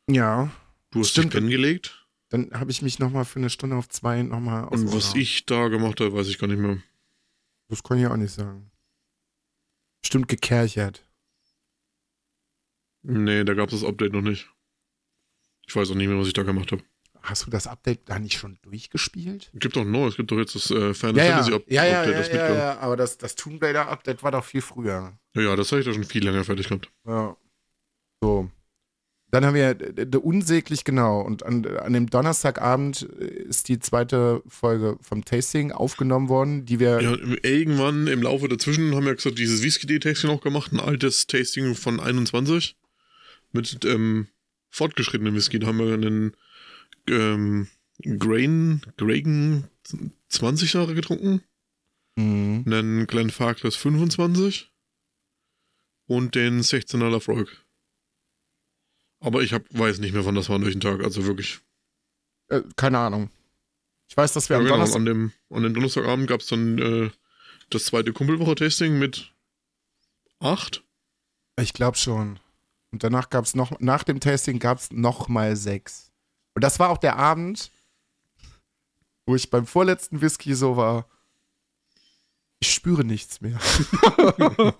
Ja. 0.09 0.51
Du 0.91 0.99
hast 0.99 1.09
Stimmt. 1.11 1.25
dich 1.25 1.31
pennen 1.33 1.49
gelegt. 1.49 2.05
Dann 2.29 2.51
habe 2.53 2.71
ich 2.71 2.81
mich 2.81 2.99
nochmal 2.99 3.25
für 3.25 3.39
eine 3.39 3.49
Stunde 3.49 3.75
auf 3.75 3.87
zwei 3.89 4.21
nochmal. 4.23 4.65
Und 4.65 4.91
was 4.93 5.15
ich 5.15 5.45
da 5.45 5.67
gemacht 5.67 5.99
habe, 6.01 6.13
weiß 6.13 6.27
ich 6.27 6.37
gar 6.37 6.47
nicht 6.47 6.59
mehr. 6.59 6.77
Das 7.69 7.83
kann 7.83 7.97
ich 7.99 8.07
auch 8.07 8.17
nicht 8.17 8.33
sagen. 8.33 8.71
Stimmt 10.05 10.27
gekerchert. 10.27 11.05
Nee, 13.03 13.43
da 13.43 13.53
gab 13.53 13.71
es 13.71 13.79
das 13.81 13.87
Update 13.87 14.13
noch 14.13 14.21
nicht. 14.21 14.49
Ich 15.67 15.75
weiß 15.75 15.89
auch 15.91 15.95
nicht 15.95 16.07
mehr, 16.07 16.17
was 16.17 16.27
ich 16.27 16.33
da 16.33 16.43
gemacht 16.43 16.71
habe. 16.71 16.83
Hast 17.25 17.47
du 17.47 17.49
das 17.49 17.65
Update 17.65 18.01
da 18.05 18.19
nicht 18.19 18.37
schon 18.37 18.59
durchgespielt? 18.61 19.49
Gibt 19.55 19.75
doch 19.75 19.83
noch, 19.83 20.07
es 20.07 20.15
gibt 20.15 20.31
doch 20.31 20.37
jetzt 20.37 20.53
das 20.53 20.69
äh, 20.69 20.93
Final 20.93 21.15
Fantasy 21.15 21.53
Up 21.53 21.63
ja, 21.67 21.83
ja, 21.83 21.99
Update, 22.01 22.13
ja, 22.13 22.19
das 22.19 22.29
ja, 22.29 22.55
ja, 22.55 22.79
aber 22.79 22.95
das, 22.95 23.17
das 23.17 23.35
Tomb 23.35 23.61
Raider 23.63 23.89
Update 23.89 24.21
war 24.21 24.31
doch 24.31 24.45
viel 24.45 24.61
früher. 24.61 25.17
Ja, 25.35 25.41
ja, 25.41 25.55
das 25.55 25.71
habe 25.71 25.81
ich 25.81 25.87
da 25.87 25.93
schon 25.93 26.03
viel 26.03 26.23
länger 26.23 26.43
fertig 26.43 26.67
gehabt. 26.67 26.91
Ja. 27.07 27.35
So. 28.21 28.49
Dann 29.31 29.43
haben 29.43 29.55
wir 29.55 30.23
Unsäglich, 30.23 30.83
genau. 30.83 31.19
Und 31.19 31.43
an, 31.43 31.65
an 31.65 31.93
dem 31.93 32.09
Donnerstagabend 32.09 33.09
äh, 33.19 33.25
ist 33.25 33.67
die 33.69 33.79
zweite 33.79 34.43
Folge 34.47 34.97
vom 35.01 35.25
Tasting 35.25 35.71
aufgenommen 35.71 36.29
worden, 36.29 36.65
die 36.65 36.79
wir. 36.79 37.01
Ja, 37.01 37.17
irgendwann 37.41 38.07
im 38.07 38.21
Laufe 38.21 38.47
dazwischen 38.47 38.95
haben 38.95 39.05
wir 39.05 39.15
gesagt, 39.15 39.39
dieses 39.39 39.63
Whisky-Tasting 39.63 40.29
noch 40.29 40.41
gemacht, 40.41 40.71
ein 40.71 40.79
altes 40.79 41.25
Tasting 41.25 41.73
von 41.75 41.99
21 41.99 42.77
mit 43.51 43.83
ähm, 43.83 44.27
fortgeschrittenen 44.69 45.33
Whisky. 45.33 45.59
Da 45.59 45.67
haben 45.67 45.79
wir 45.79 45.93
einen 45.93 46.35
ähm, 47.09 47.67
Grain, 48.01 48.81
Gragen 48.97 49.67
20 50.29 50.73
Jahre 50.73 50.95
getrunken, 50.95 51.41
Mhm. 52.17 52.63
einen 52.65 53.07
Glenfarclas 53.07 53.75
25 53.75 54.71
und 56.07 56.35
den 56.35 56.61
16er 56.61 57.09
Lafroig. 57.09 57.49
Aber 59.19 59.41
ich 59.41 59.53
hab, 59.53 59.63
weiß 59.77 59.99
nicht 59.99 60.13
mehr, 60.13 60.25
wann 60.25 60.35
das 60.35 60.47
war 60.49 60.55
an 60.55 60.63
welchem 60.65 60.79
Tag, 60.81 61.03
also 61.03 61.25
wirklich. 61.25 61.59
Äh, 62.47 62.61
keine 62.77 62.99
Ahnung. 62.99 63.29
Ich 64.07 64.15
weiß, 64.15 64.33
dass 64.33 64.49
wir 64.49 64.55
Ja, 64.55 64.59
am 64.59 64.65
genau, 64.65 64.75
Donnerstag. 64.75 64.99
an, 64.99 65.05
dem, 65.05 65.31
an 65.49 65.63
dem 65.63 65.73
Donnerstagabend 65.73 66.27
gab 66.27 66.41
es 66.41 66.47
dann 66.47 66.77
äh, 66.77 67.09
das 67.69 67.85
zweite 67.85 68.13
Kumpelwoche-Tasting 68.13 68.97
mit 68.99 69.33
8. 70.39 70.83
Ich 71.59 71.73
glaube 71.73 71.97
schon. 71.97 72.39
Und 72.91 73.03
danach 73.03 73.29
gab 73.29 73.45
es 73.45 73.55
noch, 73.55 73.79
nach 73.79 74.03
dem 74.03 74.19
Tasting 74.19 74.59
gab 74.59 74.77
es 74.77 74.91
noch 74.91 75.27
mal 75.27 75.55
sechs. 75.55 76.11
Und 76.55 76.63
das 76.63 76.79
war 76.79 76.89
auch 76.89 76.97
der 76.97 77.17
Abend, 77.17 77.71
wo 79.25 79.35
ich 79.35 79.49
beim 79.49 79.67
vorletzten 79.67 80.21
Whisky 80.21 80.55
so 80.55 80.77
war. 80.77 81.05
Ich 82.59 82.71
spüre 82.71 83.03
nichts 83.03 83.41
mehr. 83.41 83.59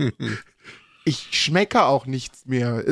ich 1.05 1.27
schmecke 1.31 1.83
auch 1.83 2.05
nichts 2.05 2.45
mehr. 2.45 2.83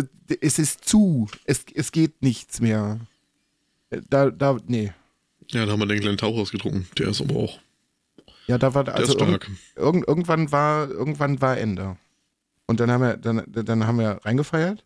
Es 0.41 0.59
ist 0.59 0.85
zu. 0.85 1.29
Es, 1.45 1.65
es 1.73 1.91
geht 1.91 2.21
nichts 2.21 2.59
mehr. 2.59 2.99
Da, 4.09 4.29
da, 4.29 4.57
nee. 4.67 4.93
Ja, 5.47 5.65
da 5.65 5.71
haben 5.71 5.79
wir 5.79 5.85
den 5.85 6.01
kleinen 6.01 6.17
Tauch 6.17 6.37
ausgetrunken. 6.37 6.87
Der 6.97 7.07
ist 7.09 7.21
aber 7.21 7.35
auch. 7.35 7.59
Ja, 8.47 8.57
da 8.57 8.73
war 8.73 8.83
Der 8.83 8.95
also 8.95 9.13
stark. 9.13 9.49
irgend, 9.75 10.07
irgendwann 10.07 10.51
war 10.51 10.89
irgendwann 10.89 11.39
war 11.41 11.57
Ende. 11.57 11.97
Und 12.65 12.79
dann 12.79 12.91
haben 12.91 13.01
wir 13.01 13.17
dann, 13.17 13.43
dann 13.47 13.87
haben 13.87 13.99
wir 13.99 14.19
reingefeiert. 14.25 14.83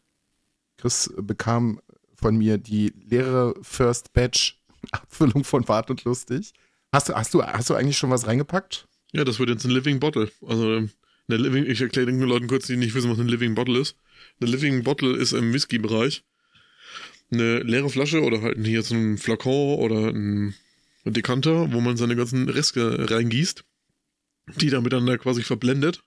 Chris 0.77 1.11
bekam 1.17 1.79
von 2.27 2.37
mir 2.37 2.57
die 2.57 2.91
leere 3.09 3.55
First 3.61 4.11
Batch 4.11 4.59
Abfüllung 4.91 5.45
von 5.45 5.65
Wart 5.69 5.89
und 5.89 6.03
Lustig. 6.03 6.51
Hast 6.91 7.07
du 7.07 7.13
hast 7.13 7.33
du 7.33 7.41
hast 7.41 7.69
du 7.69 7.73
eigentlich 7.73 7.97
schon 7.97 8.09
was 8.09 8.27
reingepackt? 8.27 8.85
Ja, 9.13 9.23
das 9.23 9.39
wird 9.39 9.47
jetzt 9.47 9.63
ein 9.63 9.71
Living 9.71 10.01
Bottle. 10.01 10.29
Also, 10.45 10.89
eine 11.29 11.37
Living, 11.37 11.65
ich 11.65 11.79
erkläre 11.79 12.07
den 12.07 12.19
Leuten 12.19 12.47
kurz, 12.47 12.67
die 12.67 12.75
nicht 12.75 12.93
wissen, 12.95 13.09
was 13.09 13.17
ein 13.17 13.29
Living 13.29 13.55
Bottle 13.55 13.79
ist. 13.79 13.95
Eine 14.41 14.51
Living 14.51 14.83
Bottle 14.83 15.15
ist 15.15 15.31
im 15.31 15.53
Whisky-Bereich 15.53 16.25
eine 17.31 17.59
leere 17.59 17.89
Flasche 17.89 18.21
oder 18.21 18.41
halt 18.41 18.57
hier 18.65 18.83
so 18.83 18.93
ein 18.93 19.17
Flakon 19.17 19.79
oder 19.79 20.09
ein 20.09 20.53
Dekanter, 21.05 21.71
wo 21.71 21.79
man 21.79 21.95
seine 21.95 22.17
ganzen 22.17 22.49
Reste 22.49 23.09
reingießt, 23.09 23.63
die 24.57 24.69
dann 24.69 24.83
miteinander 24.83 25.17
quasi 25.17 25.43
verblendet 25.43 26.03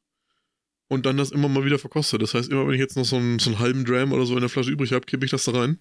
und 0.88 1.06
dann 1.06 1.16
das 1.16 1.30
immer 1.30 1.48
mal 1.48 1.64
wieder 1.64 1.78
verkostet. 1.78 2.20
Das 2.20 2.34
heißt, 2.34 2.50
immer 2.50 2.66
wenn 2.66 2.74
ich 2.74 2.80
jetzt 2.80 2.96
noch 2.96 3.06
so 3.06 3.16
einen, 3.16 3.38
so 3.38 3.48
einen 3.50 3.58
halben 3.58 3.86
Dram 3.86 4.12
oder 4.12 4.26
so 4.26 4.34
in 4.34 4.40
der 4.40 4.50
Flasche 4.50 4.70
übrig 4.70 4.92
habe, 4.92 5.06
kippe 5.06 5.24
ich 5.24 5.30
das 5.30 5.44
da 5.44 5.52
rein. 5.52 5.78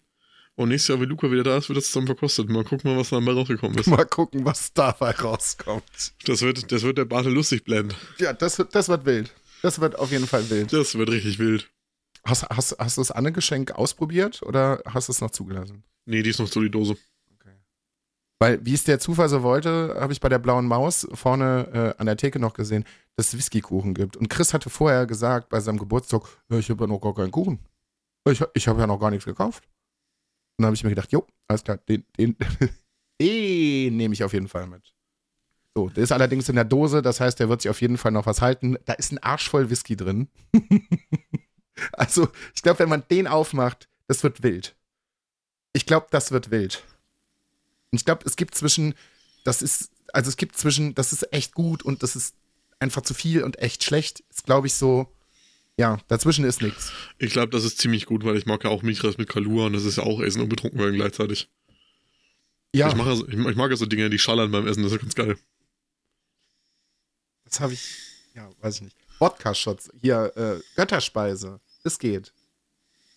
Und 0.60 0.68
nächstes 0.68 0.90
Jahr, 0.90 1.00
wenn 1.00 1.08
Luca 1.08 1.32
wieder 1.32 1.44
da 1.44 1.56
ist, 1.56 1.70
wird 1.70 1.78
das 1.78 1.86
zusammen 1.86 2.08
verkostet. 2.08 2.50
Mal 2.50 2.66
gucken, 2.66 2.98
was 2.98 3.12
da 3.12 3.20
dabei 3.22 3.32
rausgekommen 3.32 3.78
ist. 3.78 3.88
Mal 3.88 4.04
gucken, 4.04 4.44
was 4.44 4.74
dabei 4.74 5.12
rauskommt. 5.12 6.14
Das 6.26 6.42
wird, 6.42 6.70
das 6.70 6.84
wird 6.84 6.98
der 6.98 7.06
Bartel 7.06 7.32
lustig 7.32 7.64
blend. 7.64 7.96
Ja, 8.18 8.34
das 8.34 8.58
wird 8.58 8.76
das 8.76 8.90
wird 8.90 9.06
wild. 9.06 9.34
Das 9.62 9.80
wird 9.80 9.98
auf 9.98 10.12
jeden 10.12 10.28
Fall 10.28 10.50
wild. 10.50 10.74
Das 10.74 10.96
wird 10.96 11.10
richtig 11.12 11.40
wild. 11.40 11.72
Hast, 12.26 12.44
hast, 12.50 12.76
hast 12.78 12.98
du 12.98 13.02
das 13.02 13.12
Anne-Geschenk 13.12 13.72
ausprobiert 13.72 14.44
oder 14.44 14.84
hast 14.86 15.08
du 15.08 15.14
es 15.14 15.22
noch 15.22 15.32
zugelassen? 15.32 15.86
Nee, 16.06 16.24
die 16.24 16.30
ist 16.30 16.40
noch 16.40 16.48
so 16.48 16.60
die 16.60 16.70
Dose. 16.70 16.98
Weil, 18.38 18.60
wie 18.66 18.74
es 18.74 18.84
der 18.84 19.00
Zufall 19.00 19.30
so 19.30 19.44
wollte, 19.44 19.96
habe 19.98 20.12
ich 20.12 20.20
bei 20.20 20.28
der 20.28 20.40
blauen 20.40 20.66
Maus 20.66 21.08
vorne 21.14 21.96
äh, 21.98 22.02
an 22.02 22.06
der 22.06 22.18
Theke 22.18 22.38
noch 22.38 22.54
gesehen, 22.54 22.84
dass 23.16 23.28
es 23.28 23.38
Whiskykuchen 23.38 23.94
gibt. 23.94 24.18
Und 24.18 24.30
Chris 24.30 24.54
hatte 24.54 24.70
vorher 24.70 25.06
gesagt 25.06 25.48
bei 25.48 25.62
seinem 25.62 25.80
Geburtstag, 25.80 26.24
ich 26.50 26.70
habe 26.70 26.84
ja 26.84 26.88
noch 26.88 27.00
gar 27.00 27.16
keinen 27.16 27.32
Kuchen. 27.32 27.60
Ich, 28.30 28.44
ich 28.54 28.68
habe 28.68 28.82
ja 28.82 28.88
noch 28.88 29.00
gar 29.00 29.10
nichts 29.10 29.24
gekauft. 29.24 29.64
Und 30.60 30.64
dann 30.64 30.66
habe 30.68 30.76
ich 30.76 30.84
mir 30.84 30.90
gedacht, 30.90 31.14
jo, 31.14 31.26
alles 31.48 31.64
klar, 31.64 31.78
den, 31.88 32.04
den, 32.18 32.36
den 33.22 33.96
nehme 33.96 34.14
ich 34.14 34.26
auf 34.26 34.34
jeden 34.34 34.50
Fall 34.50 34.68
mit. 34.68 34.94
So, 35.74 35.88
der 35.88 36.04
ist 36.04 36.12
allerdings 36.12 36.50
in 36.50 36.56
der 36.56 36.66
Dose, 36.66 37.02
das 37.02 37.22
heißt, 37.22 37.40
der 37.40 37.48
wird 37.48 37.62
sich 37.62 37.70
auf 37.70 37.80
jeden 37.80 37.98
Fall 37.98 38.12
noch 38.12 38.26
was 38.26 38.42
halten. 38.42 38.78
Da 38.84 38.92
ist 38.92 39.14
ein 39.14 39.20
Arsch 39.20 39.50
voll 39.50 39.70
Whisky 39.70 39.96
drin. 39.96 40.28
also, 41.94 42.28
ich 42.54 42.62
glaube, 42.62 42.80
wenn 42.80 42.90
man 42.90 43.06
den 43.10 43.26
aufmacht, 43.26 43.88
das 44.08 44.22
wird 44.22 44.44
wild. 44.44 44.76
Ich 45.72 45.86
glaube, 45.86 46.08
das 46.12 46.34
wird 46.34 46.52
wild. 46.52 46.84
Und 47.92 48.00
ich 48.00 48.04
glaube, 48.04 48.24
es 48.26 48.36
gibt 48.36 48.54
zwischen, 48.54 48.96
das 49.46 49.62
ist, 49.62 49.92
also 50.12 50.28
es 50.28 50.36
gibt 50.36 50.58
zwischen, 50.58 50.94
das 50.94 51.14
ist 51.14 51.32
echt 51.32 51.54
gut 51.54 51.84
und 51.84 52.04
das 52.04 52.18
ist 52.18 52.36
einfach 52.80 53.04
zu 53.04 53.14
viel 53.14 53.46
und 53.46 53.60
echt 53.60 53.86
schlecht. 53.86 54.26
Ist, 54.30 54.44
glaube 54.44 54.68
ich, 54.68 54.74
so, 54.74 55.08
ja, 55.80 55.98
dazwischen 56.10 56.44
ist 56.44 56.62
nichts. 56.62 56.92
Ich 57.20 57.32
glaube, 57.32 57.52
das 57.52 57.64
ist 57.64 57.78
ziemlich 57.78 58.06
gut, 58.06 58.26
weil 58.26 58.36
ich 58.36 58.46
mag 58.46 58.66
ja 58.66 58.70
auch 58.70 58.82
Mikras 58.82 59.18
mit 59.18 59.30
Kalua 59.30 59.68
und 59.68 59.74
das 59.74 59.86
ist 59.86 59.96
ja 59.96 60.04
auch 60.04 60.20
Essen 60.20 60.42
und 60.42 60.50
betrunken 60.50 60.78
werden 60.78 60.96
gleichzeitig. 60.96 61.50
Ja, 62.76 62.90
Ich, 62.90 62.96
mache, 62.96 63.14
ich, 63.14 63.34
ich 63.34 63.56
mag 63.56 63.72
ja 63.72 63.78
so 63.78 63.86
Dinge, 63.86 64.10
die 64.10 64.20
schallern 64.20 64.52
beim 64.52 64.68
Essen, 64.68 64.84
das 64.84 64.92
ist 64.92 65.00
ganz 65.00 65.16
geil. 65.16 65.38
das 67.46 67.62
habe 67.62 67.72
ich, 67.72 67.96
ja, 68.36 68.50
weiß 68.60 68.76
ich 68.76 68.82
nicht. 68.82 68.98
Wodka-Shots, 69.20 69.90
hier, 70.02 70.34
äh, 70.36 70.60
Götterspeise, 70.76 71.62
das 71.84 71.98
geht. 71.98 72.34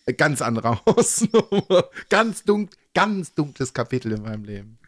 Äh, 0.05 0.13
Ganz 0.13 0.41
andere 0.41 0.79
Hausnummer. 0.85 1.89
ganz, 2.07 2.45
dunk, 2.45 2.71
ganz 2.93 3.33
dunkles 3.33 3.73
Kapitel 3.73 4.13
in 4.13 4.21
meinem 4.21 4.45
Leben. 4.45 4.79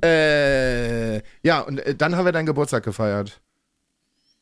Äh, 0.00 1.16
ja, 1.42 1.60
und 1.62 1.78
äh, 1.80 1.96
dann 1.96 2.14
haben 2.14 2.24
wir 2.24 2.32
deinen 2.32 2.46
Geburtstag 2.46 2.84
gefeiert. 2.84 3.40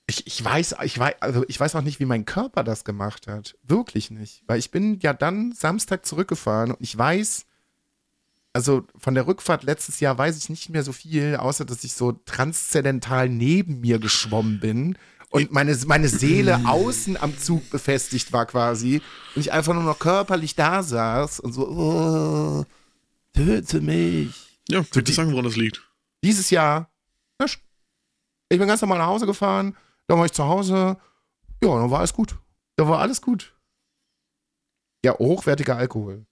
Ich, 0.06 0.26
ich 0.26 0.44
weiß, 0.44 0.74
ich 0.84 0.98
weiß, 0.98 1.14
also 1.20 1.44
ich 1.48 1.58
weiß 1.58 1.74
auch 1.76 1.80
nicht, 1.82 1.98
wie 1.98 2.04
mein 2.04 2.26
Körper 2.26 2.62
das 2.62 2.84
gemacht 2.84 3.26
hat. 3.26 3.56
Wirklich 3.62 4.10
nicht. 4.10 4.42
Weil 4.46 4.58
ich 4.58 4.70
bin 4.70 4.98
ja 5.00 5.14
dann 5.14 5.52
Samstag 5.52 6.04
zurückgefahren 6.04 6.72
und 6.72 6.76
ich 6.80 6.96
weiß, 6.96 7.46
also 8.52 8.86
von 8.98 9.14
der 9.14 9.26
Rückfahrt 9.26 9.62
letztes 9.64 10.00
Jahr 10.00 10.16
weiß 10.18 10.36
ich 10.36 10.48
nicht 10.50 10.68
mehr 10.68 10.82
so 10.84 10.92
viel, 10.92 11.36
außer 11.36 11.64
dass 11.64 11.84
ich 11.84 11.94
so 11.94 12.12
transzendental 12.12 13.28
neben 13.28 13.80
mir 13.80 13.98
geschwommen 13.98 14.60
bin 14.60 14.98
und 15.30 15.50
meine, 15.50 15.76
meine 15.86 16.08
Seele 16.08 16.60
außen 16.68 17.16
am 17.16 17.36
Zug 17.38 17.68
befestigt 17.70 18.32
war 18.32 18.44
quasi 18.46 19.00
und 19.34 19.40
ich 19.40 19.52
einfach 19.52 19.72
nur 19.74 19.82
noch 19.82 19.98
körperlich 19.98 20.54
da 20.54 20.82
saß 20.82 21.40
und 21.40 21.52
so, 21.54 21.66
oh, 21.68 22.64
töte 23.32 23.80
mich. 23.80 24.60
Ja, 24.68 24.82
die- 24.82 24.98
ihr 25.00 25.14
sagen, 25.14 25.32
woran 25.32 25.46
das 25.46 25.56
liegt? 25.56 25.82
Dieses 26.22 26.50
Jahr, 26.50 26.90
ich 28.48 28.58
bin 28.58 28.68
ganz 28.68 28.80
normal 28.82 28.98
nach 28.98 29.06
Hause 29.06 29.26
gefahren, 29.26 29.74
dann 30.06 30.18
war 30.18 30.26
ich 30.26 30.32
zu 30.32 30.44
Hause, 30.44 30.96
ja, 31.62 31.80
dann 31.80 31.90
war 31.90 31.98
alles 32.00 32.12
gut. 32.12 32.36
Da 32.76 32.86
war 32.88 32.98
alles 33.00 33.20
gut. 33.20 33.54
Ja, 35.04 35.16
hochwertiger 35.18 35.76
Alkohol. 35.76 36.26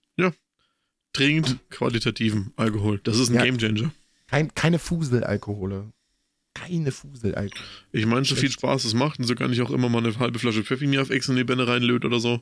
Trinkt 1.15 1.59
qualitativen 1.69 2.53
Alkohol. 2.55 2.99
Das 3.03 3.19
ist 3.19 3.29
ein 3.29 3.35
Ja. 3.35 3.43
Gamechanger. 3.43 3.91
Kein, 4.25 4.51
keine 4.55 4.79
Fuselalkohole. 4.79 5.93
Keine 6.55 6.91
Fuselalkohol. 6.91 7.63
Ich 7.91 8.07
meine, 8.07 8.25
so 8.25 8.35
viel? 8.35 8.49
Spaß 8.49 8.83
es 8.85 8.95
macht 8.95 9.19
und 9.19 9.25
so 9.25 9.35
kann 9.35 9.53
ich 9.53 9.61
auch 9.61 9.69
immer 9.69 9.89
mal 9.89 9.99
eine 10.03 10.17
halbe 10.17 10.39
Flasche 10.39 10.63
Pfeffi 10.63 10.87
mir 10.87 11.03
auf 11.03 11.11
Ex 11.11 11.29
in 11.29 11.35
die 11.35 11.43
Bände 11.43 11.67
reinlöt 11.67 12.03
oder 12.03 12.19
so. 12.19 12.41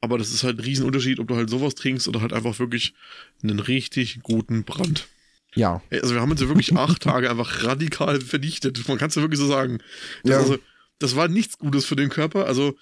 Aber 0.00 0.18
das 0.18 0.30
ist 0.32 0.44
halt 0.44 0.58
ein 0.58 0.64
Riesenunterschied, 0.64 1.18
ob 1.18 1.26
du 1.26 1.34
halt 1.34 1.50
sowas 1.50 1.74
trinkst 1.74 2.06
oder 2.06 2.20
halt 2.20 2.32
einfach 2.32 2.60
wirklich 2.60 2.94
einen 3.42 3.58
richtig 3.58 4.20
guten 4.22 4.62
Brand. 4.62 5.08
Ja. 5.54 5.82
Also 5.90 6.14
wir 6.14 6.20
haben 6.20 6.30
uns 6.30 6.40
ja 6.40 6.48
wirklich 6.48 6.74
acht 6.76 7.02
Tage 7.02 7.30
einfach 7.30 7.64
radikal 7.64 8.20
vernichtet. 8.20 8.86
Man 8.88 8.98
kann 8.98 9.08
es 9.08 9.14
ja 9.14 9.22
wirklich 9.22 9.40
so 9.40 9.46
sagen. 9.46 9.78
Das, 10.22 10.30
Ja. 10.32 10.38
also, 10.38 10.58
das 10.98 11.16
war 11.16 11.28
nichts 11.28 11.58
Gutes 11.58 11.84
für 11.84 11.96
den 11.96 12.08
Körper. 12.08 12.46
Also 12.46 12.74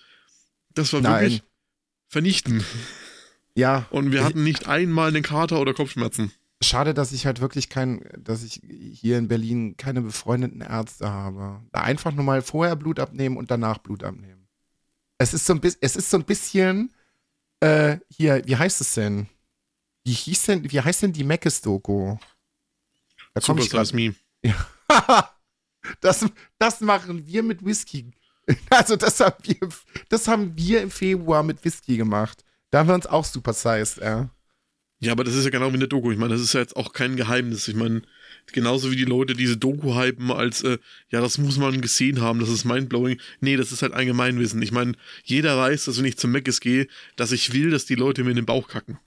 das 0.75 0.93
war 0.93 1.01
Nein. 1.01 1.23
wirklich 1.23 1.43
vernichten. 2.09 2.65
Ja. 3.55 3.87
Und 3.91 4.13
wir 4.13 4.25
hatten 4.25 4.45
nicht 4.45 4.69
einmal 4.69 5.09
einen 5.09 5.23
Kater 5.23 5.61
oder 5.61 5.75
Kopfschmerzen. 5.75 6.33
Schade, 6.63 6.95
dass 6.95 7.13
ich 7.13 7.27
halt 7.27 7.41
wirklich 7.41 7.69
kein, 7.69 8.05
dass 8.19 8.43
ich 8.45 8.61
hier 8.93 9.19
in 9.19 9.27
Berlin 9.29 9.77
keine 9.77 10.01
befreundeten 10.01 10.61
Ärzte 10.61 11.11
habe. 11.11 11.61
Da 11.73 11.81
einfach 11.83 12.13
nur 12.13 12.25
mal 12.25 12.41
vorher 12.41 12.77
Blut 12.77 13.01
abnehmen 13.01 13.37
und 13.37 13.51
danach 13.51 13.79
Blut 13.79 14.05
abnehmen. 14.05 14.47
Es 15.19 15.35
ist 15.35 15.45
so 15.45 15.55
ein 15.55 15.61
bisschen, 15.61 15.79
es 15.83 15.97
ist 15.97 16.09
so 16.11 16.19
ein 16.19 16.25
bisschen, 16.25 16.93
äh, 17.61 17.99
hier, 18.09 18.43
wie 18.47 18.57
heißt 18.57 18.81
es 18.81 18.95
denn? 18.95 19.27
Wie 20.05 20.13
hieß 20.13 20.45
denn, 20.47 20.71
wie 20.71 20.81
heißt 20.81 21.03
denn 21.03 21.13
die 21.13 21.25
Meckes-Doku? 21.25 22.17
Da 23.35 23.41
komme 23.41 23.61
ich. 23.61 23.71
Size 23.71 23.95
Me. 23.95 24.15
das, 26.01 26.27
das 26.59 26.81
machen 26.81 27.27
wir 27.27 27.43
mit 27.43 27.65
Whisky. 27.65 28.11
Also 28.71 28.97
das 28.97 29.21
haben 29.21 29.37
wir, 29.45 29.69
das 30.09 30.27
haben 30.27 30.57
wir 30.57 30.83
im 30.83 30.91
Februar 30.91 31.45
mit 31.45 31.65
Whisky 31.65 31.97
gemacht. 31.97 32.45
Da 32.71 32.81
haben 32.81 32.89
wir 32.89 32.95
uns 32.95 33.07
auch 33.07 33.25
super 33.25 33.53
sized, 33.53 33.99
ja. 33.99 34.31
Ja, 35.03 35.13
aber 35.13 35.25
das 35.25 35.35
ist 35.35 35.45
ja 35.45 35.51
genau 35.51 35.71
wie 35.71 35.77
eine 35.77 35.89
Doku. 35.89 36.13
Ich 36.13 36.19
meine, 36.19 36.35
das 36.35 36.43
ist 36.43 36.53
ja 36.53 36.61
jetzt 36.61 36.77
auch 36.77 36.93
kein 36.93 37.17
Geheimnis. 37.17 37.67
Ich 37.67 37.75
meine, 37.75 38.03
genauso 38.53 38.93
wie 38.93 38.97
die 38.97 39.05
Leute 39.05 39.35
diese 39.35 39.57
Doku 39.57 39.97
hypen 39.97 40.31
als, 40.31 40.63
äh, 40.63 40.79
ja, 41.11 41.21
das 41.21 41.39
muss 41.39 41.59
man 41.59 41.81
gesehen 41.81 42.21
haben, 42.21 42.39
das 42.39 42.49
ist 42.49 42.65
mindblowing. 42.65 43.21
Nee, 43.41 43.57
das 43.57 43.73
ist 43.73 43.83
halt 43.83 43.95
Allgemeinwissen. 43.95 44.63
Ich 44.63 44.71
meine, 44.71 44.93
jeder 45.25 45.59
weiß, 45.59 45.87
dass 45.87 45.99
wenn 45.99 46.05
ich 46.05 46.19
zum 46.19 46.31
Meckes 46.31 46.61
gehe, 46.61 46.87
dass 47.17 47.33
ich 47.33 47.53
will, 47.53 47.71
dass 47.71 47.85
die 47.85 47.97
Leute 47.97 48.23
mir 48.23 48.31
in 48.31 48.37
den 48.37 48.47
Bauch 48.47 48.69
kacken. 48.69 48.99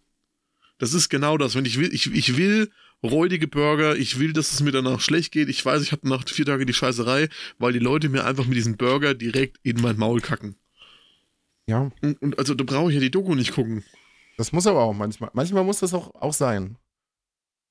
Das 0.78 0.94
ist 0.94 1.10
genau 1.10 1.38
das. 1.38 1.56
Wenn 1.56 1.66
ich 1.66 1.80
will, 1.80 1.94
ich, 1.94 2.12
ich 2.14 2.38
will 2.38 2.72
räudige 3.04 3.48
Burger, 3.48 3.96
ich 3.96 4.20
will, 4.20 4.34
dass 4.34 4.52
es 4.52 4.62
mir 4.62 4.72
danach 4.72 5.00
schlecht 5.00 5.32
geht. 5.32 5.50
Ich 5.50 5.66
weiß, 5.66 5.82
ich 5.82 5.92
habe 5.92 6.08
nach 6.08 6.28
vier 6.28 6.46
Tagen 6.46 6.66
die 6.66 6.74
Scheißerei, 6.74 7.30
weil 7.58 7.74
die 7.74 7.80
Leute 7.80 8.10
mir 8.10 8.26
einfach 8.26 8.46
mit 8.46 8.58
diesem 8.58 8.78
Burger 8.78 9.14
direkt 9.14 9.58
in 9.64 9.80
mein 9.82 9.98
Maul 9.98 10.22
kacken. 10.22 10.56
Ja, 11.68 11.92
Und, 12.02 12.22
und 12.22 12.38
also 12.38 12.54
da 12.54 12.64
brauche 12.64 12.90
ich 12.90 12.96
ja 12.96 13.02
die 13.02 13.12
Doku 13.12 13.36
nicht 13.36 13.54
gucken. 13.54 13.84
das 14.38 14.52
muss 14.52 14.68
aber 14.68 14.82
auch 14.82 14.94
manchmal. 14.94 15.32
Manchmal 15.34 15.64
muss 15.64 15.80
das 15.80 15.94
auch, 15.94 16.14
auch 16.16 16.34
sein. 16.34 16.78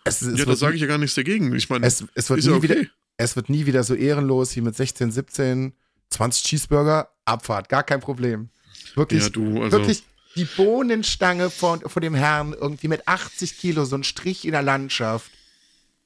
Es, 0.04 0.20
es 0.20 0.38
ja, 0.38 0.44
da 0.44 0.56
sage 0.56 0.74
ich 0.74 0.80
ja 0.80 0.86
gar 0.86 0.98
nichts 0.98 1.14
dagegen. 1.14 1.54
Ich 1.54 1.70
meine, 1.70 1.86
es, 1.86 2.04
es, 2.14 2.28
wird 2.28 2.44
nie 2.44 2.50
okay. 2.50 2.62
wieder, 2.62 2.90
es 3.16 3.36
wird 3.36 3.48
nie 3.48 3.66
wieder 3.66 3.84
so 3.84 3.94
ehrenlos 3.94 4.54
wie 4.56 4.60
mit 4.60 4.76
16, 4.76 5.10
17, 5.10 5.72
20 6.10 6.44
Cheeseburger, 6.44 7.10
Abfahrt, 7.24 7.68
gar 7.68 7.84
kein 7.84 8.00
Problem. 8.00 8.50
Wirklich, 8.94 9.22
Ja, 9.22 9.28
du, 9.30 9.62
also. 9.62 9.78
wirklich 9.78 10.04
die 10.36 10.44
Bohnenstange 10.44 11.50
vor, 11.50 11.80
vor 11.88 12.00
dem 12.00 12.14
Herrn, 12.14 12.52
irgendwie 12.52 12.88
mit 12.88 13.06
80 13.06 13.58
Kilo, 13.58 13.84
so 13.84 13.96
ein 13.96 14.04
Strich 14.04 14.44
in 14.44 14.52
der 14.52 14.62
Landschaft. 14.62 15.30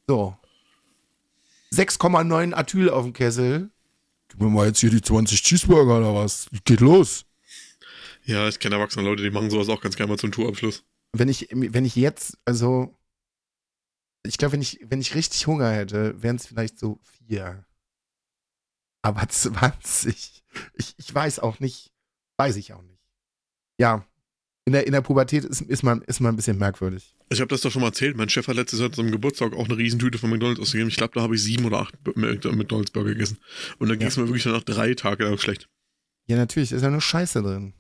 So. 0.07 0.37
6,9 1.73 2.55
Atyl 2.55 2.91
auf 2.91 3.05
dem 3.05 3.13
Kessel. 3.13 3.71
Gib 4.29 4.41
mir 4.41 4.49
mal 4.49 4.67
jetzt 4.67 4.81
hier 4.81 4.91
die 4.91 5.03
20 5.03 5.43
Cheeseburger 5.43 5.99
oder 5.99 6.15
was? 6.15 6.49
Geht 6.65 6.81
los. 6.81 7.25
Ja, 8.25 8.47
ich 8.49 8.59
kenne 8.59 8.77
erwachsene 8.77 9.05
Leute, 9.05 9.23
die 9.23 9.31
machen 9.31 9.51
sowas 9.51 9.69
auch 9.69 9.81
ganz 9.81 9.97
gerne 9.97 10.13
mal 10.13 10.19
zum 10.19 10.33
Tourabschluss. 10.33 10.85
Wenn 11.13 11.29
ich, 11.29 11.49
wenn 11.51 11.87
ich 11.87 11.97
jetzt, 11.97 12.37
also, 12.45 12.95
ich 14.23 14.37
glaube, 14.37 14.53
wenn 14.53 14.63
ich, 14.63 14.79
wenn 14.83 15.01
ich 15.01 15.15
richtig 15.15 15.47
Hunger 15.47 15.71
hätte, 15.71 16.23
wären 16.23 16.37
es 16.37 16.47
vielleicht 16.47 16.79
so 16.79 17.01
vier. 17.03 17.65
Aber 19.01 19.27
20, 19.29 20.45
ich, 20.75 20.95
ich 20.99 21.15
weiß 21.15 21.39
auch 21.39 21.61
nicht, 21.61 21.91
weiß 22.37 22.57
ich 22.57 22.75
auch 22.75 22.83
nicht. 22.83 23.01
Ja, 23.79 24.05
in 24.69 24.73
der, 24.73 24.87
in 24.87 24.93
der 24.93 25.01
Pubertät 25.01 25.45
ist, 25.45 25.63
ist, 25.63 25.83
man, 25.83 26.03
ist 26.03 26.21
man 26.21 26.35
ein 26.35 26.37
bisschen 26.37 26.59
merkwürdig. 26.59 27.15
Ich 27.31 27.41
habe 27.41 27.49
das 27.49 27.63
doch 27.63 27.71
schon 27.71 27.81
mal 27.81 27.89
erzählt. 27.89 28.19
Mein 28.19 28.29
Chef 28.29 28.47
hat 28.49 28.57
letztes 28.57 28.81
Jahr 28.81 28.93
zum 28.93 29.11
Geburtstag 29.11 29.55
auch 29.55 29.65
eine 29.65 29.79
Riesentüte 29.79 30.19
von 30.19 30.29
McDonalds 30.29 30.61
ausgegeben. 30.61 30.91
Ich 30.91 30.97
glaube, 30.97 31.15
da 31.15 31.23
habe 31.23 31.35
ich 31.35 31.43
sieben 31.43 31.65
oder 31.65 31.81
acht 31.81 31.95
McDonalds 32.17 32.91
Burger 32.91 33.15
gegessen. 33.15 33.39
Und 33.79 33.89
da 33.89 33.97
ging 33.97 34.07
es 34.07 34.19
mir 34.19 34.27
wirklich 34.27 34.45
danach 34.45 34.63
drei 34.63 34.93
Tage 34.93 35.25
lang 35.25 35.39
schlecht. 35.39 35.71
Ja, 36.27 36.37
natürlich, 36.37 36.71
ist 36.73 36.83
ja 36.83 36.91
nur 36.91 37.01
Scheiße 37.01 37.43
drin. 37.43 37.73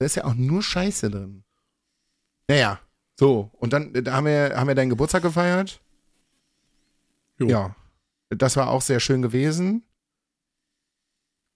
Da 0.00 0.06
ist 0.06 0.16
ja 0.16 0.24
auch 0.24 0.34
nur 0.34 0.64
Scheiße 0.64 1.10
drin. 1.10 1.44
Naja, 2.48 2.80
so, 3.14 3.52
und 3.54 3.72
dann 3.72 3.92
da 3.92 4.14
haben 4.14 4.26
wir, 4.26 4.54
haben 4.56 4.66
wir 4.66 4.74
deinen 4.74 4.90
Geburtstag 4.90 5.22
gefeiert. 5.22 5.80
Jo. 7.38 7.46
Ja, 7.46 7.76
das 8.30 8.56
war 8.56 8.68
auch 8.68 8.82
sehr 8.82 8.98
schön 8.98 9.22
gewesen. 9.22 9.84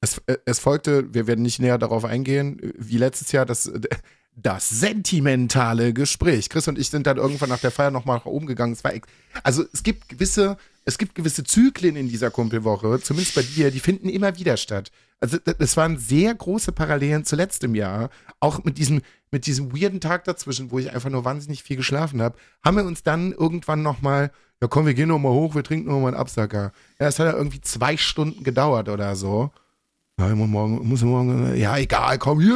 Es, 0.01 0.19
äh, 0.27 0.39
es 0.45 0.59
folgte, 0.59 1.13
wir 1.13 1.27
werden 1.27 1.43
nicht 1.43 1.61
näher 1.61 1.79
darauf 1.79 2.05
eingehen, 2.05 2.61
wie 2.77 2.99
letztes 2.99 3.33
Jahr 3.33 3.47
das, 3.47 3.71
das 4.35 4.69
sentimentale 4.69 5.93
Gespräch. 5.93 6.49
Chris 6.49 6.69
und 6.69 6.79
ich 6.79 6.91
sind 6.91 7.07
dann 7.07 7.17
irgendwann 7.17 7.49
nach 7.49 7.61
der 7.61 7.73
Feier 7.73 7.91
nochmal 7.91 8.19
nach 8.19 8.27
oben 8.27 8.47
gegangen. 8.47 8.73
Es 8.73 8.85
war, 8.85 8.93
also 9.43 9.65
es 9.73 9.83
gibt 9.83 10.09
gewisse, 10.09 10.57
es 10.85 10.97
gibt 10.97 11.15
gewisse 11.15 11.45
Zyklen 11.45 11.97
in 11.97 12.09
dieser 12.09 12.31
Kumpelwoche, 12.31 13.01
zumindest 13.01 13.35
bei 13.35 13.43
dir, 13.43 13.71
die 13.71 13.81
finden 13.81 14.09
immer 14.09 14.39
wieder 14.39 14.57
statt. 14.57 14.91
Also 15.21 15.39
das 15.39 15.77
waren 15.77 15.99
sehr 15.99 16.33
große 16.33 16.71
Parallelen 16.71 17.25
zu 17.25 17.35
letztem 17.35 17.75
Jahr. 17.75 18.11
Auch 18.39 18.63
mit 18.63 18.79
diesem, 18.79 19.03
mit 19.33 19.47
diesem 19.47 19.73
weirden 19.77 20.01
Tag 20.01 20.25
dazwischen, 20.25 20.71
wo 20.71 20.79
ich 20.79 20.93
einfach 20.93 21.11
nur 21.11 21.25
wahnsinnig 21.25 21.65
viel 21.65 21.77
geschlafen 21.77 22.23
habe, 22.23 22.39
haben 22.65 22.77
wir 22.77 22.85
uns 22.85 23.03
dann 23.03 23.33
irgendwann 23.33 23.83
nochmal, 23.83 24.31
ja 24.63 24.69
komm, 24.69 24.87
wir 24.87 24.95
gehen 24.95 25.09
nochmal 25.09 25.33
hoch, 25.33 25.57
wir 25.57 25.65
trinken 25.65 25.89
nochmal 25.89 26.15
einen 26.15 26.21
Absacker. 26.21 26.73
Ja, 27.01 27.09
es 27.09 27.19
hat 27.19 27.27
ja 27.27 27.37
irgendwie 27.37 27.61
zwei 27.61 27.97
Stunden 27.97 28.45
gedauert 28.45 28.89
oder 28.89 29.17
so. 29.17 29.51
Ja, 30.19 30.29
ich 30.31 30.35
muss 30.35 30.49
morgen, 30.49 30.89
muss 30.89 31.03
morgen, 31.03 31.55
ja, 31.57 31.77
egal, 31.79 32.19
komm, 32.19 32.41
ja, 32.41 32.49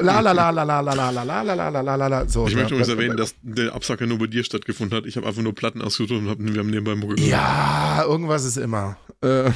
la 0.00 0.20
la 0.20 0.30
la 0.32 0.50
la 0.50 0.62
la 0.62 0.80
la 0.80 0.92
la 0.94 1.10
la 1.10 1.42
la 1.42 1.42
la 1.42 1.68
la 1.68 1.80
la 1.80 1.94
la 1.96 2.06
la 2.06 2.28
so. 2.28 2.46
Ich 2.46 2.54
möchte 2.54 2.74
übrigens 2.74 2.88
erwähnen, 2.88 3.16
dass 3.16 3.34
der 3.42 3.74
Absacker 3.74 4.06
nur 4.06 4.18
bei 4.18 4.28
dir 4.28 4.44
stattgefunden 4.44 4.96
hat. 4.96 5.06
Ich 5.06 5.16
habe 5.16 5.26
einfach 5.26 5.42
nur 5.42 5.54
Platten 5.54 5.82
ausgesucht 5.82 6.12
und 6.12 6.28
hab, 6.28 6.38
wir 6.38 6.60
haben 6.60 6.70
nebenbei 6.70 6.94
Mucke 6.94 7.16
gehört. 7.16 7.30
Ja, 7.32 8.04
irgendwas 8.06 8.44
ist 8.44 8.58
immer. 8.58 8.96
Äh, 9.20 9.50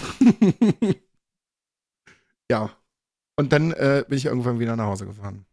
ja. 2.50 2.70
Und 3.36 3.52
dann 3.52 3.72
äh, 3.72 4.04
bin 4.08 4.18
ich 4.18 4.26
irgendwann 4.26 4.58
wieder 4.58 4.74
nach 4.76 4.86
Hause 4.86 5.06
gefahren. 5.06 5.44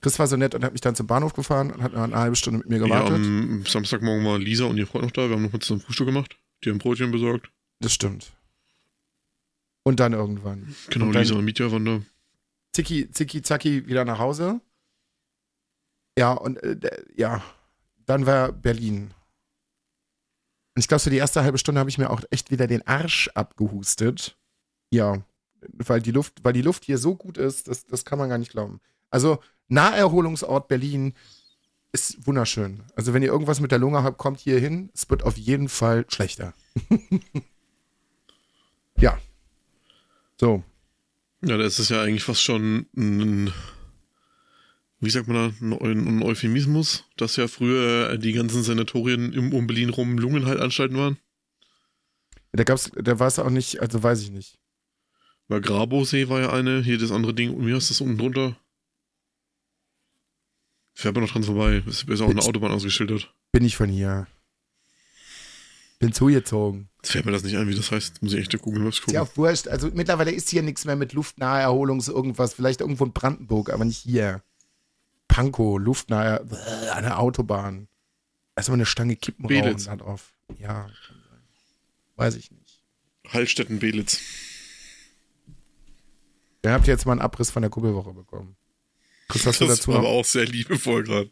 Chris 0.00 0.18
war 0.18 0.26
so 0.26 0.36
nett 0.36 0.54
und 0.54 0.64
hat 0.64 0.72
mich 0.72 0.80
dann 0.80 0.94
zum 0.94 1.06
Bahnhof 1.06 1.32
gefahren 1.34 1.70
und 1.70 1.82
hat 1.82 1.94
eine 1.94 2.16
halbe 2.16 2.34
Stunde 2.36 2.58
mit 2.58 2.68
mir 2.68 2.78
Ja, 2.78 2.84
gewartet. 2.86 3.14
am 3.14 3.64
Samstagmorgen 3.66 4.24
war 4.24 4.38
Lisa 4.38 4.64
und 4.64 4.78
ihr 4.78 4.86
Freund 4.86 5.04
noch 5.04 5.10
da. 5.12 5.28
Wir 5.28 5.36
haben 5.36 5.42
noch 5.42 5.52
mal 5.52 5.60
zusammen 5.60 5.80
Frühstück 5.80 6.06
gemacht. 6.06 6.36
Die 6.64 6.70
haben 6.70 6.78
Brötchen 6.78 7.10
besorgt. 7.12 7.50
das 7.80 7.92
stimmt. 7.92 8.32
Und 9.84 10.00
dann 10.00 10.12
irgendwann. 10.12 10.74
Genau, 10.90 11.06
Und 11.06 11.12
dann- 11.12 11.22
Lisa 11.22 11.34
und 11.34 11.44
Mietja 11.44 11.70
waren 11.72 11.84
da. 11.84 12.00
Zicki, 12.72 13.10
zicki, 13.10 13.42
zacki 13.42 13.86
wieder 13.86 14.04
nach 14.04 14.18
Hause. 14.18 14.60
Ja, 16.18 16.32
und 16.32 16.62
äh, 16.62 17.04
ja, 17.16 17.42
dann 18.06 18.26
war 18.26 18.52
Berlin. 18.52 19.12
Und 20.74 20.80
ich 20.80 20.88
glaube, 20.88 21.00
so 21.00 21.10
die 21.10 21.16
erste 21.16 21.42
halbe 21.42 21.58
Stunde 21.58 21.80
habe 21.80 21.90
ich 21.90 21.98
mir 21.98 22.10
auch 22.10 22.22
echt 22.30 22.50
wieder 22.50 22.66
den 22.66 22.86
Arsch 22.86 23.28
abgehustet. 23.34 24.38
Ja, 24.90 25.22
weil 25.60 26.00
die 26.00 26.12
Luft, 26.12 26.42
weil 26.44 26.52
die 26.54 26.62
Luft 26.62 26.84
hier 26.84 26.96
so 26.98 27.14
gut 27.14 27.36
ist, 27.38 27.68
das, 27.68 27.84
das 27.86 28.04
kann 28.04 28.18
man 28.18 28.28
gar 28.28 28.38
nicht 28.38 28.52
glauben. 28.52 28.80
Also 29.10 29.38
Naherholungsort 29.68 30.68
Berlin 30.68 31.14
ist 31.92 32.26
wunderschön. 32.26 32.82
Also 32.96 33.12
wenn 33.12 33.22
ihr 33.22 33.28
irgendwas 33.28 33.60
mit 33.60 33.70
der 33.70 33.78
Lunge 33.78 34.02
habt, 34.02 34.16
kommt 34.18 34.40
hier 34.40 34.58
hin. 34.58 34.90
Es 34.94 35.08
wird 35.10 35.22
auf 35.24 35.36
jeden 35.36 35.68
Fall 35.68 36.06
schlechter. 36.08 36.54
ja. 38.98 39.18
So. 40.42 40.64
Ja, 41.44 41.56
das 41.56 41.78
ist 41.78 41.90
ja 41.90 42.02
eigentlich 42.02 42.24
fast 42.24 42.42
schon 42.42 42.86
ein, 42.96 43.52
wie 44.98 45.10
sagt 45.10 45.28
man 45.28 45.36
da, 45.60 45.76
ein, 45.86 46.20
Euphemismus, 46.24 47.04
dass 47.16 47.36
ja 47.36 47.46
früher 47.46 48.18
die 48.18 48.32
ganzen 48.32 48.64
Sanatorien 48.64 49.32
im 49.32 49.52
um 49.52 49.68
Berlin 49.68 49.90
rum 49.90 50.18
Lungenheiltanstalten 50.18 50.96
waren. 50.96 51.16
Da 52.50 52.64
gab's, 52.64 52.90
da 52.96 53.20
war 53.20 53.28
es 53.28 53.38
auch 53.38 53.50
nicht, 53.50 53.80
also 53.80 54.02
weiß 54.02 54.20
ich 54.22 54.32
nicht. 54.32 54.58
Weil 55.46 55.60
Grabosee 55.60 56.28
war 56.28 56.40
ja 56.40 56.52
eine, 56.52 56.82
hier 56.82 56.98
das 56.98 57.12
andere 57.12 57.34
Ding, 57.34 57.64
wie 57.64 57.72
heißt 57.72 57.90
das 57.90 58.00
unten 58.00 58.18
drunter? 58.18 58.56
Fährt 60.92 61.14
man 61.14 61.22
noch 61.22 61.30
dran 61.30 61.44
vorbei. 61.44 61.84
Ist, 61.86 62.08
ist 62.08 62.20
auch 62.20 62.28
eine 62.28 62.42
Autobahn 62.42 62.72
ausgeschildert. 62.72 63.32
Bin 63.52 63.64
ich 63.64 63.76
von 63.76 63.88
hier. 63.88 64.26
Bin 66.00 66.12
zugezogen. 66.12 66.88
Jetzt 67.02 67.10
fällt 67.12 67.24
mir 67.26 67.32
das 67.32 67.42
nicht 67.42 67.56
ein, 67.56 67.68
wie 67.68 67.74
das 67.74 67.90
heißt. 67.90 68.22
Muss 68.22 68.32
ich 68.32 68.38
echt 68.40 68.54
auf 68.54 68.62
Google 68.62 68.82
Maps 68.84 69.00
gucken. 69.00 69.14
Ja 69.14 69.26
wurscht. 69.36 69.66
Also 69.68 69.90
mittlerweile 69.92 70.30
ist 70.30 70.48
hier 70.50 70.62
nichts 70.62 70.84
mehr 70.84 70.94
mit 70.96 71.12
Luftnaherholung, 71.12 72.00
so 72.00 72.12
irgendwas. 72.14 72.54
Vielleicht 72.54 72.80
irgendwo 72.80 73.04
in 73.04 73.12
Brandenburg, 73.12 73.70
aber 73.70 73.84
nicht 73.84 73.98
hier. 73.98 74.42
Pankow, 75.26 75.78
luftnahe, 75.80 76.40
an 76.92 77.02
der 77.02 77.18
Autobahn. 77.18 77.88
Erstmal 78.54 78.76
eine 78.76 78.86
Stange 78.86 79.16
Kippen 79.16 79.46
Belitz. 79.48 79.88
rauchen 79.88 79.98
drauf. 79.98 80.32
Ja. 80.58 80.90
Weiß 82.16 82.36
ich 82.36 82.50
nicht. 82.50 82.82
Hallstätten 83.28 83.78
Belitz. 83.78 84.20
Ihr 86.64 86.70
habt 86.72 86.86
jetzt 86.86 87.06
mal 87.06 87.12
einen 87.12 87.20
Abriss 87.22 87.50
von 87.50 87.62
der 87.62 87.70
Kuppelwoche 87.70 88.12
bekommen. 88.12 88.56
Chris, 89.28 89.46
hast 89.46 89.60
du 89.60 89.66
Das 89.66 89.78
dazu 89.78 89.90
war 89.92 89.98
aber 90.00 90.08
noch? 90.08 90.14
auch 90.20 90.24
sehr 90.24 90.44
liebevoll 90.44 91.02
gerade. 91.04 91.30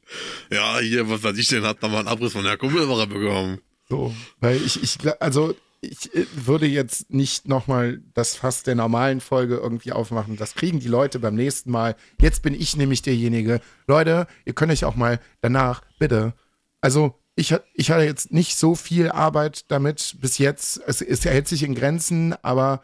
Ja, 0.50 0.78
hier, 0.80 1.08
was 1.08 1.22
weiß 1.22 1.36
ich 1.36 1.46
denn, 1.48 1.62
hat 1.64 1.82
da 1.82 1.88
mal 1.88 1.98
einen 2.00 2.08
Abriss 2.08 2.32
von 2.32 2.42
der 2.42 2.56
Kumpelwache 2.56 3.06
bekommen. 3.06 3.60
So, 3.90 4.14
weil 4.40 4.56
ich, 4.56 4.82
ich, 4.82 4.98
also 5.20 5.54
ich 5.80 6.14
äh, 6.14 6.26
würde 6.34 6.66
jetzt 6.66 7.12
nicht 7.12 7.48
nochmal 7.48 8.00
das 8.14 8.36
Fass 8.36 8.62
der 8.62 8.74
normalen 8.74 9.20
Folge 9.20 9.56
irgendwie 9.56 9.92
aufmachen. 9.92 10.36
Das 10.36 10.54
kriegen 10.54 10.80
die 10.80 10.88
Leute 10.88 11.18
beim 11.18 11.34
nächsten 11.34 11.70
Mal. 11.70 11.96
Jetzt 12.20 12.42
bin 12.42 12.54
ich 12.54 12.76
nämlich 12.76 13.02
derjenige. 13.02 13.60
Leute, 13.86 14.26
ihr 14.44 14.52
könnt 14.52 14.72
euch 14.72 14.84
auch 14.84 14.96
mal 14.96 15.20
danach, 15.40 15.82
bitte. 15.98 16.34
Also, 16.80 17.14
ich, 17.34 17.54
ich 17.74 17.90
hatte 17.90 18.04
jetzt 18.04 18.32
nicht 18.32 18.56
so 18.56 18.74
viel 18.74 19.10
Arbeit 19.10 19.70
damit 19.70 20.16
bis 20.20 20.38
jetzt. 20.38 20.80
Es, 20.86 21.00
es 21.00 21.24
hält 21.24 21.48
sich 21.48 21.62
in 21.62 21.74
Grenzen, 21.74 22.34
aber 22.42 22.82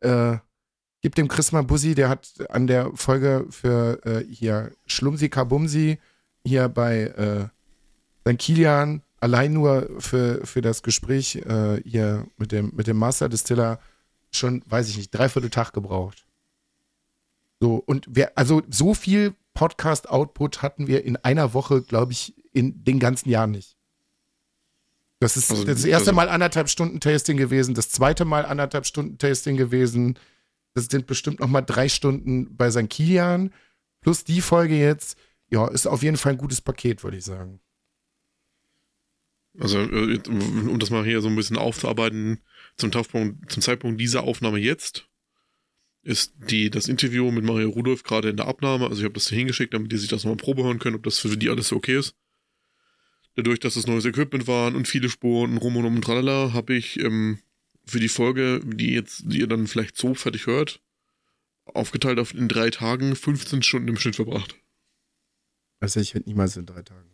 äh, 0.00 0.36
gib 1.02 1.14
dem 1.14 1.28
Chris 1.28 1.52
mal 1.52 1.62
Bussi, 1.62 1.94
der 1.94 2.08
hat 2.08 2.32
an 2.48 2.66
der 2.66 2.90
Folge 2.94 3.46
für 3.50 4.04
äh, 4.04 4.24
hier 4.28 4.72
Schlumsi 4.86 5.28
Kabumsi 5.28 5.98
hier 6.44 6.68
bei 6.68 7.02
äh, 7.02 8.28
St. 8.28 8.38
Kilian 8.38 9.02
allein 9.22 9.52
nur 9.52 9.88
für, 10.00 10.44
für 10.44 10.60
das 10.60 10.82
Gespräch 10.82 11.36
äh, 11.36 11.80
hier 11.84 12.26
mit 12.36 12.50
dem, 12.52 12.72
mit 12.74 12.86
dem 12.86 12.96
Master 12.96 13.28
Distiller 13.28 13.78
schon, 14.32 14.62
weiß 14.66 14.88
ich 14.88 14.96
nicht, 14.96 15.10
dreiviertel 15.10 15.50
Tag 15.50 15.72
gebraucht. 15.72 16.26
So, 17.60 17.76
und 17.76 18.06
wir, 18.10 18.36
also 18.36 18.62
so 18.68 18.94
viel 18.94 19.34
Podcast-Output 19.54 20.62
hatten 20.62 20.88
wir 20.88 21.04
in 21.04 21.16
einer 21.16 21.54
Woche, 21.54 21.82
glaube 21.82 22.12
ich, 22.12 22.34
in 22.52 22.82
den 22.84 22.98
ganzen 22.98 23.28
Jahren 23.28 23.52
nicht. 23.52 23.76
Das 25.20 25.36
ist 25.36 25.50
Also, 25.52 25.64
das 25.64 25.84
erste 25.84 26.10
also- 26.10 26.16
Mal 26.16 26.28
anderthalb 26.28 26.68
Stunden 26.68 26.98
Tasting 26.98 27.36
gewesen, 27.36 27.74
das 27.74 27.90
zweite 27.90 28.24
Mal 28.24 28.44
anderthalb 28.44 28.86
Stunden 28.86 29.18
Tasting 29.18 29.56
gewesen. 29.56 30.18
Das 30.74 30.86
sind 30.86 31.06
bestimmt 31.06 31.38
noch 31.38 31.48
mal 31.48 31.60
drei 31.60 31.88
Stunden 31.88 32.56
bei 32.56 32.70
St. 32.70 32.88
Kilian. 32.88 33.52
Plus 34.00 34.24
die 34.24 34.40
Folge 34.40 34.76
jetzt. 34.76 35.16
Ja, 35.48 35.68
ist 35.68 35.86
auf 35.86 36.02
jeden 36.02 36.16
Fall 36.16 36.32
ein 36.32 36.38
gutes 36.38 36.60
Paket, 36.60 37.04
würde 37.04 37.18
ich 37.18 37.24
sagen. 37.24 37.60
Also, 39.58 39.78
äh, 39.80 40.20
um 40.28 40.78
das 40.78 40.90
mal 40.90 41.04
hier 41.04 41.20
so 41.20 41.28
ein 41.28 41.36
bisschen 41.36 41.58
aufzuarbeiten, 41.58 42.40
zum, 42.76 42.92
Zeitpunkt, 42.92 43.50
zum 43.50 43.62
Zeitpunkt 43.62 44.00
dieser 44.00 44.24
Aufnahme 44.24 44.58
jetzt 44.58 45.06
ist 46.02 46.34
die, 46.50 46.68
das 46.70 46.88
Interview 46.88 47.30
mit 47.30 47.44
Maria 47.44 47.68
Rudolph 47.68 48.02
gerade 48.02 48.30
in 48.30 48.36
der 48.36 48.48
Abnahme. 48.48 48.86
Also 48.86 49.00
ich 49.00 49.04
habe 49.04 49.14
das 49.14 49.26
da 49.26 49.36
hingeschickt, 49.36 49.72
damit 49.72 49.92
die 49.92 49.98
sich 49.98 50.08
das 50.08 50.24
nochmal 50.24 50.36
Probe 50.36 50.64
hören 50.64 50.78
können, 50.78 50.96
ob 50.96 51.04
das 51.04 51.18
für 51.18 51.36
die 51.36 51.48
alles 51.48 51.68
so 51.68 51.76
okay 51.76 51.98
ist. 51.98 52.16
Dadurch, 53.36 53.60
dass 53.60 53.76
es 53.76 53.86
neues 53.86 54.04
Equipment 54.04 54.46
waren 54.46 54.74
und 54.74 54.88
viele 54.88 55.08
Spuren 55.08 55.52
und 55.52 55.58
rum 55.58 55.76
und 55.76 55.86
um 55.86 55.94
und 55.96 56.02
tralala, 56.02 56.52
habe 56.52 56.74
ich 56.74 56.98
ähm, 56.98 57.38
für 57.84 58.00
die 58.00 58.08
Folge, 58.08 58.60
die 58.64 58.92
jetzt, 58.92 59.22
die 59.26 59.40
ihr 59.40 59.46
dann 59.46 59.66
vielleicht 59.66 59.96
so 59.96 60.14
fertig 60.14 60.46
hört, 60.46 60.80
aufgeteilt 61.64 62.18
auf 62.18 62.34
in 62.34 62.48
drei 62.48 62.70
Tagen 62.70 63.14
15 63.14 63.62
Stunden 63.62 63.88
im 63.88 63.96
Schnitt 63.96 64.16
verbracht. 64.16 64.56
Also 65.80 66.00
ich 66.00 66.14
hätte 66.14 66.28
niemals 66.28 66.56
in 66.56 66.66
drei 66.66 66.82
Tagen. 66.82 67.10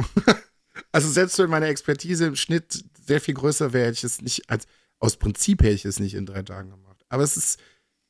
also 0.94 1.10
selbst 1.10 1.36
wenn 1.38 1.50
meine 1.50 1.66
Expertise 1.66 2.26
im 2.26 2.36
Schnitt 2.36 2.84
sehr 3.04 3.20
viel 3.20 3.34
größer 3.34 3.72
wäre, 3.72 3.86
hätte 3.86 3.96
ich 3.96 4.04
es 4.04 4.22
nicht, 4.22 4.48
als 4.48 4.68
aus 5.00 5.16
Prinzip 5.16 5.60
hätte 5.62 5.74
ich 5.74 5.84
es 5.84 5.98
nicht 5.98 6.14
in 6.14 6.24
drei 6.24 6.42
Tagen 6.42 6.70
gemacht. 6.70 7.04
Aber 7.08 7.24
es 7.24 7.36
ist, 7.36 7.58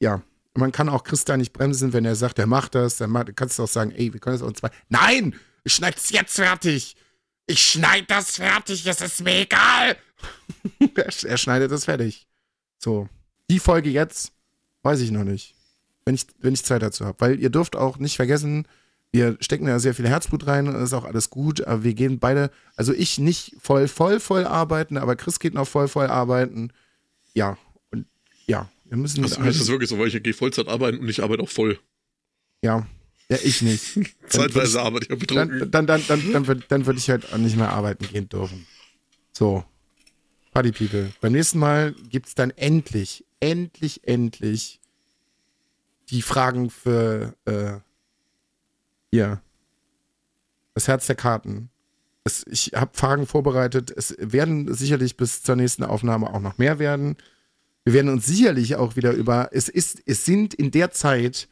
ja, 0.00 0.22
man 0.52 0.70
kann 0.70 0.90
auch 0.90 1.02
Christa 1.02 1.38
nicht 1.38 1.54
bremsen, 1.54 1.94
wenn 1.94 2.04
er 2.04 2.14
sagt, 2.14 2.38
er 2.38 2.46
macht 2.46 2.74
das, 2.74 2.98
dann 2.98 3.08
macht, 3.08 3.34
kannst 3.36 3.58
du 3.58 3.62
auch 3.62 3.68
sagen, 3.68 3.90
ey, 3.90 4.12
wir 4.12 4.20
können 4.20 4.36
das 4.36 4.42
auch 4.42 4.48
in 4.48 4.54
zwei. 4.54 4.70
Nein! 4.90 5.34
Ich 5.64 5.72
schneide 5.72 5.96
es 5.96 6.10
jetzt 6.10 6.34
fertig! 6.34 6.94
Ich 7.46 7.62
schneide 7.62 8.06
das 8.06 8.32
fertig, 8.36 8.86
es 8.86 9.00
ist 9.00 9.22
mir 9.22 9.40
egal! 9.40 9.96
er, 10.94 11.38
schneidet 11.38 11.72
das 11.72 11.86
fertig. 11.86 12.28
So. 12.78 13.08
Die 13.50 13.60
Folge 13.60 13.88
jetzt, 13.88 14.32
weiß 14.82 15.00
ich 15.00 15.10
noch 15.10 15.24
nicht. 15.24 15.54
Wenn 16.04 16.14
ich, 16.14 16.26
wenn 16.38 16.52
ich 16.52 16.64
Zeit 16.66 16.82
dazu 16.82 17.06
habe. 17.06 17.18
Weil 17.18 17.40
ihr 17.40 17.48
dürft 17.48 17.76
auch 17.76 17.96
nicht 17.96 18.16
vergessen, 18.16 18.68
wir 19.14 19.36
stecken 19.40 19.66
da 19.66 19.78
sehr 19.78 19.94
viel 19.94 20.08
Herzblut 20.08 20.48
rein 20.48 20.66
ist 20.66 20.92
auch 20.92 21.04
alles 21.04 21.30
gut, 21.30 21.64
aber 21.64 21.84
wir 21.84 21.94
gehen 21.94 22.18
beide, 22.18 22.50
also 22.74 22.92
ich 22.92 23.18
nicht 23.18 23.54
voll, 23.60 23.86
voll, 23.86 24.18
voll 24.18 24.44
arbeiten, 24.44 24.96
aber 24.96 25.14
Chris 25.14 25.38
geht 25.38 25.54
noch 25.54 25.68
voll, 25.68 25.86
voll 25.86 26.08
arbeiten. 26.08 26.72
Ja, 27.32 27.56
und 27.92 28.06
ja, 28.46 28.68
wir 28.86 28.96
müssen. 28.96 29.22
Also, 29.22 29.40
das 29.40 29.54
ist 29.54 29.68
wirklich 29.68 29.88
so, 29.88 30.00
weil 30.00 30.08
ich 30.08 30.20
gehe 30.20 30.34
Vollzeit 30.34 30.66
arbeiten 30.66 30.98
und 30.98 31.08
ich 31.08 31.22
arbeite 31.22 31.44
auch 31.44 31.48
voll. 31.48 31.78
ja, 32.60 32.88
ja, 33.28 33.38
ich 33.42 33.62
nicht. 33.62 34.00
Zeitweise 34.26 34.82
arbeite 34.82 35.06
ich 35.06 35.12
auch 35.12 35.18
betrunken. 35.18 35.70
Dann, 35.70 35.86
dann, 35.86 36.02
dann, 36.08 36.22
dann, 36.32 36.44
dann, 36.44 36.64
dann 36.66 36.86
würde 36.86 36.98
ich 36.98 37.08
halt 37.08 37.32
auch 37.32 37.38
nicht 37.38 37.56
mehr 37.56 37.70
arbeiten 37.70 38.08
gehen 38.08 38.28
dürfen. 38.28 38.66
So. 39.32 39.64
Party 40.52 40.72
People. 40.72 41.12
Beim 41.20 41.32
nächsten 41.32 41.60
Mal 41.60 41.94
gibt 42.10 42.26
es 42.26 42.34
dann 42.34 42.50
endlich, 42.50 43.24
endlich, 43.38 44.06
endlich 44.06 44.80
die 46.10 46.20
Fragen 46.20 46.68
für 46.68 47.34
äh, 47.44 47.78
hier. 49.14 49.40
Das 50.74 50.88
Herz 50.88 51.06
der 51.06 51.14
Karten. 51.14 51.70
Es, 52.24 52.44
ich 52.48 52.72
habe 52.74 52.90
Fragen 52.94 53.26
vorbereitet. 53.26 53.92
Es 53.96 54.16
werden 54.18 54.72
sicherlich 54.74 55.16
bis 55.16 55.42
zur 55.42 55.54
nächsten 55.54 55.84
Aufnahme 55.84 56.32
auch 56.32 56.40
noch 56.40 56.58
mehr 56.58 56.80
werden. 56.80 57.16
Wir 57.84 57.92
werden 57.92 58.10
uns 58.10 58.26
sicherlich 58.26 58.74
auch 58.74 58.96
wieder 58.96 59.12
über. 59.12 59.50
Es 59.52 59.68
ist, 59.68 60.02
es 60.06 60.24
sind 60.24 60.52
in 60.52 60.72
der 60.72 60.90
Zeit, 60.90 61.48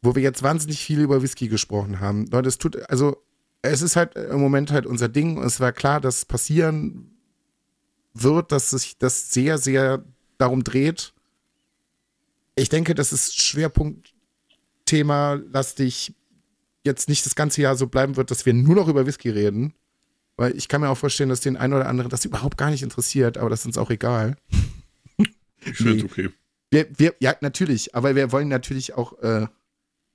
wo 0.00 0.14
wir 0.14 0.22
jetzt 0.22 0.42
wahnsinnig 0.42 0.82
viel 0.82 1.00
über 1.00 1.22
Whisky 1.22 1.48
gesprochen 1.48 2.00
haben. 2.00 2.26
Leute, 2.28 2.48
es 2.48 2.56
tut, 2.56 2.88
also, 2.88 3.16
es 3.60 3.82
ist 3.82 3.94
halt 3.94 4.16
im 4.16 4.40
Moment 4.40 4.72
halt 4.72 4.86
unser 4.86 5.08
Ding 5.08 5.36
und 5.36 5.44
es 5.44 5.60
war 5.60 5.72
klar, 5.72 6.00
dass 6.00 6.24
passieren 6.24 7.10
wird, 8.14 8.52
dass 8.52 8.70
sich 8.70 8.96
das 8.98 9.32
sehr, 9.32 9.58
sehr 9.58 10.02
darum 10.38 10.64
dreht. 10.64 11.12
Ich 12.54 12.70
denke, 12.70 12.94
das 12.94 13.12
ist 13.12 13.38
Schwerpunktthema 13.40 15.34
lastig 15.50 16.14
jetzt 16.84 17.08
nicht 17.08 17.24
das 17.26 17.34
ganze 17.34 17.62
Jahr 17.62 17.76
so 17.76 17.86
bleiben 17.86 18.16
wird, 18.16 18.30
dass 18.30 18.46
wir 18.46 18.54
nur 18.54 18.74
noch 18.74 18.88
über 18.88 19.06
Whisky 19.06 19.30
reden. 19.30 19.74
Weil 20.36 20.56
ich 20.56 20.68
kann 20.68 20.80
mir 20.80 20.88
auch 20.88 20.96
vorstellen, 20.96 21.28
dass 21.28 21.40
den 21.40 21.56
einen 21.56 21.74
oder 21.74 21.88
anderen 21.88 22.10
das 22.10 22.24
überhaupt 22.24 22.56
gar 22.56 22.70
nicht 22.70 22.82
interessiert, 22.82 23.38
aber 23.38 23.50
das 23.50 23.60
ist 23.60 23.66
uns 23.66 23.78
auch 23.78 23.90
egal. 23.90 24.36
Ich 25.64 25.76
finde 25.76 25.96
es 25.96 26.04
okay. 26.04 26.30
Wir, 26.70 26.86
wir, 26.96 27.14
ja, 27.20 27.36
natürlich, 27.40 27.94
aber 27.94 28.16
wir 28.16 28.32
wollen 28.32 28.48
natürlich 28.48 28.94
auch 28.94 29.18
äh, 29.20 29.46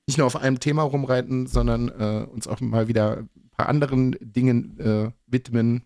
nicht 0.07 0.17
nur 0.17 0.25
auf 0.25 0.35
einem 0.35 0.59
Thema 0.59 0.81
rumreiten, 0.81 1.45
sondern 1.47 1.89
äh, 1.89 2.25
uns 2.25 2.47
auch 2.47 2.59
mal 2.61 2.87
wieder 2.87 3.17
ein 3.17 3.49
paar 3.55 3.69
anderen 3.69 4.17
Dingen 4.19 4.79
äh, 4.79 5.11
widmen. 5.27 5.83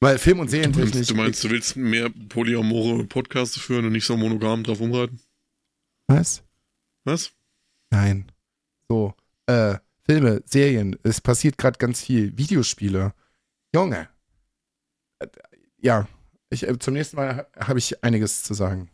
Weil 0.00 0.18
Film- 0.18 0.40
und 0.40 0.50
Serientechnik. 0.50 1.06
du 1.06 1.14
meinst, 1.14 1.42
du 1.44 1.50
willst 1.50 1.76
mehr 1.76 2.10
polyamore 2.28 3.04
Podcasts 3.04 3.58
führen 3.58 3.86
und 3.86 3.92
nicht 3.92 4.04
so 4.04 4.16
monogam 4.16 4.64
drauf 4.64 4.80
rumreiten? 4.80 5.20
Was? 6.06 6.42
Was? 7.04 7.32
Nein. 7.90 8.30
So, 8.88 9.14
äh, 9.46 9.76
Filme, 10.04 10.42
Serien, 10.46 10.96
es 11.02 11.20
passiert 11.20 11.58
gerade 11.58 11.78
ganz 11.78 12.00
viel. 12.02 12.36
Videospiele. 12.38 13.12
Junge. 13.74 14.08
Ja, 15.78 16.06
ich, 16.50 16.66
äh, 16.68 16.78
zum 16.78 16.94
nächsten 16.94 17.16
Mal 17.16 17.36
ha- 17.36 17.46
habe 17.66 17.78
ich 17.78 18.02
einiges 18.04 18.42
zu 18.42 18.54
sagen. 18.54 18.90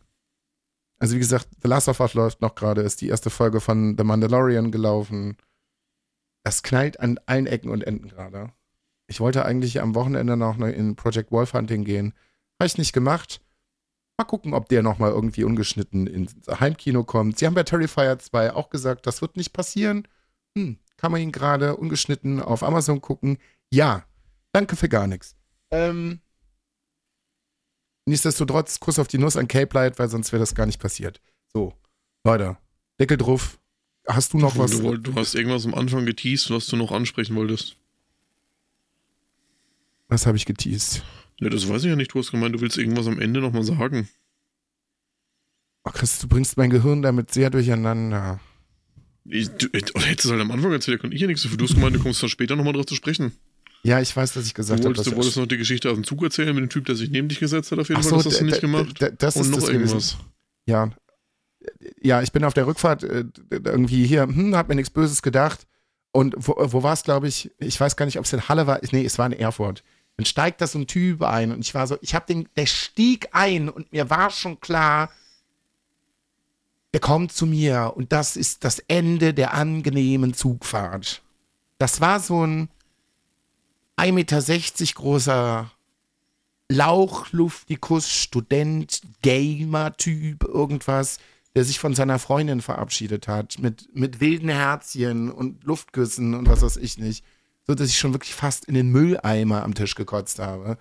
Also 0.99 1.15
wie 1.15 1.19
gesagt, 1.19 1.47
The 1.61 1.67
Last 1.67 1.89
of 1.89 1.99
Us 1.99 2.13
läuft 2.13 2.41
noch 2.41 2.55
gerade, 2.55 2.81
ist 2.81 3.01
die 3.01 3.09
erste 3.09 3.29
Folge 3.29 3.59
von 3.59 3.95
The 3.97 4.03
Mandalorian 4.03 4.71
gelaufen. 4.71 5.37
Das 6.43 6.63
knallt 6.63 6.99
an 6.99 7.19
allen 7.25 7.45
Ecken 7.47 7.69
und 7.69 7.83
Enden 7.83 8.07
gerade. 8.07 8.51
Ich 9.07 9.19
wollte 9.19 9.45
eigentlich 9.45 9.81
am 9.81 9.95
Wochenende 9.95 10.37
noch 10.37 10.57
in 10.59 10.95
Project 10.95 11.31
Wolf 11.31 11.53
Hunting 11.53 11.83
gehen. 11.83 12.13
Habe 12.59 12.67
ich 12.67 12.77
nicht 12.77 12.93
gemacht. 12.93 13.41
Mal 14.17 14.25
gucken, 14.25 14.53
ob 14.53 14.69
der 14.69 14.83
nochmal 14.83 15.11
irgendwie 15.11 15.43
ungeschnitten 15.43 16.05
ins 16.05 16.35
Heimkino 16.47 17.03
kommt. 17.03 17.39
Sie 17.39 17.45
haben 17.45 17.55
bei 17.55 17.63
Terrifier 17.63 18.19
2 18.19 18.53
auch 18.53 18.69
gesagt, 18.69 19.07
das 19.07 19.21
wird 19.21 19.37
nicht 19.37 19.53
passieren. 19.53 20.07
Hm, 20.55 20.77
kann 20.97 21.11
man 21.11 21.21
ihn 21.21 21.31
gerade 21.31 21.75
ungeschnitten 21.75 22.39
auf 22.39 22.63
Amazon 22.63 23.01
gucken? 23.01 23.37
Ja. 23.71 24.05
Danke 24.51 24.75
für 24.75 24.87
gar 24.87 25.07
nichts. 25.07 25.35
Ähm, 25.71 26.19
nichtsdestotrotz, 28.05 28.79
Kuss 28.79 28.99
auf 28.99 29.07
die 29.07 29.17
Nuss 29.17 29.35
an 29.35 29.47
Cape 29.47 29.75
Light, 29.75 29.97
weil 29.97 30.09
sonst 30.09 30.31
wäre 30.31 30.41
das 30.41 30.53
gar 30.53 30.67
nicht 30.67 30.79
passiert. 30.79 31.19
So, 31.51 31.73
Leute, 32.23 32.57
Deckel 32.99 33.17
drauf. 33.17 33.59
Hast 34.07 34.33
du 34.33 34.37
noch 34.37 34.57
was? 34.57 34.79
Du, 34.79 34.97
du 34.97 35.15
hast 35.15 35.33
irgendwas 35.33 35.65
am 35.65 35.73
Anfang 35.73 36.05
geteased, 36.05 36.51
was 36.51 36.67
du 36.67 36.75
noch 36.75 36.91
ansprechen 36.91 37.35
wolltest. 37.35 37.77
Was 40.07 40.27
habe 40.27 40.37
ich 40.37 40.45
geteased? 40.45 41.03
Ja, 41.43 41.49
das 41.49 41.67
weiß 41.67 41.83
ich 41.83 41.89
ja 41.89 41.95
nicht. 41.95 42.13
Du 42.13 42.19
hast 42.19 42.31
gemeint, 42.31 42.55
du 42.55 42.61
willst 42.61 42.77
irgendwas 42.77 43.07
am 43.07 43.19
Ende 43.19 43.41
nochmal 43.41 43.63
sagen. 43.63 44.07
Ach, 45.83 45.93
Chris, 45.93 46.19
du 46.19 46.27
bringst 46.27 46.57
mein 46.57 46.69
Gehirn 46.69 47.01
damit 47.01 47.31
sehr 47.33 47.49
durcheinander. 47.49 48.39
Ich, 49.25 49.49
du, 49.49 49.67
oder 49.67 50.05
hättest 50.05 50.25
du 50.25 50.31
halt 50.31 50.41
am 50.41 50.51
Anfang 50.51 50.71
erzählt, 50.71 50.97
da 50.97 51.01
konnte 51.01 51.15
ich 51.15 51.21
ja 51.21 51.27
nichts 51.27 51.43
dafür. 51.43 51.57
Du 51.57 51.65
hast 51.65 51.75
gemeint, 51.75 51.95
du 51.95 51.99
kommst 51.99 52.21
da 52.23 52.27
später 52.27 52.55
nochmal 52.55 52.73
drauf 52.73 52.85
zu 52.85 52.95
sprechen. 52.95 53.33
Ja, 53.83 53.99
ich 53.99 54.15
weiß, 54.15 54.33
dass 54.33 54.45
ich 54.45 54.53
gesagt 54.53 54.79
habe. 54.79 54.93
Du 54.93 54.97
wolltest, 54.97 55.07
hab, 55.07 55.13
du 55.13 55.17
wolltest 55.17 55.37
noch 55.37 55.45
die 55.45 55.57
Geschichte 55.57 55.89
aus 55.89 55.95
dem 55.95 56.05
Zug 56.05 56.23
erzählen 56.23 56.55
mit 56.55 56.61
dem 56.63 56.69
Typ, 56.69 56.85
der 56.85 56.95
sich 56.95 57.09
neben 57.09 57.27
dich 57.27 57.39
gesetzt 57.39 57.71
hat, 57.71 57.79
auf 57.79 57.89
jeden 57.89 57.99
Ach 57.99 58.03
Fall. 58.03 58.11
So, 58.11 58.17
das 58.17 58.33
hast 58.33 58.41
du 58.41 58.45
nicht 58.45 58.61
gemacht. 58.61 58.97
Das 59.17 59.35
Und 59.35 59.41
ist 59.41 59.51
noch 59.51 59.59
das 59.59 59.69
irgendwas. 59.69 59.91
gewesen. 59.91 60.17
Ja. 60.65 60.91
Ja, 62.01 62.21
ich 62.21 62.31
bin 62.31 62.43
auf 62.43 62.53
der 62.53 62.67
Rückfahrt 62.67 63.03
äh, 63.03 63.25
irgendwie 63.49 64.05
hier, 64.05 64.23
hm, 64.23 64.55
hab 64.55 64.69
mir 64.69 64.75
nichts 64.75 64.89
Böses 64.89 65.21
gedacht. 65.21 65.67
Und 66.11 66.35
wo, 66.37 66.55
wo 66.57 66.83
war 66.83 66.93
es, 66.93 67.03
glaube 67.03 67.27
ich? 67.27 67.51
Ich 67.57 67.79
weiß 67.79 67.95
gar 67.95 68.05
nicht, 68.05 68.19
ob 68.19 68.25
es 68.25 68.33
in 68.33 68.47
Halle 68.47 68.67
war. 68.67 68.79
Nee, 68.91 69.03
es 69.05 69.17
war 69.17 69.25
in 69.25 69.33
Erfurt. 69.33 69.83
Dann 70.17 70.25
steigt 70.25 70.61
da 70.61 70.67
so 70.67 70.79
ein 70.79 70.87
Typ 70.87 71.23
ein 71.23 71.51
und 71.51 71.61
ich 71.61 71.73
war 71.73 71.87
so, 71.87 71.97
ich 72.01 72.13
hab 72.13 72.27
den, 72.27 72.47
der 72.55 72.65
stieg 72.65 73.29
ein 73.31 73.69
und 73.69 73.91
mir 73.91 74.09
war 74.09 74.29
schon 74.29 74.59
klar, 74.59 75.09
der 76.93 76.99
kommt 76.99 77.31
zu 77.31 77.47
mir 77.47 77.93
und 77.95 78.11
das 78.11 78.35
ist 78.35 78.63
das 78.63 78.79
Ende 78.79 79.33
der 79.33 79.53
angenehmen 79.53 80.33
Zugfahrt. 80.33 81.23
Das 81.79 81.99
war 81.99 82.19
so 82.19 82.45
ein 82.45 82.69
1,60 83.97 84.11
Meter 84.11 84.93
großer 84.93 85.71
Lauchluftikus, 86.69 88.09
Student, 88.09 89.01
Gamer-Typ, 89.21 90.43
irgendwas, 90.43 91.19
der 91.55 91.65
sich 91.65 91.79
von 91.79 91.93
seiner 91.93 92.19
Freundin 92.19 92.61
verabschiedet 92.61 93.27
hat, 93.27 93.59
mit, 93.59 93.95
mit 93.95 94.19
wilden 94.19 94.49
Herzchen 94.49 95.31
und 95.31 95.63
Luftküssen 95.63 96.33
und 96.33 96.47
was 96.47 96.61
weiß 96.61 96.77
ich 96.77 96.97
nicht. 96.97 97.23
So 97.65 97.75
dass 97.75 97.87
ich 97.89 97.97
schon 97.97 98.13
wirklich 98.13 98.35
fast 98.35 98.65
in 98.65 98.73
den 98.73 98.89
Mülleimer 98.89 99.63
am 99.63 99.73
Tisch 99.73 99.95
gekotzt 99.95 100.39
habe. 100.39 100.77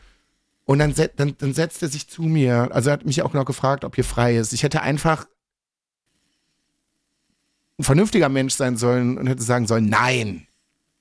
Und 0.64 0.78
dann, 0.78 0.94
dann, 1.16 1.36
dann 1.38 1.54
setzt 1.54 1.82
er 1.82 1.88
sich 1.88 2.08
zu 2.08 2.22
mir. 2.22 2.68
Also 2.72 2.90
er 2.90 2.94
hat 2.94 3.06
mich 3.06 3.22
auch 3.22 3.32
noch 3.32 3.44
gefragt, 3.44 3.84
ob 3.84 3.94
hier 3.94 4.04
frei 4.04 4.36
ist. 4.36 4.52
Ich 4.52 4.62
hätte 4.62 4.82
einfach 4.82 5.26
ein 7.78 7.84
vernünftiger 7.84 8.28
Mensch 8.28 8.54
sein 8.54 8.76
sollen 8.76 9.18
und 9.18 9.26
hätte 9.26 9.42
sagen 9.42 9.66
sollen, 9.66 9.88
nein, 9.88 10.46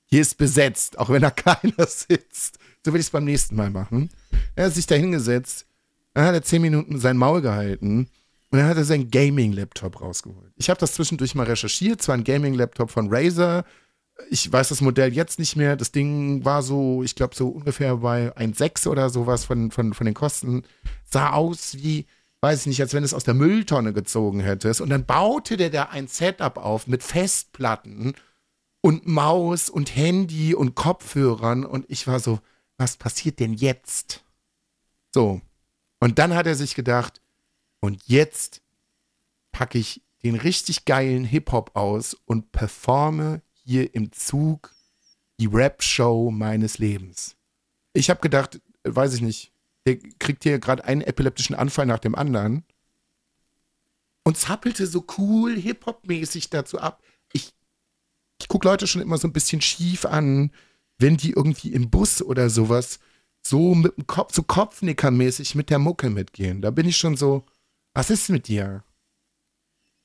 hier 0.06 0.22
ist 0.22 0.38
besetzt, 0.38 1.00
auch 1.00 1.10
wenn 1.10 1.22
da 1.22 1.30
keiner 1.32 1.88
sitzt. 1.88 2.60
So 2.86 2.94
will 2.94 3.00
ich 3.00 3.08
es 3.08 3.12
beim 3.12 3.26
nächsten 3.26 3.56
Mal 3.56 3.70
machen. 3.70 4.10
Er 4.56 4.66
hat 4.66 4.74
sich 4.74 4.88
da 4.88 4.96
hingesetzt, 4.96 5.66
dann 6.14 6.26
hat 6.26 6.34
er 6.34 6.44
zehn 6.44 6.62
Minuten 6.62 7.00
sein 7.00 7.18
Maul 7.18 7.42
gehalten 7.42 8.10
und 8.50 8.60
dann 8.60 8.68
hat 8.68 8.78
er 8.78 8.84
seinen 8.84 9.10
Gaming-Laptop 9.10 10.02
rausgeholt. 10.02 10.52
Ich 10.58 10.70
habe 10.70 10.80
das 10.80 10.94
zwischendurch 10.94 11.36
mal 11.36 11.46
recherchiert, 11.46 12.02
zwar 12.02 12.16
ein 12.16 12.24
Gaming-Laptop 12.24 12.92
von 12.92 13.08
Razer. 13.14 13.64
Ich 14.30 14.52
weiß 14.52 14.70
das 14.70 14.82
Modell 14.82 15.14
jetzt 15.14 15.40
nicht 15.40 15.56
mehr. 15.56 15.76
Das 15.76 15.92
Ding 15.92 16.46
war 16.46 16.64
so, 16.64 17.04
ich 17.04 17.16
glaube, 17.16 17.36
so 17.36 17.50
ungefähr 17.50 17.98
bei 17.98 18.36
1,6 18.36 18.88
oder 18.88 19.10
sowas 19.10 19.46
von, 19.46 19.72
von, 19.72 19.94
von 19.94 20.06
den 20.06 20.14
Kosten. 20.14 20.64
Sah 21.10 21.32
aus 21.32 21.76
wie, 21.76 22.06
weiß 22.42 22.62
ich 22.62 22.68
nicht, 22.68 22.82
als 22.82 22.94
wenn 22.94 23.04
es 23.04 23.14
aus 23.14 23.24
der 23.24 23.34
Mülltonne 23.34 23.94
gezogen 23.94 24.40
hättest. 24.40 24.82
Und 24.82 24.90
dann 24.90 25.06
baute 25.06 25.58
der 25.58 25.70
da 25.70 25.84
ein 25.86 26.08
Setup 26.08 26.58
auf 26.58 26.88
mit 26.88 27.04
Festplatten 27.04 28.14
und 28.82 29.08
Maus 29.08 29.70
und 29.70 29.96
Handy 29.96 30.56
und 30.56 30.76
Kopfhörern. 30.76 31.66
Und 31.66 31.86
ich 31.90 32.08
war 32.08 32.20
so, 32.20 32.40
was 32.78 32.98
passiert 32.98 33.40
denn 33.40 33.54
jetzt? 33.54 34.24
So. 35.14 35.42
Und 36.00 36.18
dann 36.18 36.34
hat 36.34 36.48
er 36.48 36.56
sich 36.56 36.76
gedacht, 36.76 37.22
und 37.80 38.04
jetzt 38.08 38.62
packe 39.52 39.78
ich 39.78 40.02
den 40.24 40.36
richtig 40.36 40.86
geilen 40.86 41.26
Hip-Hop 41.26 41.76
aus 41.76 42.16
und 42.26 42.52
performe 42.52 43.42
hier 43.64 43.94
im 43.96 44.12
Zug 44.12 44.74
die 45.40 45.48
Rap-Show 45.48 46.32
meines 46.32 46.78
Lebens. 46.78 47.36
Ich 47.94 48.10
habe 48.10 48.22
gedacht, 48.22 48.62
weiß 48.84 49.14
ich 49.16 49.22
nicht, 49.22 49.52
der 49.86 49.98
kriegt 49.98 50.44
hier 50.44 50.60
gerade 50.60 50.86
einen 50.86 51.02
epileptischen 51.02 51.56
Anfall 51.56 51.86
nach 51.86 52.00
dem 52.00 52.16
anderen 52.16 52.64
und 54.24 54.38
zappelte 54.38 54.86
so 54.86 55.06
cool 55.18 55.56
Hip-Hop-mäßig 55.56 56.50
dazu 56.50 56.80
ab. 56.80 57.02
Ich, 57.34 57.54
ich 58.40 58.48
gucke 58.48 58.68
Leute 58.68 58.88
schon 58.88 59.02
immer 59.02 59.18
so 59.18 59.28
ein 59.28 59.34
bisschen 59.34 59.62
schief 59.62 60.06
an, 60.06 60.52
wenn 61.00 61.18
die 61.18 61.32
irgendwie 61.32 61.74
im 61.74 61.90
Bus 61.90 62.22
oder 62.22 62.50
sowas 62.50 63.00
so 63.44 63.74
mit 63.74 63.98
dem 63.98 64.06
Kopf, 64.06 64.34
so 64.36 64.44
Kopfnickermäßig 64.44 65.56
mit 65.56 65.70
der 65.70 65.80
Mucke 65.80 66.10
mitgehen. 66.10 66.62
Da 66.62 66.70
bin 66.70 66.88
ich 66.88 66.98
schon 66.98 67.18
so, 67.18 67.44
was 67.94 68.10
ist 68.12 68.30
mit 68.30 68.48
dir? 68.48 68.84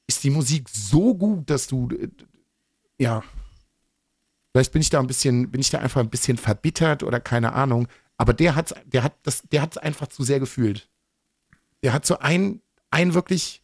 Ist 0.06 0.24
die 0.24 0.30
Musik 0.30 0.68
so 0.70 1.14
gut, 1.14 1.50
dass 1.50 1.66
du, 1.66 1.90
äh, 1.90 2.08
ja, 2.98 3.22
vielleicht 4.56 4.72
bin 4.72 4.80
ich 4.80 4.88
da 4.88 5.00
ein 5.00 5.06
bisschen, 5.06 5.50
bin 5.50 5.60
ich 5.60 5.68
da 5.68 5.80
einfach 5.80 6.00
ein 6.00 6.08
bisschen 6.08 6.38
verbittert 6.38 7.02
oder 7.02 7.20
keine 7.20 7.52
Ahnung. 7.52 7.88
Aber 8.16 8.32
der 8.32 8.54
hat, 8.54 8.74
der 8.86 9.02
hat 9.02 9.14
das, 9.22 9.42
der 9.42 9.60
hat 9.60 9.72
es 9.72 9.76
einfach 9.76 10.06
zu 10.06 10.24
sehr 10.24 10.40
gefühlt. 10.40 10.88
Der 11.82 11.92
hat 11.92 12.06
so 12.06 12.20
ein, 12.20 12.62
ein 12.90 13.12
wirklich, 13.12 13.62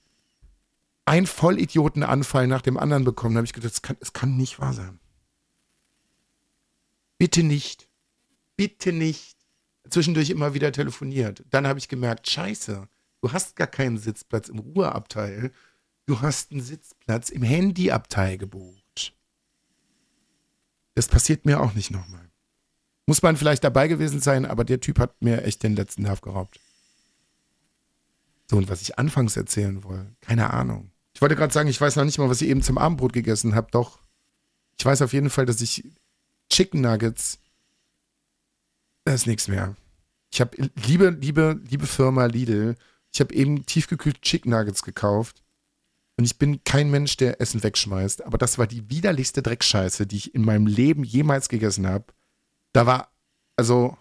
ein 1.06 1.26
Vollidiotenanfall 1.26 2.46
nach 2.46 2.60
dem 2.60 2.76
anderen 2.76 3.04
bekommen. 3.04 3.34
Da 3.34 3.38
habe 3.38 3.46
ich 3.46 3.54
gedacht, 3.54 3.72
es 3.72 3.80
kann, 3.80 3.96
es 4.00 4.12
kann 4.12 4.36
nicht 4.36 4.60
wahr 4.60 4.74
sein. 4.74 5.00
Bitte 7.16 7.42
nicht. 7.42 7.88
Bitte 8.56 8.92
nicht. 8.92 9.38
Zwischendurch 9.88 10.28
immer 10.28 10.52
wieder 10.52 10.72
telefoniert. 10.72 11.42
Dann 11.48 11.66
habe 11.66 11.78
ich 11.78 11.88
gemerkt, 11.88 12.28
scheiße, 12.28 12.86
du 13.22 13.32
hast 13.32 13.56
gar 13.56 13.66
keinen 13.66 13.96
Sitzplatz 13.96 14.50
im 14.50 14.58
Ruheabteil. 14.58 15.52
Du 16.04 16.20
hast 16.20 16.52
einen 16.52 16.60
Sitzplatz 16.60 17.30
im 17.30 17.42
Handyabteil 17.42 18.36
gebucht. 18.36 18.81
Das 20.94 21.08
passiert 21.08 21.46
mir 21.46 21.60
auch 21.60 21.74
nicht 21.74 21.90
nochmal. 21.90 22.30
Muss 23.06 23.22
man 23.22 23.36
vielleicht 23.36 23.64
dabei 23.64 23.88
gewesen 23.88 24.20
sein, 24.20 24.46
aber 24.46 24.64
der 24.64 24.80
Typ 24.80 24.98
hat 24.98 25.20
mir 25.22 25.44
echt 25.44 25.62
den 25.62 25.74
letzten 25.74 26.02
Nerv 26.02 26.20
geraubt. 26.20 26.60
So, 28.48 28.56
und 28.56 28.68
was 28.68 28.82
ich 28.82 28.98
anfangs 28.98 29.36
erzählen 29.36 29.82
wollte, 29.82 30.14
keine 30.20 30.50
Ahnung. 30.50 30.90
Ich 31.14 31.20
wollte 31.22 31.36
gerade 31.36 31.52
sagen, 31.52 31.68
ich 31.68 31.80
weiß 31.80 31.96
noch 31.96 32.04
nicht 32.04 32.18
mal, 32.18 32.28
was 32.28 32.40
ich 32.42 32.48
eben 32.48 32.62
zum 32.62 32.78
Abendbrot 32.78 33.12
gegessen 33.12 33.54
habe. 33.54 33.68
Doch, 33.70 33.98
ich 34.78 34.84
weiß 34.84 35.02
auf 35.02 35.12
jeden 35.12 35.30
Fall, 35.30 35.46
dass 35.46 35.60
ich 35.60 35.84
Chicken 36.50 36.82
Nuggets, 36.82 37.38
das 39.04 39.14
ist 39.14 39.26
nichts 39.26 39.48
mehr. 39.48 39.76
Ich 40.32 40.40
habe, 40.40 40.56
liebe, 40.86 41.10
liebe, 41.10 41.60
liebe 41.68 41.86
Firma 41.86 42.26
Lidl, 42.26 42.76
ich 43.12 43.20
habe 43.20 43.34
eben 43.34 43.66
tiefgekühlte 43.66 44.20
Chicken 44.20 44.50
Nuggets 44.50 44.82
gekauft. 44.82 45.41
Und 46.16 46.24
ich 46.24 46.38
bin 46.38 46.62
kein 46.64 46.90
Mensch, 46.90 47.16
der 47.16 47.40
Essen 47.40 47.62
wegschmeißt. 47.62 48.24
Aber 48.24 48.38
das 48.38 48.58
war 48.58 48.66
die 48.66 48.90
widerlichste 48.90 49.42
Dreckscheiße, 49.42 50.06
die 50.06 50.16
ich 50.16 50.34
in 50.34 50.44
meinem 50.44 50.66
Leben 50.66 51.04
jemals 51.04 51.48
gegessen 51.48 51.86
habe. 51.86 52.06
Da 52.72 52.86
war, 52.86 53.10
also, 53.56 53.96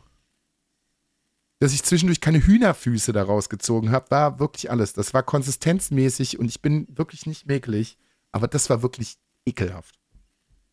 dass 1.59 1.73
ich 1.73 1.83
zwischendurch 1.83 2.21
keine 2.21 2.45
Hühnerfüße 2.45 3.13
daraus 3.13 3.49
gezogen 3.49 3.91
habe, 3.91 4.11
war 4.11 4.39
wirklich 4.39 4.69
alles. 4.69 4.93
Das 4.93 5.13
war 5.13 5.23
konsistenzmäßig 5.23 6.37
und 6.37 6.47
ich 6.47 6.61
bin 6.61 6.87
wirklich 6.89 7.25
nicht 7.25 7.47
mäkelig. 7.47 7.97
Aber 8.31 8.47
das 8.47 8.69
war 8.69 8.81
wirklich 8.81 9.17
ekelhaft. 9.45 9.99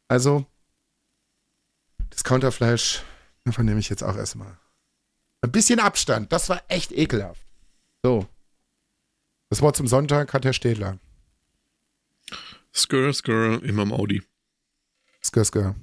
Also, 0.08 0.46
das 2.10 2.24
Counterfleisch, 2.24 3.02
davon 3.44 3.66
nehme 3.66 3.80
ich 3.80 3.88
jetzt 3.88 4.02
auch 4.02 4.16
erstmal. 4.16 4.58
Ein 5.40 5.52
bisschen 5.52 5.78
Abstand, 5.78 6.32
das 6.32 6.48
war 6.48 6.62
echt 6.68 6.90
ekelhaft. 6.92 7.46
So. 8.02 8.26
Das 9.50 9.62
Wort 9.62 9.76
zum 9.76 9.86
Sonntag 9.86 10.32
hat 10.32 10.44
Herr 10.44 10.52
Städler. 10.52 10.98
Skr, 12.74 13.12
skr, 13.12 13.62
immer 13.62 13.82
im 13.82 13.92
Audi. 13.92 14.22
Skr, 15.22 15.44
skr. 15.44 15.74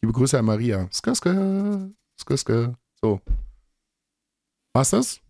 Liebe 0.00 0.12
Grüße 0.12 0.38
an 0.38 0.44
Maria. 0.44 0.88
Skr, 0.92 1.14
skr, 1.14 1.90
skr, 2.20 2.36
skr. 2.36 2.78
So. 3.00 3.20
War's 4.74 4.90
das? 4.90 5.20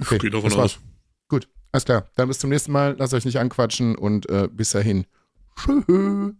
Okay, 0.00 0.18
Geht 0.18 0.34
davon 0.34 0.50
das 0.50 0.58
war's. 0.58 0.80
Gut, 1.28 1.48
alles 1.70 1.84
klar. 1.84 2.10
Dann 2.16 2.28
bis 2.28 2.38
zum 2.38 2.50
nächsten 2.50 2.72
Mal. 2.72 2.96
Lasst 2.98 3.14
euch 3.14 3.24
nicht 3.24 3.38
anquatschen 3.38 3.96
und 3.96 4.28
äh, 4.28 4.48
bis 4.50 4.70
dahin. 4.70 5.06
Tschüss. 5.56 6.34